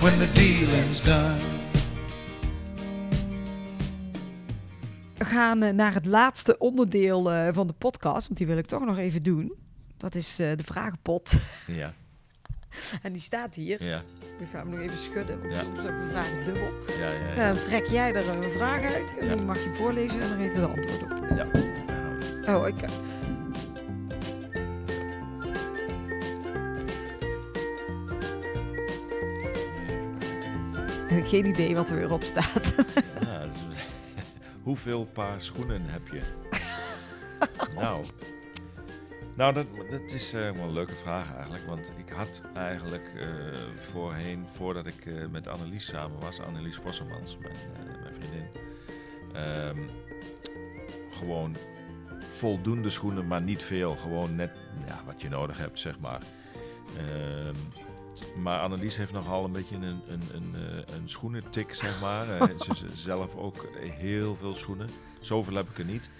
[0.00, 1.40] when the dealing's done.
[5.18, 8.66] We gaan eh, naar het laatste onderdeel eh, van de podcast, want die wil ik
[8.66, 9.52] toch nog even doen.
[9.96, 11.32] Dat is eh, de vragenpot.
[11.66, 11.94] Ja,
[13.02, 13.84] En die staat hier.
[13.84, 14.02] ja,
[14.38, 15.60] Ik ga hem nog even schudden, want Ja.
[15.62, 16.70] soms heb ik een vraag dubbel.
[16.98, 17.34] ja, ja.
[17.46, 17.52] ja.
[17.52, 19.34] Dan trek jij er een vraag uit en Ja.
[19.34, 21.36] die mag je voorlezen en dan even de antwoord op.
[21.36, 21.46] ja.
[22.56, 22.74] Oh, ik...
[22.82, 23.21] Ik
[31.32, 32.74] geen idee wat er weer op staat.
[33.20, 33.84] Ja, is-
[34.62, 36.20] hoeveel paar schoenen heb je?
[37.74, 38.04] nou,
[39.36, 41.66] nou dat, dat is eh, wel een leuke vraag eigenlijk.
[41.66, 43.26] Want ik had eigenlijk eh,
[43.76, 47.54] voorheen, voordat ik eh, met Annelies samen was, Annelies Vossemans, mijn,
[48.02, 48.46] mijn vriendin,
[49.34, 49.78] ehm,
[51.10, 51.56] gewoon
[52.26, 53.96] voldoende schoenen, maar niet veel.
[53.96, 56.20] Gewoon net ja, wat je nodig hebt, zeg maar.
[56.96, 57.54] Ehm,
[58.36, 62.28] maar Annelies heeft nogal een beetje een, een, een, eh, een schoenentik, zeg maar.
[62.40, 64.88] Eh, ze ze zelf ook heel veel schoenen.
[65.20, 66.10] Zoveel heb ik er niet.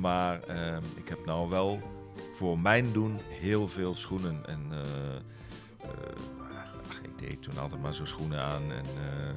[0.00, 1.82] Maar ehm, ik heb nou wel
[2.32, 4.46] voor mijn doen heel veel schoenen.
[4.46, 5.16] En eh,
[5.80, 8.72] eh, ach, ik deed toen altijd maar zo schoenen aan.
[8.72, 8.84] En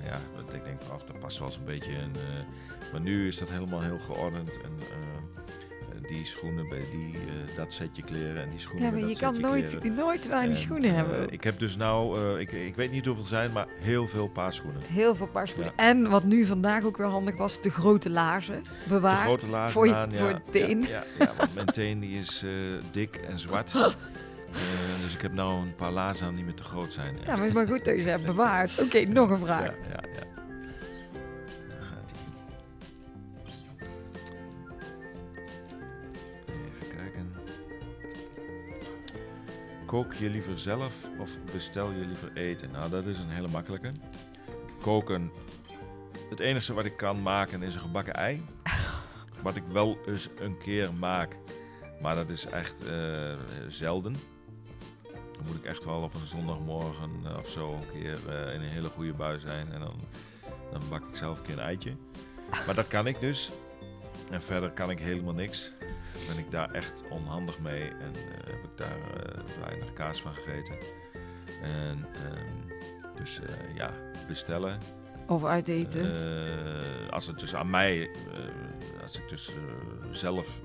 [0.03, 1.95] ja, dat ik denk, ach, dat past wel eens een beetje.
[1.95, 2.11] En,
[2.91, 4.61] maar nu is dat helemaal heel geordend.
[4.61, 4.71] En,
[6.07, 9.19] die schoenen bij die, eh, dat setje kleren en die schoenen Ja, bij maar dat
[9.19, 9.93] je kan nooit, kleren.
[9.93, 11.29] nooit weinig En, schoenen eh, hebben.
[11.31, 14.53] Ik heb dus nou, eh, ik, ik weet niet hoeveel zijn, maar heel veel paar
[14.53, 14.81] schoenen.
[14.85, 15.73] Heel veel paar schoenen.
[15.75, 19.19] En wat nu vandaag ook weer handig was, de grote laarzen De bewaard.
[19.21, 20.81] grote laarzen voor je- aan, ja, voor de teen.
[20.81, 22.43] Ja, ja, ja, want mijn teen die is
[22.91, 23.73] dik en zwart.
[25.03, 27.15] Dus ik heb nou een paar laarzen aan die me te groot zijn.
[27.25, 28.81] Ja, maar het maar goed dat je ze hebt bewaard.
[28.81, 29.63] Oké, nog een vraag.
[29.65, 30.34] Ja, ja, ja.
[39.85, 42.71] Kook je liever zelf of bestel je liever eten?
[42.71, 43.91] Nou, dat is een hele makkelijke.
[44.81, 45.31] Koken.
[46.29, 48.45] Het enige wat ik kan maken is een gebakken ei.
[49.43, 51.37] wat ik wel eens een keer maak.
[52.01, 53.33] Maar dat is echt eh,
[53.67, 54.15] zelden.
[55.11, 58.61] Dan moet ik echt wel op een zondagmorgen eh, of zo een keer eh, in
[58.61, 59.71] een hele goede bui zijn.
[59.71, 60.07] En dan,
[60.71, 61.95] dan bak ik zelf een keer een eitje.
[62.65, 63.51] Maar dat kan ik dus.
[64.31, 65.71] En verder kan ik helemaal niks.
[66.27, 67.89] Ben ik daar echt onhandig mee.
[67.89, 70.75] En eh, heb ik daar eh, weinig kaas van gegeten.
[71.61, 73.91] En ehm, dus eh, ja,
[74.27, 74.79] bestellen.
[75.27, 76.15] Of uit eten.
[76.15, 78.09] Eh, als het dus aan mij,
[79.01, 79.51] als ik dus
[80.11, 80.61] zelf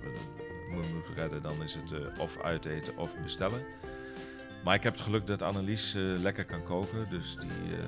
[0.71, 3.65] moet, redden, dan is het of uiteten of bestellen.
[4.65, 7.07] Maar ik heb het geluk dat Annelies eh, lekker kan koken.
[7.11, 7.79] Dus die, eh,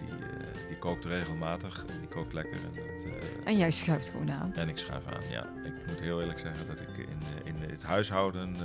[0.00, 1.84] die, eh, die kookt regelmatig.
[1.88, 2.54] En die kookt lekker.
[2.54, 4.54] En, dat, en jij schuift gewoon aan.
[4.54, 5.46] en ik schuif aan, ja.
[5.64, 8.56] Ik moet heel eerlijk zeggen dat ik in, in het huishouden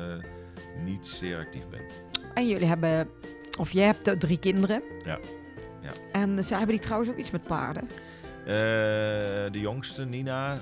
[0.83, 1.81] niet zeer actief ben.
[2.33, 3.09] En jullie hebben,
[3.59, 4.81] of jij hebt drie kinderen.
[5.05, 5.19] Ja.
[5.81, 5.91] Ja.
[6.11, 7.89] En ze hebben die trouwens ook iets met paarden.
[9.51, 10.59] De jongste, Nina,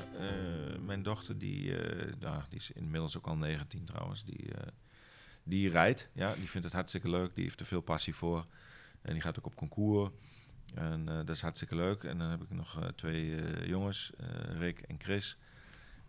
[0.85, 1.73] mijn dochter, die,
[2.19, 4.49] nou, die is inmiddels ook al 19 trouwens, die,
[5.45, 6.09] die rijdt.
[6.13, 8.45] Ja, die vindt het hartstikke leuk, die heeft er veel passie voor.
[9.01, 10.09] En die gaat ook op concours.
[10.73, 12.03] En eh, dat is hartstikke leuk.
[12.03, 14.11] En dan heb ik nog eh, twee eh, jongens,
[14.57, 15.37] Rick en Chris.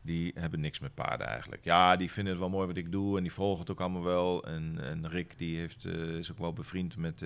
[0.02, 1.64] Die hebben niks met paarden eigenlijk.
[1.64, 4.02] Ja, die vinden het wel mooi wat ik doe en die volgen het ook allemaal
[4.02, 4.44] wel.
[4.44, 7.24] En, en Rick die heeft, is ook wel bevriend met,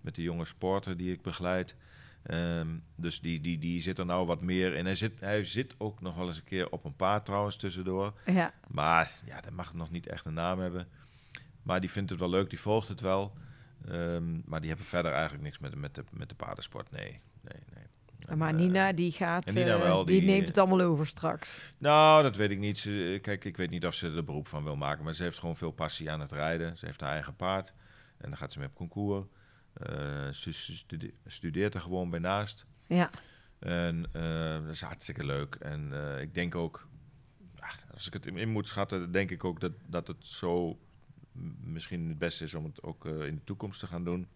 [0.00, 1.76] met de jonge sporter die ik begeleid.
[2.22, 4.84] Ehm, dus die, die, die zit er nou wat meer in.
[4.84, 8.12] Hij zit, hij zit ook nog wel eens een keer op een paard trouwens tussendoor.
[8.26, 8.52] Ja.
[8.68, 10.88] Maar ja, dat mag nog niet echt een naam hebben.
[11.62, 13.32] Maar die vindt het wel leuk, die volgt het wel.
[13.88, 16.90] Ehm, maar die hebben verder eigenlijk niks met, met, de, met de paardensport.
[16.90, 17.84] Nee, nee, nee.
[18.26, 20.80] En, Maar eh, Nina, die gaat, Nina eh, wel, die, die, neemt eh, het allemaal
[20.80, 21.72] over straks.
[21.78, 22.78] nou, dat weet ik niet.
[22.78, 25.04] Ze, kijk, ik weet niet of ze er beroep van wil maken.
[25.04, 26.78] Maar ze heeft gewoon veel passie aan het rijden.
[26.78, 27.72] Ze heeft haar eigen paard.
[28.16, 29.26] En dan gaat ze mee op concours.
[29.72, 29.92] Eh,
[30.30, 32.66] ze stu- stude- studeert er gewoon bij naast.
[32.86, 33.10] Ja.
[33.58, 35.54] En eh, dat is hartstikke leuk.
[35.54, 36.88] En eh, ik denk ook,
[37.92, 40.78] als ik het in moet schatten, denk ik ook dat, dat het zo
[41.60, 44.28] misschien het beste is om het ook eh, in de toekomst te gaan doen.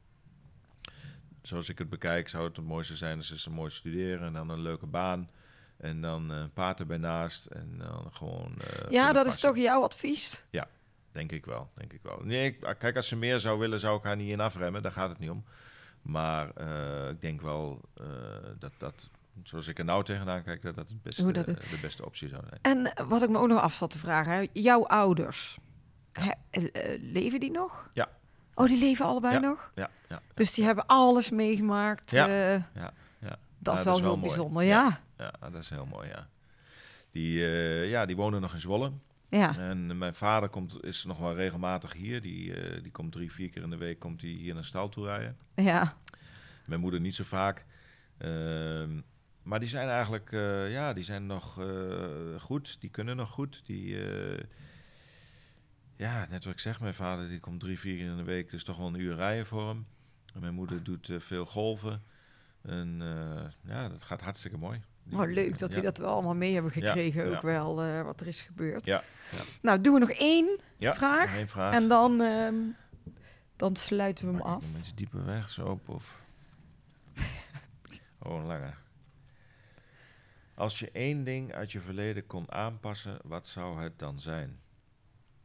[1.43, 4.49] Zoals ik het bekijk, zou het het mooiste zijn als ze mooi studeren en dan
[4.49, 5.31] een leuke baan.
[5.77, 8.55] En dan eh paard erbij naast en dan gewoon...
[8.61, 10.47] eh, ja, dat is toch jouw advies?
[11.13, 12.21] Denk ik wel, denk ik wel.
[12.23, 14.83] Nee, ik- kijk, als ze meer zou willen, zou ik haar niet in afremmen.
[14.83, 15.45] Daar gaat het niet om.
[16.03, 16.49] Maar
[17.11, 17.81] ik denk wel
[18.59, 19.11] dat dat,
[19.43, 22.43] zoals ik er nou tegenaan kijk, dat dat, het beste, dat de beste optie zou
[22.49, 22.61] zijn.
[22.87, 25.59] En wat ik me ook nog af zat te vragen, hè, jouw ouders,
[26.15, 26.33] eh,
[26.73, 27.91] eh, leven die nog?
[27.93, 28.09] Ja.
[28.55, 29.41] Oh, die leven allebei Ja.
[29.41, 29.73] nog?
[29.75, 32.11] Ja, ja, Dus die hebben alles meegemaakt.
[32.11, 32.27] Ja.
[32.29, 33.39] eh, ja, ja.
[33.59, 34.21] dat is wel heel mooi.
[34.21, 35.01] bijzonder, Ja.
[35.19, 35.33] ja.
[35.41, 36.29] Dat is heel mooi, ja.
[37.11, 37.33] Die,
[37.89, 38.93] ja, die wonen nog in Zwolle.
[39.29, 42.21] Ja, En mijn vader komt, is nog wel regelmatig hier.
[42.21, 45.05] Die, die komt drie, vier keer in de week komt hij hier naar stal toe
[45.07, 45.37] rijden.
[45.55, 45.97] ja.
[46.67, 47.65] Mijn moeder niet zo vaak.
[48.19, 49.01] Ehm,
[49.43, 50.31] maar die zijn eigenlijk,
[50.71, 51.61] ja, die zijn nog
[52.39, 52.81] goed.
[52.81, 53.63] Die kunnen nog goed.
[53.65, 53.97] Die,
[55.97, 58.51] ja, net wat ik zeg, mijn vader die komt drie, vier keer in de week.
[58.51, 59.87] Dus toch wel een uur rijden voor hem.
[60.35, 62.03] En mijn moeder doet eh, veel golven.
[62.63, 64.83] En eh, ja, dat gaat hartstikke mooi.
[65.03, 65.75] Die- Maar leuk dat ja.
[65.75, 67.37] die dat wel allemaal mee hebben gekregen, ja.
[67.37, 68.85] ook wel, eh, wat er is gebeurd.
[68.85, 69.05] Ja,
[69.63, 70.95] Nou, doen we nog één ja.
[70.95, 71.27] Vraag?
[71.27, 71.75] nog één vraag.
[71.75, 72.55] en dan, ehm,
[73.57, 74.65] dan sluiten we hem af.
[74.65, 76.23] Een beetje dieper weg, zo op of...
[78.19, 78.71] Oh, een lange.
[80.55, 84.61] Als je één ding uit je verleden kon aanpassen, wat zou het dan zijn?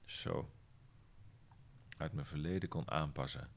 [0.09, 0.49] Zo.
[1.97, 3.47] Uit mijn verleden kon aanpassen.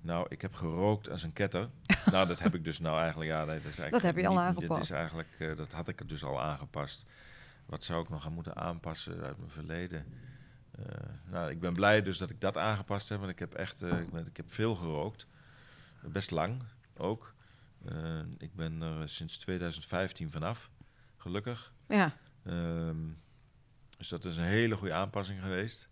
[0.00, 1.70] Nou, ik heb gerookt als een ketter.
[2.12, 3.30] nou, dat heb ik dus nou eigenlijk...
[3.30, 4.68] Ja, dat, is eigenlijk Dat heb je al niet- aangepast.
[4.72, 7.04] Dit is eigenlijk, eh, dat had ik dus al aangepast.
[7.66, 10.06] Wat zou ik nog gaan moeten aanpassen uit mijn verleden?
[10.70, 10.84] Eh,
[11.24, 14.00] nou, ik ben blij dus dat ik dat aangepast heb, want ik heb echt eh,
[14.00, 15.26] ik, ben, ik heb veel gerookt.
[16.02, 16.62] Best lang
[16.96, 17.34] ook.
[18.38, 20.70] Ik ben er sinds 2015 vanaf,
[21.16, 21.72] gelukkig.
[21.88, 23.08] Ja, Ehm,
[23.96, 25.88] dus dat is een hele goede aanpassing geweest.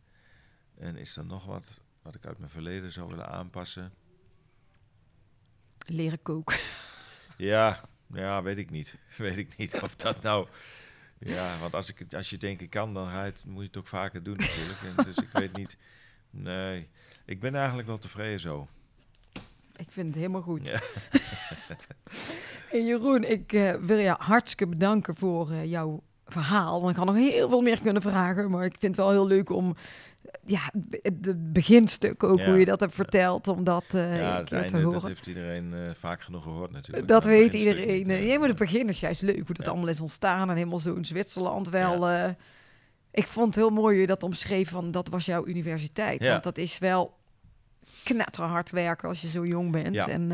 [0.78, 3.92] En is er nog wat wat ik uit mijn verleden zou willen aanpassen?
[5.86, 6.58] leren koken.
[7.36, 7.80] Ja,
[8.12, 8.98] ja weet ik niet.
[9.16, 10.48] weet ik niet of dat nou...
[11.18, 13.76] Ja, want als, ik, als je denken kan, dan ga je het, moet je het
[13.76, 14.78] ook vaker doen natuurlijk.
[14.82, 15.76] En dus ik weet niet...
[16.30, 16.88] Nee,
[17.24, 18.68] ik ben eigenlijk wel tevreden zo.
[19.76, 20.66] Ik vind het helemaal goed.
[20.66, 20.80] Ja.
[22.70, 26.02] Hey Jeroen, ik eh, wil je hartstikke bedanken voor eh, jouw
[26.34, 26.78] verhaal.
[26.78, 29.26] Want ik had nog heel veel meer kunnen vragen, maar ik vind het wel heel
[29.26, 29.76] leuk om
[30.46, 30.70] ja,
[31.02, 32.44] het beginstuk ook, Ja.
[32.44, 35.08] hoe je dat hebt verteld, om dat eh ja, het keer te einde, dat horen.
[35.08, 37.08] heeft iedereen eh, vaak genoeg gehoord natuurlijk.
[37.08, 38.06] Dat weet iedereen.
[38.06, 38.38] Nee, eh.
[38.38, 40.50] maar het begin is juist leuk, hoe dat allemaal is ontstaan.
[40.50, 42.08] En helemaal zo in Zwitserland wel.
[43.10, 46.26] ik vond het heel mooi hoe je dat omschreef, van dat was jouw universiteit.
[46.26, 47.16] Want dat is wel
[48.04, 49.96] knetterhard werken als je zo jong bent.
[49.96, 50.28] En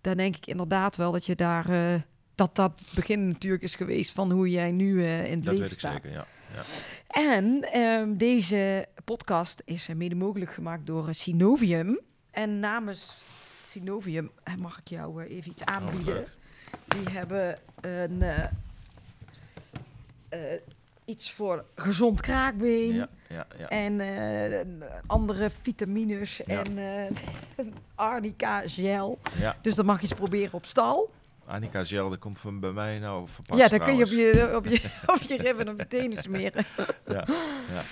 [0.00, 1.66] dan denk ik inderdaad wel dat je daar...
[2.38, 5.52] dat dat het begin natuurlijk is geweest van hoe jij nu eh, in het Dat
[5.52, 5.92] leven weet ik staat.
[5.92, 6.26] zeker, ja.
[6.54, 6.62] ja.
[7.06, 12.00] En ehm, deze podcast is eh, mede mogelijk gemaakt door eh, Synovium.
[12.30, 13.22] En namens
[13.64, 16.14] Synovium mag ik jou even iets aanbieden.
[16.14, 16.28] leuk.
[16.86, 18.22] Die hebben een,
[21.04, 22.94] iets voor gezond kraakbeen.
[22.94, 23.68] Ja, ja, ja.
[23.68, 26.76] En andere vitamines en
[27.94, 29.18] arnica gel.
[29.62, 31.10] Dus dat mag je eens proberen op stal.
[31.48, 34.52] Annika Gel, dat komt van bij mij nou verpast ja, dan kun je op je,
[34.56, 36.64] op je, op je ribben en op je tenen smeren.
[37.06, 37.24] Ja,
[37.72, 37.82] ja.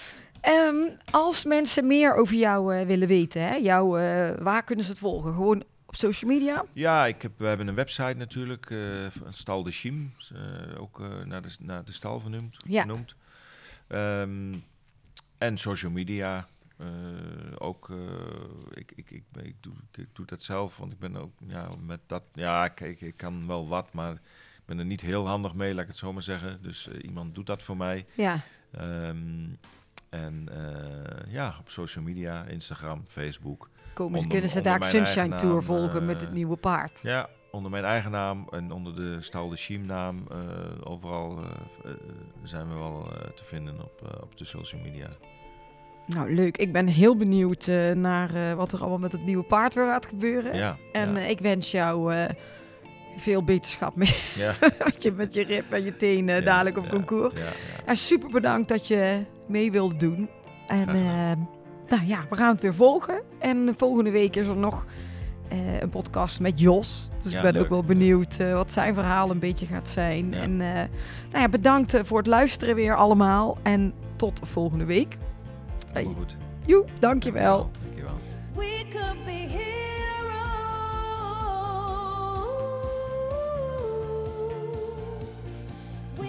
[0.41, 4.91] Ehm, als mensen meer over jou eh, willen weten, hè, jou, eh, waar kunnen ze
[4.91, 5.33] het volgen?
[5.33, 6.65] Gewoon op social media?
[6.73, 8.79] Ja, ik heb, we hebben een website natuurlijk, eh,
[9.09, 12.57] van Stal de Chiem, eh, ook naar, de, naar de stal vernoemd.
[12.67, 12.87] Ja.
[13.89, 14.55] Ehm,
[15.39, 16.47] en social media.
[16.77, 16.87] Eh,
[17.59, 17.97] ook, eh,
[18.75, 22.01] ik, ik, ik, ik, doe, ik, doe dat zelf, want ik ben ook ja, met
[22.07, 22.23] dat.
[22.33, 25.83] Ja, kijk, ik kan wel wat, maar ik ben er niet heel handig mee, laat
[25.83, 26.63] ik het zo maar zeggen.
[26.63, 28.07] Dus eh, iemand doet dat voor mij.
[28.17, 28.41] Ja,
[28.71, 29.47] Ehm,
[30.09, 30.49] en
[31.29, 33.69] ja, op social media, Instagram, Facebook.
[33.95, 37.01] komen Onder- kunnen ze daar Sunshine Tour volgen met het nieuwe paard.
[37.03, 40.27] Ja, onder mijn eigen naam en onder de Stal de Chiem naam.
[40.85, 41.45] overal
[42.43, 45.09] zijn we wel te vinden op, op de social media.
[46.07, 46.57] Nou, leuk.
[46.57, 49.87] Ik ben heel benieuwd eh, naar eh, wat er allemaal met het nieuwe paard weer
[49.87, 50.57] gaat gebeuren.
[50.57, 52.15] Ja, En ja, eh, ik wens jou
[53.17, 54.55] veel beterschap met, ja,
[54.85, 57.35] met, je, met je rib en je tenen dadelijk op concours.
[57.85, 60.29] En super bedankt dat je mee wilde doen.
[60.67, 60.87] En
[61.89, 63.23] nou ja, we gaan het weer volgen.
[63.39, 64.85] En volgende week is er nog
[65.81, 67.09] een podcast met Jos.
[67.21, 67.63] Dus ik ben leuk.
[67.63, 70.35] ook wel benieuwd wat zijn verhaal een beetje gaat zijn.
[70.35, 70.89] En nou
[71.31, 73.59] ja, bedankt voor het luisteren weer allemaal.
[73.63, 75.17] En tot volgende week.
[75.97, 76.37] Helemaal goed.
[76.67, 77.71] Joe, dankjewel.
[77.83, 78.15] Dankjewel.
[78.55, 79.65] We could be heroes.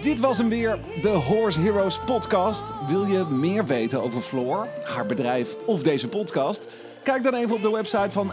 [0.02, 2.72] Dit was hem weer, de Horse Heroes podcast.
[2.88, 6.68] Wil je meer weten over Floor, haar bedrijf of deze podcast?
[7.02, 8.32] Kijk dan even op de website van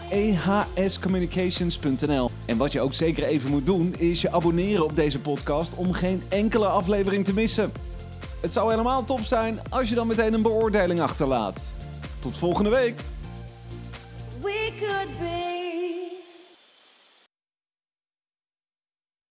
[0.74, 2.30] ehscommunications.nl.
[2.46, 5.92] En wat je ook zeker even moet doen, is je abonneren op deze podcast om
[5.92, 7.72] geen enkele aflevering te missen.
[8.40, 11.72] Het zou helemaal top zijn als je dan meteen een beoordeling achterlaat.
[12.18, 13.00] Tot volgende week!